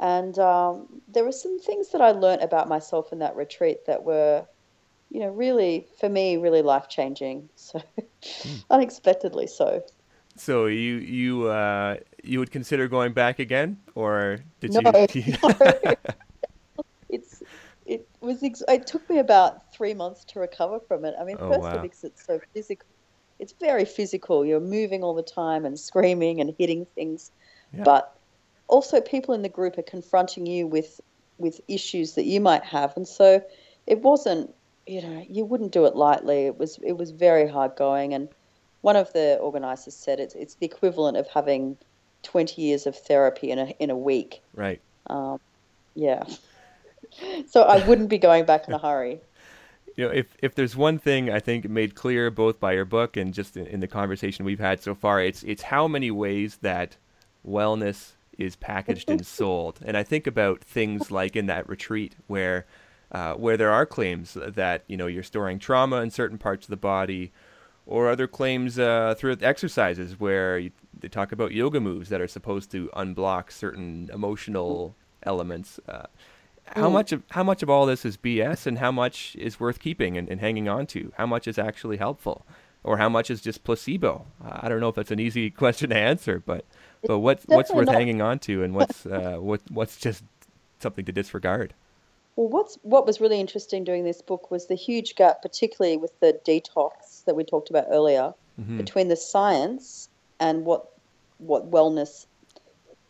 and 0.00 0.38
um, 0.38 0.86
there 1.08 1.24
were 1.24 1.32
some 1.32 1.60
things 1.60 1.90
that 1.90 2.00
I 2.00 2.12
learned 2.12 2.40
about 2.40 2.68
myself 2.68 3.12
in 3.12 3.18
that 3.18 3.36
retreat 3.36 3.84
that 3.86 4.02
were, 4.02 4.46
you 5.10 5.20
know, 5.20 5.28
really, 5.28 5.86
for 5.98 6.08
me, 6.08 6.38
really 6.38 6.62
life 6.62 6.88
changing. 6.88 7.48
So, 7.56 7.82
mm. 8.22 8.64
unexpectedly 8.70 9.46
so. 9.46 9.84
So 10.36 10.66
you 10.66 10.94
you 10.94 11.48
uh, 11.48 11.96
you 12.24 12.38
would 12.38 12.50
consider 12.50 12.88
going 12.88 13.12
back 13.12 13.38
again, 13.38 13.78
or 13.94 14.38
did 14.60 14.72
no, 14.72 14.80
you? 15.12 15.34
no. 15.42 15.94
it's 17.10 17.42
it 17.84 18.08
was 18.20 18.42
ex- 18.42 18.62
it 18.66 18.86
took 18.86 19.08
me 19.10 19.18
about 19.18 19.72
three 19.74 19.92
months 19.92 20.24
to 20.26 20.40
recover 20.40 20.80
from 20.80 21.04
it. 21.04 21.14
I 21.20 21.24
mean, 21.24 21.36
oh, 21.38 21.50
first 21.50 21.60
wow. 21.60 21.82
because 21.82 22.04
it's 22.04 22.24
so 22.24 22.40
physical. 22.54 22.86
It's 23.38 23.52
very 23.52 23.84
physical. 23.84 24.46
You're 24.46 24.60
moving 24.60 25.02
all 25.02 25.14
the 25.14 25.22
time 25.22 25.66
and 25.66 25.78
screaming 25.78 26.40
and 26.40 26.54
hitting 26.58 26.86
things, 26.94 27.30
yeah. 27.74 27.82
but 27.84 28.19
also 28.70 29.00
people 29.00 29.34
in 29.34 29.42
the 29.42 29.48
group 29.48 29.76
are 29.76 29.82
confronting 29.82 30.46
you 30.46 30.66
with 30.66 31.00
with 31.38 31.60
issues 31.68 32.14
that 32.14 32.24
you 32.24 32.40
might 32.40 32.64
have, 32.64 32.96
and 32.96 33.06
so 33.06 33.42
it 33.86 34.00
wasn't 34.00 34.54
you 34.86 35.02
know 35.02 35.24
you 35.28 35.44
wouldn't 35.44 35.72
do 35.72 35.84
it 35.84 35.96
lightly. 35.96 36.46
It 36.46 36.58
was 36.58 36.78
it 36.82 36.92
was 36.92 37.10
very 37.10 37.48
hard 37.48 37.76
going, 37.76 38.14
and 38.14 38.28
one 38.80 38.96
of 38.96 39.12
the 39.12 39.36
organisers 39.40 39.94
said 39.94 40.20
it's 40.20 40.34
it's 40.34 40.54
the 40.54 40.66
equivalent 40.66 41.16
of 41.16 41.26
having 41.28 41.76
twenty 42.22 42.62
years 42.62 42.86
of 42.86 42.96
therapy 42.96 43.50
in 43.50 43.58
a 43.58 43.66
in 43.78 43.90
a 43.90 43.96
week. 43.96 44.42
Right. 44.54 44.80
Um, 45.08 45.40
yeah. 45.94 46.24
So 47.48 47.62
I 47.62 47.84
wouldn't 47.88 48.08
be 48.08 48.18
going 48.18 48.44
back 48.44 48.68
in 48.68 48.74
a 48.74 48.78
hurry. 48.78 49.20
You 49.96 50.06
know, 50.06 50.12
if 50.12 50.28
if 50.40 50.54
there's 50.54 50.76
one 50.76 50.98
thing 50.98 51.28
I 51.28 51.40
think 51.40 51.68
made 51.68 51.96
clear 51.96 52.30
both 52.30 52.60
by 52.60 52.72
your 52.72 52.84
book 52.84 53.16
and 53.16 53.34
just 53.34 53.56
in, 53.56 53.66
in 53.66 53.80
the 53.80 53.88
conversation 53.88 54.44
we've 54.44 54.60
had 54.60 54.80
so 54.80 54.94
far, 54.94 55.20
it's 55.20 55.42
it's 55.42 55.62
how 55.62 55.88
many 55.88 56.12
ways 56.12 56.58
that 56.62 56.96
wellness 57.44 58.12
is 58.40 58.56
packaged 58.56 59.10
and 59.10 59.26
sold. 59.38 59.80
And 59.84 59.96
I 59.96 60.02
think 60.02 60.26
about 60.26 60.62
things 60.62 61.10
like 61.10 61.36
in 61.36 61.46
that 61.46 61.68
retreat 61.68 62.16
where 62.26 62.66
uh, 63.12 63.34
where 63.34 63.56
there 63.56 63.72
are 63.72 63.86
claims 63.86 64.36
that 64.40 64.84
you 64.86 64.96
know 64.96 65.06
you're 65.06 65.22
storing 65.22 65.58
trauma 65.58 65.96
in 65.96 66.10
certain 66.10 66.38
parts 66.38 66.66
of 66.66 66.70
the 66.70 66.76
body, 66.76 67.32
or 67.86 68.08
other 68.08 68.26
claims 68.26 68.78
uh, 68.78 69.14
through 69.18 69.36
exercises 69.42 70.18
where 70.20 70.58
you, 70.58 70.70
they 70.98 71.08
talk 71.08 71.32
about 71.32 71.52
yoga 71.52 71.80
moves 71.80 72.08
that 72.08 72.20
are 72.20 72.28
supposed 72.28 72.70
to 72.70 72.88
unblock 72.94 73.50
certain 73.50 74.08
emotional 74.12 74.94
elements. 75.24 75.80
Uh, 75.88 76.06
how 76.66 76.88
mm. 76.88 76.92
much 76.92 77.10
of 77.12 77.22
how 77.30 77.42
much 77.42 77.62
of 77.62 77.70
all 77.70 77.86
this 77.86 78.04
is 78.04 78.16
BS, 78.16 78.66
and 78.66 78.78
how 78.78 78.92
much 78.92 79.34
is 79.36 79.58
worth 79.58 79.80
keeping 79.80 80.16
and, 80.16 80.28
and 80.28 80.40
hanging 80.40 80.68
on 80.68 80.86
to? 80.88 81.12
How 81.16 81.26
much 81.26 81.48
is 81.48 81.58
actually 81.58 81.96
helpful, 81.96 82.46
or 82.84 82.98
how 82.98 83.08
much 83.08 83.30
is 83.30 83.40
just 83.40 83.64
placebo? 83.64 84.26
I 84.40 84.68
don't 84.68 84.80
know 84.80 84.88
if 84.88 84.94
that's 84.94 85.10
an 85.10 85.20
easy 85.20 85.50
question 85.62 85.90
to 85.90 85.96
answer, 85.96 86.40
but 86.44 86.64
but 87.06 87.18
what's 87.18 87.44
what's 87.46 87.72
worth 87.72 87.86
not. 87.86 87.94
hanging 87.94 88.20
on 88.22 88.38
to, 88.40 88.62
and 88.62 88.74
what's 88.74 89.06
uh, 89.06 89.36
what 89.38 89.60
what's 89.70 89.96
just 89.96 90.24
something 90.78 91.04
to 91.04 91.12
disregard? 91.12 91.74
Well, 92.36 92.48
what's 92.48 92.78
what 92.82 93.06
was 93.06 93.20
really 93.20 93.40
interesting 93.40 93.84
doing 93.84 94.04
this 94.04 94.22
book 94.22 94.50
was 94.50 94.66
the 94.66 94.74
huge 94.74 95.14
gap, 95.14 95.42
particularly 95.42 95.96
with 95.96 96.18
the 96.20 96.38
detox 96.46 97.24
that 97.24 97.36
we 97.36 97.44
talked 97.44 97.70
about 97.70 97.86
earlier, 97.90 98.34
mm-hmm. 98.60 98.76
between 98.76 99.08
the 99.08 99.16
science 99.16 100.08
and 100.38 100.64
what 100.64 100.92
what 101.38 101.70
wellness 101.70 102.26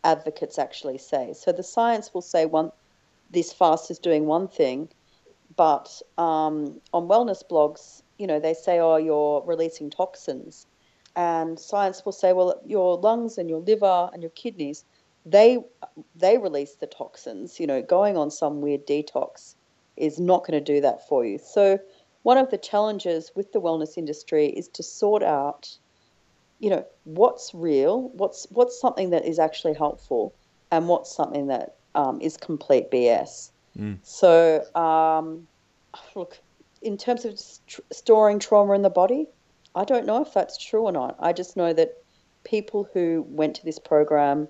advocates 0.03 0.57
actually 0.57 0.97
say. 0.97 1.33
So 1.33 1.51
the 1.51 1.63
science 1.63 2.13
will 2.13 2.21
say 2.21 2.45
one 2.45 2.71
this 3.29 3.53
fast 3.53 3.91
is 3.91 3.99
doing 3.99 4.25
one 4.25 4.47
thing, 4.47 4.89
but 5.55 6.01
um, 6.17 6.81
on 6.93 7.07
wellness 7.07 7.43
blogs, 7.47 8.01
you 8.17 8.27
know, 8.27 8.39
they 8.39 8.53
say, 8.53 8.79
oh, 8.79 8.97
you're 8.97 9.41
releasing 9.45 9.89
toxins 9.89 10.67
and 11.15 11.59
science 11.59 12.03
will 12.05 12.11
say, 12.11 12.33
well, 12.33 12.59
your 12.65 12.97
lungs 12.97 13.37
and 13.37 13.49
your 13.49 13.59
liver 13.59 14.09
and 14.13 14.21
your 14.21 14.31
kidneys, 14.31 14.85
they 15.25 15.59
they 16.15 16.37
release 16.37 16.75
the 16.75 16.87
toxins. 16.87 17.59
You 17.59 17.67
know, 17.67 17.81
going 17.81 18.17
on 18.17 18.31
some 18.31 18.61
weird 18.61 18.87
detox 18.87 19.55
is 19.97 20.19
not 20.19 20.45
going 20.45 20.63
to 20.63 20.73
do 20.73 20.81
that 20.81 21.07
for 21.07 21.25
you. 21.25 21.37
So 21.37 21.79
one 22.23 22.37
of 22.37 22.49
the 22.49 22.57
challenges 22.57 23.31
with 23.35 23.51
the 23.51 23.61
wellness 23.61 23.97
industry 23.97 24.47
is 24.47 24.67
to 24.69 24.83
sort 24.83 25.23
out, 25.23 25.77
you 26.59 26.69
know, 26.69 26.85
what's 27.03 27.53
real, 27.53 28.09
what's 28.09 28.47
what's 28.51 28.79
something 28.79 29.09
that 29.09 29.25
is 29.25 29.39
actually 29.39 29.73
helpful, 29.73 30.33
and 30.71 30.87
what's 30.87 31.13
something 31.13 31.47
that 31.47 31.75
um, 31.95 32.21
is 32.21 32.37
complete 32.37 32.89
BS. 32.91 33.51
Mm. 33.77 33.99
So 34.03 34.63
um, 34.75 35.47
look, 36.15 36.39
in 36.81 36.97
terms 36.97 37.25
of 37.25 37.39
st- 37.39 37.85
storing 37.91 38.39
trauma 38.39 38.73
in 38.73 38.81
the 38.81 38.89
body, 38.89 39.27
I 39.75 39.85
don't 39.85 40.05
know 40.05 40.21
if 40.21 40.33
that's 40.33 40.57
true 40.57 40.81
or 40.81 40.91
not. 40.91 41.15
I 41.19 41.33
just 41.33 41.55
know 41.55 41.73
that 41.73 42.03
people 42.43 42.89
who 42.93 43.25
went 43.29 43.55
to 43.55 43.65
this 43.65 43.79
program 43.79 44.47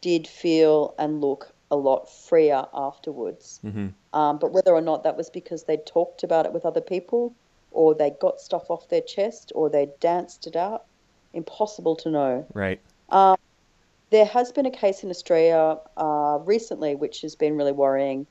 did 0.00 0.26
feel 0.26 0.94
and 0.98 1.20
look 1.20 1.52
a 1.70 1.76
lot 1.76 2.10
freer 2.10 2.64
afterwards. 2.74 3.60
Mm-hmm. 3.64 3.88
Um, 4.18 4.38
but 4.38 4.52
whether 4.52 4.74
or 4.74 4.80
not 4.80 5.04
that 5.04 5.16
was 5.16 5.30
because 5.30 5.64
they 5.64 5.76
talked 5.76 6.22
about 6.22 6.46
it 6.46 6.52
with 6.52 6.64
other 6.64 6.80
people, 6.80 7.34
or 7.70 7.94
they 7.94 8.10
got 8.20 8.40
stuff 8.40 8.70
off 8.70 8.88
their 8.88 9.00
chest, 9.00 9.52
or 9.54 9.70
they 9.70 9.88
danced 10.00 10.46
it 10.46 10.56
out, 10.56 10.84
impossible 11.32 11.94
to 11.96 12.10
know. 12.10 12.46
Right. 12.54 12.80
Um, 13.10 13.36
there 14.10 14.24
has 14.26 14.50
been 14.50 14.66
a 14.66 14.70
case 14.70 15.04
in 15.04 15.10
Australia 15.10 15.78
uh, 15.96 16.38
recently, 16.44 16.96
which 16.96 17.20
has 17.20 17.36
been 17.36 17.56
really 17.56 17.72
worrying, 17.72 18.26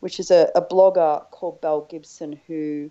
which 0.00 0.18
is 0.18 0.30
a, 0.30 0.50
a 0.56 0.62
blogger 0.62 1.30
called 1.30 1.60
Belle 1.60 1.86
Gibson 1.88 2.40
who 2.48 2.90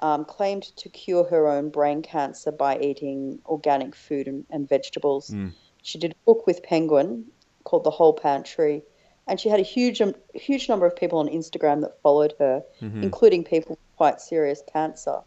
um, 0.00 0.24
claimed 0.24 0.64
to 0.76 0.88
cure 0.88 1.24
her 1.24 1.48
own 1.48 1.70
brain 1.70 2.02
cancer 2.02 2.52
by 2.52 2.78
eating 2.78 3.38
organic 3.46 3.94
food 3.94 4.28
and, 4.28 4.44
and 4.50 4.68
vegetables. 4.68 5.30
Mm. 5.30 5.52
She 5.82 5.98
did 5.98 6.12
a 6.12 6.24
book 6.24 6.46
with 6.46 6.62
Penguin 6.62 7.24
called 7.64 7.84
The 7.84 7.90
Whole 7.90 8.12
Pantry, 8.12 8.82
and 9.26 9.40
she 9.40 9.48
had 9.48 9.60
a 9.60 9.64
huge, 9.64 10.00
um, 10.00 10.14
huge 10.34 10.68
number 10.68 10.86
of 10.86 10.94
people 10.94 11.18
on 11.18 11.28
Instagram 11.28 11.80
that 11.80 12.00
followed 12.02 12.34
her, 12.38 12.62
mm-hmm. 12.80 13.02
including 13.02 13.44
people 13.44 13.70
with 13.70 13.96
quite 13.96 14.20
serious 14.20 14.62
cancer. 14.72 15.20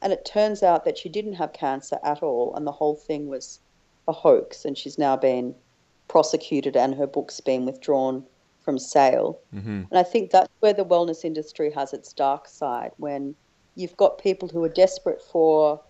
And 0.00 0.12
it 0.12 0.24
turns 0.24 0.62
out 0.62 0.84
that 0.84 0.96
she 0.96 1.08
didn't 1.08 1.34
have 1.34 1.52
cancer 1.52 1.98
at 2.02 2.22
all, 2.22 2.54
and 2.54 2.66
the 2.66 2.72
whole 2.72 2.94
thing 2.96 3.28
was 3.28 3.60
a 4.06 4.12
hoax. 4.12 4.64
And 4.64 4.78
she's 4.78 4.98
now 4.98 5.16
been 5.16 5.54
prosecuted, 6.06 6.76
and 6.76 6.94
her 6.94 7.06
book's 7.06 7.40
been 7.40 7.66
withdrawn 7.66 8.24
from 8.60 8.78
sale. 8.78 9.40
Mm-hmm. 9.54 9.82
And 9.90 9.98
I 9.98 10.02
think 10.02 10.30
that's 10.30 10.52
where 10.60 10.72
the 10.72 10.84
wellness 10.84 11.24
industry 11.24 11.70
has 11.72 11.92
its 11.92 12.12
dark 12.12 12.46
side 12.48 12.92
when 12.96 13.34
you've 13.78 13.96
got 13.96 14.18
people 14.18 14.48
who 14.48 14.62
are 14.64 14.68
desperate 14.68 15.22
for 15.22 15.80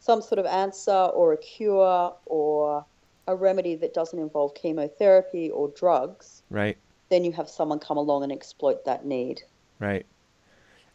some 0.00 0.20
sort 0.20 0.38
of 0.38 0.46
answer 0.46 0.92
or 0.92 1.32
a 1.32 1.36
cure 1.36 2.14
or 2.26 2.84
a 3.26 3.34
remedy 3.34 3.74
that 3.76 3.94
doesn't 3.94 4.18
involve 4.18 4.54
chemotherapy 4.54 5.50
or 5.50 5.68
drugs. 5.68 6.42
Right. 6.50 6.76
Then 7.08 7.24
you 7.24 7.32
have 7.32 7.48
someone 7.48 7.78
come 7.78 7.96
along 7.96 8.24
and 8.24 8.32
exploit 8.32 8.84
that 8.84 9.06
need. 9.06 9.42
Right 9.78 10.06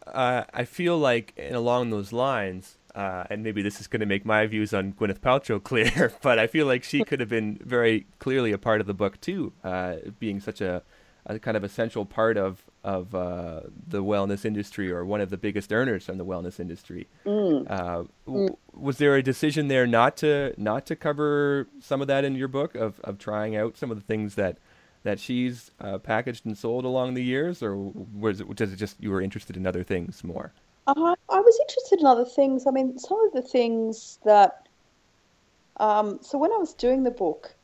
uh, 0.08 0.44
I 0.54 0.66
feel 0.66 0.98
like, 0.98 1.34
and 1.38 1.56
along 1.56 1.90
those 1.90 2.12
lines, 2.12 2.78
uh, 2.96 3.24
and 3.30 3.44
maybe 3.44 3.62
this 3.62 3.80
is 3.80 3.88
going 3.88 4.00
to 4.00 4.06
make 4.06 4.26
my 4.26 4.46
views 4.48 4.74
on 4.74 4.94
Gwyneth 4.94 5.20
Paltrow 5.20 5.64
clear, 5.64 6.14
but 6.22 6.40
I 6.40 6.48
feel 6.48 6.66
like 6.66 6.84
she 6.84 7.04
could 7.06 7.20
have 7.20 7.30
been 7.30 7.60
very 7.64 8.08
clearly 8.20 8.52
a 8.52 8.58
part 8.58 8.82
of 8.82 8.88
the 8.88 8.94
book 8.94 9.20
too, 9.22 9.54
uh, 9.64 9.96
being 10.20 10.40
such 10.40 10.62
a, 10.62 10.84
a, 11.26 11.40
kind 11.40 11.56
of 11.56 11.64
essential 11.64 12.06
part 12.06 12.38
of 12.38 12.64
of 12.84 13.14
uh, 13.14 13.62
the 13.88 14.04
wellness 14.04 14.44
industry 14.44 14.92
or 14.92 15.06
one 15.06 15.22
of 15.22 15.30
the 15.30 15.38
biggest 15.38 15.72
earners 15.72 16.06
from 16.06 16.18
the 16.18 16.26
wellness 16.26 16.60
industry. 16.60 17.08
Mm. 17.26 17.70
Uh, 17.70 18.04
w- 18.26 18.50
mm. 18.50 18.58
Was 18.74 18.98
there 18.98 19.16
a 19.16 19.24
decision 19.24 19.68
there 19.68 19.86
not 19.86 20.18
to 20.18 20.54
not 20.58 20.86
to 20.88 20.96
cover 20.96 21.68
some 21.80 22.02
of 22.02 22.08
that 22.08 22.24
in 22.24 22.36
your 22.36 22.48
book 22.48 22.76
of 22.76 23.00
of 23.02 23.18
trying 23.20 23.56
out 23.56 23.78
some 23.78 23.92
of 23.92 23.98
the 23.98 24.04
things 24.04 24.36
that 24.36 24.58
that 25.04 25.20
she's 25.20 25.72
uh, 25.80 25.98
packaged 25.98 26.46
and 26.46 26.58
sold 26.58 26.86
along 26.86 27.14
the 27.14 27.24
years, 27.24 27.64
or 27.64 27.76
was 27.76 28.40
it, 28.40 28.48
was 28.48 28.60
it 28.62 28.76
just 28.76 28.96
you 29.00 29.12
were 29.12 29.22
interested 29.22 29.58
in 29.58 29.66
other 29.66 29.84
things 29.84 30.24
more? 30.24 30.54
Uh, 30.88 31.16
I 31.30 31.40
was 31.40 31.60
interested 31.62 32.00
in 32.00 32.06
other 32.06 32.26
things. 32.26 32.66
I 32.68 32.72
mean, 32.72 32.98
some 32.98 33.20
of 33.26 33.34
the 33.34 33.42
things 33.42 34.20
that. 34.26 34.68
Um, 35.78 36.20
so 36.22 36.38
when 36.38 36.52
I 36.52 36.58
was 36.58 36.74
doing 36.74 37.04
the 37.04 37.12
book, 37.12 37.56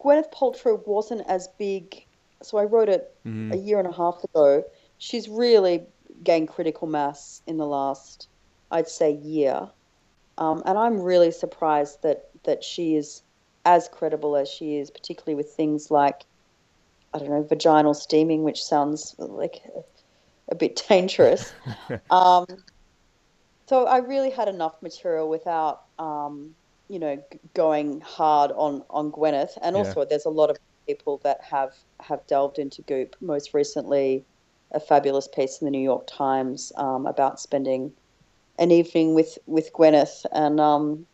Gwyneth 0.00 0.32
Paltrow 0.32 0.86
wasn't 0.86 1.22
as 1.28 1.48
big. 1.58 2.04
So 2.42 2.58
I 2.58 2.64
wrote 2.64 2.88
it 2.88 3.14
mm-hmm. 3.26 3.52
a 3.52 3.56
year 3.56 3.78
and 3.78 3.88
a 3.88 3.92
half 3.92 4.22
ago. 4.24 4.64
She's 4.98 5.28
really 5.28 5.84
gained 6.22 6.48
critical 6.48 6.86
mass 6.86 7.42
in 7.46 7.56
the 7.56 7.66
last, 7.66 8.28
I'd 8.70 8.88
say, 8.88 9.12
year. 9.12 9.68
Um, 10.36 10.62
and 10.66 10.78
I'm 10.78 11.00
really 11.00 11.30
surprised 11.30 12.02
that 12.02 12.30
that 12.44 12.62
she 12.62 12.94
is 12.94 13.22
as 13.64 13.88
credible 13.88 14.36
as 14.36 14.48
she 14.48 14.76
is, 14.76 14.90
particularly 14.90 15.34
with 15.34 15.50
things 15.50 15.90
like 15.90 16.22
I 17.12 17.18
don't 17.18 17.30
know, 17.30 17.42
vaginal 17.42 17.94
steaming, 17.94 18.42
which 18.42 18.62
sounds 18.62 19.14
like 19.18 19.62
a, 19.74 20.52
a 20.52 20.54
bit 20.54 20.82
dangerous. 20.88 21.52
um, 22.10 22.46
so 23.66 23.86
I 23.86 23.98
really 23.98 24.30
had 24.30 24.48
enough 24.48 24.80
material 24.82 25.28
without, 25.28 25.84
um, 25.98 26.54
you 26.88 26.98
know, 26.98 27.16
g- 27.16 27.40
going 27.54 28.00
hard 28.00 28.52
on 28.52 28.84
on 28.90 29.10
Gwyneth, 29.10 29.58
and 29.60 29.76
also 29.76 30.00
yeah. 30.00 30.06
there's 30.08 30.24
a 30.24 30.30
lot 30.30 30.50
of 30.50 30.56
people 30.88 31.20
that 31.22 31.40
have 31.42 31.74
have 32.00 32.26
delved 32.26 32.58
into 32.58 32.82
Goop. 32.82 33.14
Most 33.20 33.54
recently, 33.54 34.24
a 34.72 34.80
fabulous 34.80 35.28
piece 35.28 35.60
in 35.60 35.66
the 35.66 35.70
New 35.70 35.86
York 35.92 36.06
Times 36.06 36.72
um, 36.76 37.06
about 37.06 37.38
spending 37.38 37.92
an 38.58 38.70
evening 38.70 39.14
with 39.14 39.38
with 39.46 39.72
Gwyneth 39.72 40.24
and 40.32 40.58
um, 40.58 41.06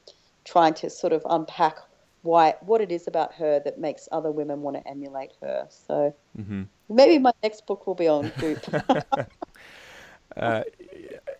trying 0.44 0.74
to 0.74 0.88
sort 0.88 1.12
of 1.12 1.22
unpack 1.28 1.78
why 2.22 2.54
what 2.60 2.80
it 2.80 2.90
is 2.90 3.06
about 3.06 3.34
her 3.34 3.60
that 3.60 3.78
makes 3.78 4.08
other 4.12 4.30
women 4.30 4.62
want 4.62 4.76
to 4.76 4.88
emulate 4.88 5.32
her. 5.42 5.66
So 5.68 6.14
mm-hmm. 6.38 6.62
maybe 6.88 7.18
my 7.18 7.32
next 7.42 7.66
book 7.66 7.86
will 7.86 7.94
be 7.94 8.08
on 8.08 8.32
Goop. 8.38 8.64
uh, 10.36 10.62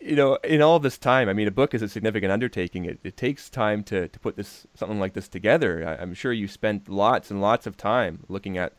you 0.04 0.16
know, 0.16 0.36
in 0.44 0.60
all 0.60 0.78
this 0.78 0.98
time, 0.98 1.30
I 1.30 1.32
mean, 1.32 1.48
a 1.48 1.50
book 1.50 1.72
is 1.72 1.80
a 1.80 1.88
significant 1.88 2.30
undertaking. 2.30 2.84
It, 2.84 2.98
it 3.02 3.16
takes 3.16 3.48
time 3.48 3.82
to, 3.84 4.06
to 4.08 4.18
put 4.20 4.36
this 4.36 4.66
something 4.74 5.00
like 5.00 5.14
this 5.14 5.28
together. 5.28 5.96
I, 5.98 6.02
am 6.02 6.12
sure 6.12 6.32
you 6.32 6.46
spent 6.46 6.90
lots 6.90 7.30
and 7.30 7.40
lots 7.40 7.66
of 7.66 7.78
time 7.78 8.24
looking 8.28 8.58
at 8.58 8.74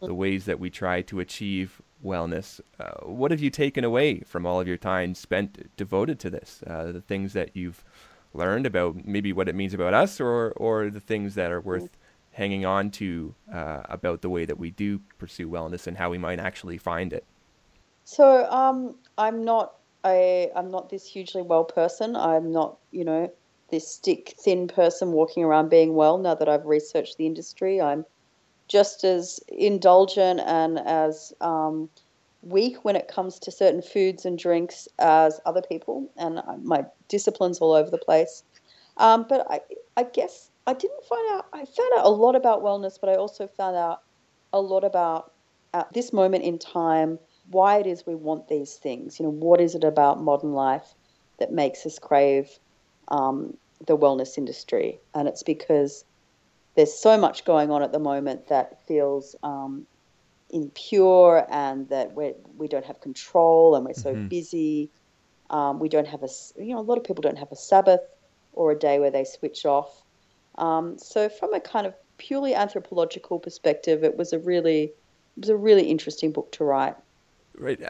the 0.00 0.14
ways 0.14 0.44
that 0.44 0.60
we 0.60 0.70
try 0.70 1.02
to 1.02 1.18
achieve 1.18 1.82
wellness. 2.04 2.60
Uh, 2.78 3.04
what 3.04 3.32
have 3.32 3.40
you 3.40 3.50
taken 3.50 3.82
away 3.82 4.20
from 4.20 4.46
all 4.46 4.60
of 4.60 4.68
your 4.68 4.76
time 4.76 5.16
spent 5.16 5.76
devoted 5.76 6.20
to 6.20 6.30
this? 6.30 6.62
Uh, 6.64 6.92
the 6.92 7.00
things 7.00 7.32
that 7.32 7.56
you've 7.56 7.84
learned 8.32 8.64
about 8.64 9.04
maybe 9.04 9.32
what 9.32 9.48
it 9.48 9.56
means 9.56 9.74
about 9.74 9.94
us 9.94 10.20
or 10.20 10.52
or 10.52 10.90
the 10.90 11.00
things 11.00 11.34
that 11.34 11.50
are 11.50 11.60
worth 11.60 11.96
hanging 12.32 12.64
on 12.64 12.90
to 12.90 13.34
uh, 13.52 13.82
about 13.88 14.22
the 14.22 14.30
way 14.30 14.44
that 14.44 14.58
we 14.58 14.70
do 14.70 15.00
pursue 15.18 15.48
wellness 15.48 15.88
and 15.88 15.96
how 15.96 16.08
we 16.10 16.18
might 16.18 16.38
actually 16.38 16.78
find 16.78 17.12
it 17.12 17.24
so 18.04 18.48
um, 18.50 18.94
i'm 19.16 19.44
not 19.44 19.77
a 20.04 20.50
i'm 20.54 20.70
not 20.70 20.90
this 20.90 21.06
hugely 21.06 21.42
well 21.42 21.64
person 21.64 22.16
i'm 22.16 22.52
not 22.52 22.78
you 22.90 23.04
know 23.04 23.30
this 23.70 23.86
stick 23.86 24.34
thin 24.38 24.66
person 24.68 25.12
walking 25.12 25.44
around 25.44 25.68
being 25.68 25.94
well 25.94 26.18
now 26.18 26.34
that 26.34 26.48
i've 26.48 26.64
researched 26.64 27.16
the 27.16 27.26
industry 27.26 27.80
i'm 27.80 28.04
just 28.68 29.02
as 29.02 29.40
indulgent 29.48 30.40
and 30.40 30.78
as 30.80 31.32
um, 31.40 31.88
weak 32.42 32.84
when 32.84 32.96
it 32.96 33.08
comes 33.08 33.38
to 33.40 33.50
certain 33.50 33.82
foods 33.82 34.24
and 34.24 34.38
drinks 34.38 34.86
as 34.98 35.40
other 35.46 35.62
people, 35.62 36.10
and 36.16 36.40
my 36.62 36.84
discipline's 37.08 37.58
all 37.58 37.72
over 37.72 37.90
the 37.90 37.98
place. 37.98 38.44
Um, 38.98 39.26
but 39.28 39.46
I, 39.50 39.60
I 39.96 40.04
guess 40.04 40.50
I 40.66 40.74
didn't 40.74 41.04
find 41.04 41.32
out. 41.32 41.46
I 41.52 41.64
found 41.64 41.92
out 41.98 42.04
a 42.04 42.10
lot 42.10 42.36
about 42.36 42.62
wellness, 42.62 42.98
but 43.00 43.10
I 43.10 43.14
also 43.14 43.46
found 43.46 43.76
out 43.76 44.02
a 44.52 44.60
lot 44.60 44.84
about 44.84 45.32
at 45.74 45.92
this 45.92 46.12
moment 46.12 46.44
in 46.44 46.58
time 46.58 47.18
why 47.50 47.78
it 47.78 47.86
is 47.86 48.06
we 48.06 48.14
want 48.14 48.48
these 48.48 48.74
things. 48.74 49.18
You 49.18 49.26
know, 49.26 49.32
what 49.32 49.60
is 49.60 49.74
it 49.74 49.84
about 49.84 50.22
modern 50.22 50.52
life 50.52 50.94
that 51.38 51.52
makes 51.52 51.86
us 51.86 51.98
crave 51.98 52.50
um, 53.08 53.56
the 53.86 53.96
wellness 53.96 54.38
industry? 54.38 54.98
And 55.14 55.28
it's 55.28 55.42
because 55.42 56.04
there's 56.74 56.94
so 56.94 57.16
much 57.18 57.44
going 57.44 57.70
on 57.70 57.82
at 57.82 57.92
the 57.92 57.98
moment 57.98 58.48
that 58.48 58.86
feels 58.86 59.34
um, 59.42 59.86
impure 60.50 61.46
and 61.50 61.88
that 61.88 62.14
we 62.14 62.34
we 62.56 62.68
don't 62.68 62.84
have 62.84 63.00
control 63.00 63.74
and 63.74 63.84
we're 63.84 63.94
so 63.94 64.14
mm-hmm. 64.14 64.28
busy. 64.28 64.90
Um, 65.50 65.78
we 65.78 65.88
don't 65.88 66.06
have 66.06 66.22
a 66.22 66.28
you 66.56 66.74
know 66.74 66.80
a 66.80 66.82
lot 66.82 66.98
of 66.98 67.04
people 67.04 67.22
don't 67.22 67.38
have 67.38 67.50
a 67.52 67.56
Sabbath 67.56 68.02
or 68.52 68.72
a 68.72 68.78
day 68.78 68.98
where 68.98 69.10
they 69.10 69.24
switch 69.24 69.64
off. 69.64 70.02
Um, 70.56 70.98
so 70.98 71.28
from 71.28 71.54
a 71.54 71.60
kind 71.60 71.86
of 71.86 71.94
purely 72.18 72.54
anthropological 72.54 73.38
perspective, 73.38 74.04
it 74.04 74.16
was 74.16 74.32
a 74.32 74.38
really 74.38 74.84
it 74.84 75.40
was 75.40 75.48
a 75.48 75.56
really 75.56 75.84
interesting 75.84 76.32
book 76.32 76.52
to 76.52 76.64
write. 76.64 76.96
Right. 77.58 77.80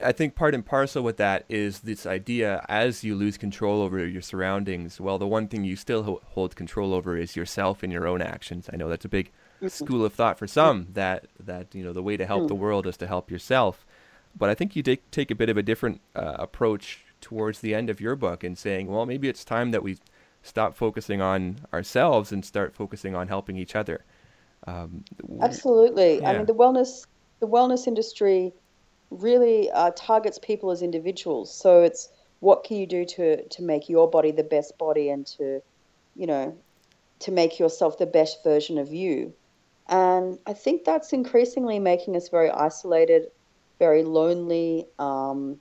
I 0.00 0.12
think 0.12 0.36
part 0.36 0.54
and 0.54 0.64
parcel 0.64 1.02
with 1.02 1.16
that 1.16 1.44
is 1.48 1.80
this 1.80 2.06
idea 2.06 2.64
as 2.68 3.02
you 3.02 3.16
lose 3.16 3.36
control 3.36 3.82
over 3.82 4.06
your 4.06 4.22
surroundings, 4.22 5.00
well, 5.00 5.18
the 5.18 5.26
one 5.26 5.48
thing 5.48 5.64
you 5.64 5.74
still 5.74 6.20
hold 6.24 6.54
control 6.54 6.94
over 6.94 7.16
is 7.16 7.34
yourself 7.34 7.82
and 7.82 7.92
your 7.92 8.06
own 8.06 8.22
actions. 8.22 8.70
I 8.72 8.76
know 8.76 8.88
that's 8.88 9.04
a 9.04 9.08
big 9.08 9.32
school 9.68 10.04
of 10.04 10.12
thought 10.12 10.38
for 10.38 10.46
some 10.46 10.88
that 10.92 11.26
that 11.40 11.74
you 11.74 11.82
know 11.82 11.92
the 11.92 12.02
way 12.02 12.16
to 12.16 12.26
help 12.26 12.46
the 12.48 12.54
hmm. 12.54 12.60
world 12.60 12.86
is 12.86 12.96
to 12.98 13.06
help 13.06 13.30
yourself. 13.30 13.84
But 14.38 14.48
I 14.48 14.54
think 14.54 14.76
you 14.76 14.82
take 14.82 15.10
take 15.10 15.30
a 15.30 15.34
bit 15.34 15.48
of 15.48 15.56
a 15.56 15.62
different 15.62 16.00
uh, 16.14 16.36
approach 16.38 17.04
towards 17.20 17.60
the 17.60 17.74
end 17.74 17.90
of 17.90 18.00
your 18.00 18.14
book 18.14 18.44
and 18.44 18.56
saying, 18.56 18.86
well, 18.86 19.06
maybe 19.06 19.28
it's 19.28 19.44
time 19.44 19.70
that 19.72 19.82
we 19.82 19.98
stop 20.42 20.76
focusing 20.76 21.20
on 21.20 21.58
ourselves 21.72 22.30
and 22.30 22.44
start 22.44 22.74
focusing 22.74 23.16
on 23.16 23.26
helping 23.26 23.56
each 23.56 23.74
other. 23.74 24.04
Um, 24.66 25.04
Absolutely. 25.40 26.20
Yeah. 26.20 26.30
I 26.30 26.36
mean, 26.36 26.46
the 26.46 26.54
wellness 26.54 27.06
the 27.40 27.48
wellness 27.48 27.86
industry 27.86 28.52
really 29.10 29.70
uh, 29.70 29.90
targets 29.96 30.38
people 30.38 30.70
as 30.70 30.82
individuals. 30.82 31.54
So 31.54 31.82
it's 31.82 32.08
what 32.40 32.64
can 32.64 32.76
you 32.76 32.86
do 32.86 33.04
to 33.04 33.46
to 33.48 33.62
make 33.62 33.88
your 33.88 34.10
body 34.10 34.30
the 34.30 34.44
best 34.44 34.76
body 34.78 35.08
and 35.08 35.26
to, 35.26 35.60
you 36.14 36.26
know, 36.26 36.56
to 37.20 37.32
make 37.32 37.58
yourself 37.58 37.98
the 37.98 38.06
best 38.06 38.42
version 38.44 38.78
of 38.78 38.92
you. 38.92 39.32
And 39.88 40.38
I 40.46 40.52
think 40.52 40.84
that's 40.84 41.12
increasingly 41.12 41.78
making 41.78 42.16
us 42.16 42.28
very 42.28 42.50
isolated, 42.50 43.28
very 43.78 44.02
lonely, 44.02 44.86
um, 44.98 45.60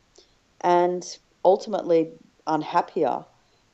and 0.62 1.06
ultimately 1.44 2.12
unhappier. 2.48 3.24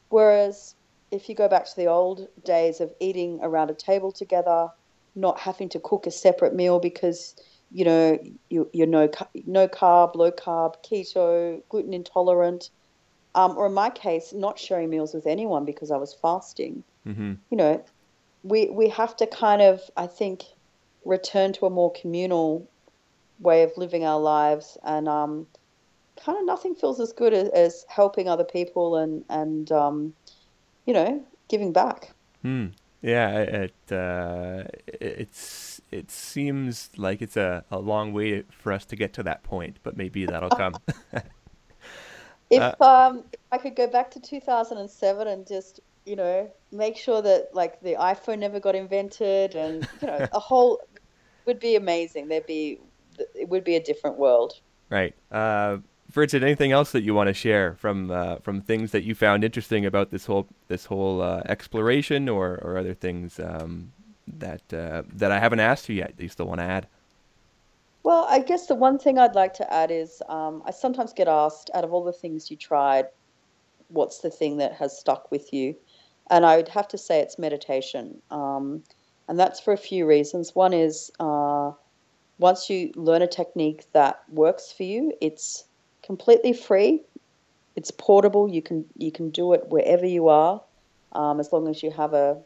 Whereas 0.09 0.76
if 1.11 1.30
you 1.30 1.36
go 1.36 1.47
back 1.47 1.65
to 1.65 1.76
the 1.76 1.88
old 1.88 2.28
days 2.43 2.82
of 2.82 2.93
eating 2.99 3.39
around 3.41 3.69
a 3.69 3.74
table 3.74 4.11
together, 4.11 4.69
not 5.15 5.39
having 5.39 5.69
to 5.69 5.80
cook 5.80 6.05
a 6.05 6.11
separate 6.11 6.53
meal 6.53 6.80
because 6.80 7.36
you 7.72 7.86
know 7.86 8.19
you, 8.49 8.69
you're 8.74 8.88
no 8.88 9.09
no 9.45 9.67
carb, 9.67 10.15
low 10.15 10.32
carb, 10.32 10.76
keto, 10.84 11.61
gluten 11.69 11.93
intolerant, 11.93 12.69
um, 13.36 13.57
or 13.57 13.67
in 13.67 13.74
my 13.74 13.89
case, 13.89 14.34
not 14.34 14.59
sharing 14.59 14.89
meals 14.89 15.13
with 15.13 15.26
anyone 15.26 15.65
because 15.65 15.91
I 15.91 15.97
was 15.97 16.13
fasting. 16.13 16.84
Mm-hmm. 17.07 17.34
You 17.49 17.57
know, 17.57 17.84
we 18.43 18.69
we 18.69 18.89
have 18.89 19.15
to 19.17 19.28
kind 19.28 19.61
of, 19.61 19.82
I 19.95 20.07
think, 20.07 20.43
return 21.05 21.53
to 21.53 21.65
a 21.65 21.69
more 21.69 21.91
communal 21.93 22.67
way 23.39 23.63
of 23.63 23.72
living 23.78 24.05
our 24.05 24.19
lives, 24.19 24.78
and 24.84 25.07
um, 25.07 25.47
kind 26.24 26.38
of 26.38 26.45
nothing 26.45 26.76
feels 26.76 26.99
as 26.99 27.13
good 27.13 27.34
as, 27.34 27.49
as 27.49 27.86
helping 27.88 28.28
other 28.28 28.43
people 28.43 28.97
and 28.97 29.24
and 29.30 29.72
um, 29.72 30.13
you 30.86 30.93
know, 30.93 31.24
giving 31.47 31.72
back. 31.72 32.11
Hmm. 32.41 32.67
Yeah, 33.01 33.39
it 33.39 33.91
uh, 33.91 34.63
it's 34.88 35.80
it 35.91 36.09
seems 36.09 36.89
like 36.97 37.21
it's 37.21 37.37
a, 37.37 37.65
a 37.69 37.79
long 37.79 38.13
way 38.13 38.43
for 38.49 38.71
us 38.71 38.85
to 38.85 38.95
get 38.95 39.13
to 39.13 39.23
that 39.23 39.43
point, 39.43 39.77
but 39.83 39.97
maybe 39.97 40.25
that'll 40.25 40.49
come. 40.49 40.75
if 42.49 42.61
uh, 42.61 43.09
um, 43.09 43.23
I 43.51 43.57
could 43.57 43.75
go 43.75 43.87
back 43.87 44.11
to 44.11 44.19
2007 44.19 45.27
and 45.27 45.47
just 45.47 45.79
you 46.05 46.15
know 46.15 46.49
make 46.71 46.97
sure 46.97 47.21
that 47.21 47.49
like 47.53 47.79
the 47.81 47.93
iPhone 47.93 48.39
never 48.39 48.59
got 48.59 48.73
invented 48.73 49.53
and 49.55 49.87
you 50.01 50.07
know 50.07 50.27
a 50.31 50.39
whole 50.39 50.79
would 51.45 51.59
be 51.59 51.75
amazing. 51.75 52.27
There'd 52.27 52.47
be 52.47 52.79
it 53.35 53.49
would 53.49 53.63
be 53.63 53.75
a 53.75 53.83
different 53.83 54.17
world. 54.17 54.53
Right. 54.89 55.13
Uh, 55.31 55.77
Brigid, 56.11 56.43
anything 56.43 56.73
else 56.73 56.91
that 56.91 57.03
you 57.03 57.13
want 57.13 57.27
to 57.27 57.33
share 57.33 57.75
from 57.75 58.11
uh, 58.11 58.37
from 58.37 58.61
things 58.61 58.91
that 58.91 59.03
you 59.03 59.15
found 59.15 59.43
interesting 59.43 59.85
about 59.85 60.11
this 60.11 60.25
whole 60.25 60.47
this 60.67 60.85
whole 60.85 61.21
uh, 61.21 61.41
exploration, 61.45 62.27
or, 62.27 62.59
or 62.61 62.77
other 62.77 62.93
things 62.93 63.39
um, 63.39 63.93
that 64.41 64.73
uh, 64.73 65.03
that 65.15 65.31
I 65.31 65.39
haven't 65.39 65.61
asked 65.61 65.87
you 65.89 65.95
yet 65.95 66.17
that 66.17 66.23
you 66.23 66.29
still 66.29 66.47
want 66.47 66.59
to 66.59 66.65
add? 66.65 66.87
Well, 68.03 68.25
I 68.29 68.39
guess 68.39 68.67
the 68.67 68.75
one 68.75 68.97
thing 68.97 69.17
I'd 69.17 69.35
like 69.35 69.53
to 69.55 69.73
add 69.73 69.91
is 69.91 70.21
um, 70.27 70.63
I 70.65 70.71
sometimes 70.71 71.13
get 71.13 71.27
asked, 71.27 71.69
out 71.73 71.83
of 71.83 71.93
all 71.93 72.03
the 72.03 72.11
things 72.11 72.49
you 72.49 72.57
tried, 72.57 73.05
what's 73.89 74.19
the 74.19 74.31
thing 74.31 74.57
that 74.57 74.73
has 74.73 74.97
stuck 74.97 75.31
with 75.31 75.53
you? 75.53 75.75
And 76.29 76.45
I 76.45 76.57
would 76.57 76.69
have 76.69 76.87
to 76.89 76.97
say 76.97 77.19
it's 77.19 77.37
meditation. 77.37 78.21
Um, 78.31 78.83
and 79.27 79.39
that's 79.39 79.59
for 79.59 79.71
a 79.71 79.77
few 79.77 80.05
reasons. 80.05 80.55
One 80.55 80.73
is 80.73 81.11
uh, 81.19 81.71
once 82.39 82.69
you 82.69 82.91
learn 82.95 83.21
a 83.21 83.27
technique 83.27 83.85
that 83.93 84.23
works 84.29 84.71
for 84.71 84.83
you, 84.83 85.13
it's 85.21 85.65
completely 86.01 86.53
free. 86.53 87.03
It's 87.75 87.91
portable. 87.91 88.49
You 88.49 88.61
can 88.61 88.85
you 88.97 89.11
can 89.11 89.29
do 89.29 89.53
it 89.53 89.67
wherever 89.67 90.05
you 90.05 90.27
are, 90.27 90.61
um, 91.13 91.39
as 91.39 91.53
long 91.53 91.67
as 91.69 91.83
you 91.83 91.91
have 91.91 92.13
a 92.13 92.41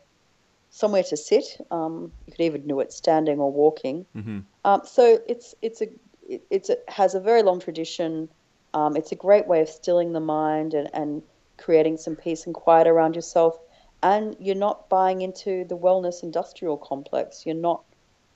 somewhere 0.76 1.04
to 1.04 1.16
sit. 1.16 1.46
Um, 1.72 2.12
you 2.26 2.34
could 2.34 2.42
even 2.42 2.68
do 2.68 2.82
it 2.82 2.92
standing 2.92 3.40
or 3.40 3.50
walking. 3.50 4.06
Mm-hmm. 4.14 4.40
Um, 4.66 4.82
so 4.84 5.20
it's 5.26 5.56
it's 5.62 5.82
a 5.82 5.88
it, 6.28 6.44
it's 6.50 6.70
a, 6.70 6.78
has 6.90 7.16
a 7.16 7.22
very 7.22 7.44
long 7.44 7.62
tradition. 7.62 8.28
Um, 8.74 8.98
it's 8.98 9.14
a 9.14 9.16
great 9.16 9.48
way 9.48 9.62
of 9.62 9.70
stilling 9.70 10.12
the 10.12 10.20
mind 10.20 10.74
and, 10.74 10.90
and 10.94 11.24
creating 11.58 11.96
some 11.96 12.18
peace 12.18 12.46
and 12.46 12.54
quiet 12.54 12.88
around 12.88 13.16
yourself. 13.16 13.58
And 14.04 14.36
you're 14.38 14.64
not 14.68 14.90
buying 14.90 15.22
into 15.22 15.64
the 15.64 15.78
wellness 15.78 16.24
industrial 16.24 16.78
complex. 16.78 17.46
You're 17.46 17.56
not 17.56 17.84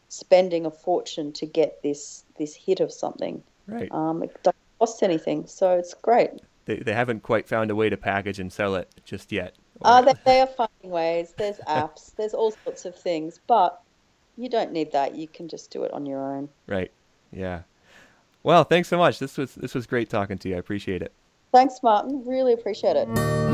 spending 0.08 0.66
a 0.66 0.72
fortune 0.72 1.34
to 1.34 1.46
get 1.46 1.84
this 1.84 2.24
this 2.38 2.56
hit 2.56 2.80
of 2.80 2.94
something. 2.94 3.44
Right. 3.68 3.92
Um, 3.92 4.24
it 4.24 4.32
doesn't 4.44 4.80
cost 4.80 5.04
anything, 5.04 5.46
so 5.46 5.78
it's 5.78 5.94
great. 5.94 6.32
They 6.64 6.78
they 6.78 6.94
haven't 6.94 7.22
quite 7.22 7.50
found 7.50 7.70
a 7.70 7.76
way 7.76 7.90
to 7.90 7.98
package 7.98 8.40
and 8.40 8.52
sell 8.52 8.76
it 8.76 8.90
just 9.04 9.34
yet. 9.34 9.58
Uh, 9.82 10.02
they, 10.02 10.14
they 10.26 10.42
are 10.42 10.48
finding 10.48 10.92
ways. 10.92 11.34
There's 11.38 11.58
apps. 11.68 12.16
there's 12.16 12.34
all 12.34 12.52
sorts 12.64 12.86
of 12.86 12.96
things, 12.96 13.40
but 13.48 13.82
you 14.38 14.50
don't 14.50 14.72
need 14.72 14.92
that. 14.92 15.16
You 15.16 15.28
can 15.28 15.48
just 15.48 15.72
do 15.72 15.84
it 15.84 15.94
on 15.94 16.06
your 16.06 16.20
own. 16.20 16.50
Right. 16.68 16.92
Yeah. 17.32 17.62
Well, 18.44 18.64
thanks 18.64 18.88
so 18.88 18.98
much. 18.98 19.20
This 19.20 19.38
was 19.38 19.56
this 19.56 19.74
was 19.74 19.86
great 19.86 20.10
talking 20.10 20.38
to 20.40 20.50
you. 20.50 20.56
I 20.56 20.60
appreciate 20.60 21.02
it. 21.02 21.12
Thanks, 21.52 21.80
Martin. 21.84 22.24
Really 22.26 22.54
appreciate 22.54 22.96
it. 22.96 23.49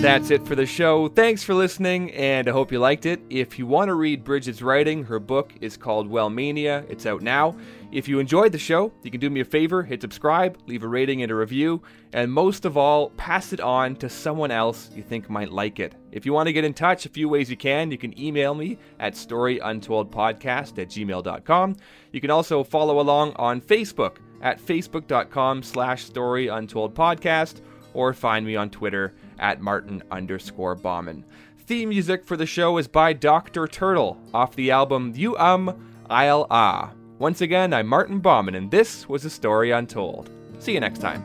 That's 0.00 0.30
it 0.30 0.46
for 0.46 0.54
the 0.54 0.66
show. 0.66 1.08
Thanks 1.08 1.42
for 1.42 1.54
listening, 1.54 2.12
and 2.12 2.46
I 2.48 2.52
hope 2.52 2.70
you 2.70 2.78
liked 2.78 3.06
it. 3.06 3.20
If 3.28 3.58
you 3.58 3.66
want 3.66 3.88
to 3.88 3.94
read 3.94 4.24
Brigid's 4.24 4.62
writing, 4.62 5.02
her 5.04 5.18
book 5.18 5.52
is 5.60 5.76
called 5.76 6.08
Wellmania. 6.08 6.88
It's 6.88 7.06
out 7.06 7.22
now. 7.22 7.56
If 7.90 8.06
you 8.06 8.20
enjoyed 8.20 8.52
the 8.52 8.58
show, 8.58 8.92
you 9.02 9.10
can 9.10 9.20
do 9.20 9.30
me 9.30 9.40
a 9.40 9.44
favor 9.44 9.82
hit 9.82 10.02
subscribe, 10.02 10.58
leave 10.66 10.84
a 10.84 10.88
rating 10.88 11.22
and 11.22 11.32
a 11.32 11.34
review, 11.34 11.82
and 12.12 12.30
most 12.30 12.66
of 12.66 12.76
all, 12.76 13.10
pass 13.10 13.52
it 13.52 13.60
on 13.60 13.96
to 13.96 14.08
someone 14.08 14.50
else 14.50 14.90
you 14.94 15.02
think 15.02 15.30
might 15.30 15.50
like 15.50 15.80
it. 15.80 15.94
If 16.12 16.24
you 16.24 16.32
want 16.32 16.46
to 16.46 16.52
get 16.52 16.64
in 16.64 16.74
touch, 16.74 17.06
a 17.06 17.08
few 17.08 17.28
ways 17.28 17.50
you 17.50 17.56
can. 17.56 17.90
You 17.90 17.98
can 17.98 18.16
email 18.20 18.54
me 18.54 18.78
at 19.00 19.14
storyuntoldpodcast 19.14 20.78
at 20.78 20.88
gmail.com. 20.88 21.76
You 22.12 22.20
can 22.20 22.30
also 22.30 22.62
follow 22.62 23.00
along 23.00 23.32
on 23.36 23.60
Facebook 23.60 24.18
at 24.42 24.60
facebook.com 24.60 25.62
slash 25.62 26.08
storyuntoldpodcast 26.08 27.62
or 27.94 28.12
find 28.12 28.44
me 28.44 28.56
on 28.56 28.70
Twitter 28.70 29.14
at 29.38 29.60
Martin 29.60 30.02
underscore 30.10 30.74
Bauman. 30.74 31.24
Theme 31.58 31.88
music 31.88 32.24
for 32.24 32.36
the 32.36 32.46
show 32.46 32.78
is 32.78 32.86
by 32.86 33.12
Dr. 33.12 33.66
Turtle 33.66 34.18
off 34.32 34.54
the 34.54 34.70
album 34.70 35.12
You 35.16 35.36
Um, 35.36 35.74
I'll 36.08 36.46
Ah. 36.50 36.92
Once 37.18 37.40
again, 37.40 37.72
I'm 37.72 37.86
Martin 37.86 38.20
Bauman, 38.20 38.54
and 38.54 38.70
this 38.70 39.08
was 39.08 39.24
a 39.24 39.30
story 39.30 39.70
untold. 39.70 40.30
See 40.58 40.74
you 40.74 40.80
next 40.80 40.98
time. 41.00 41.24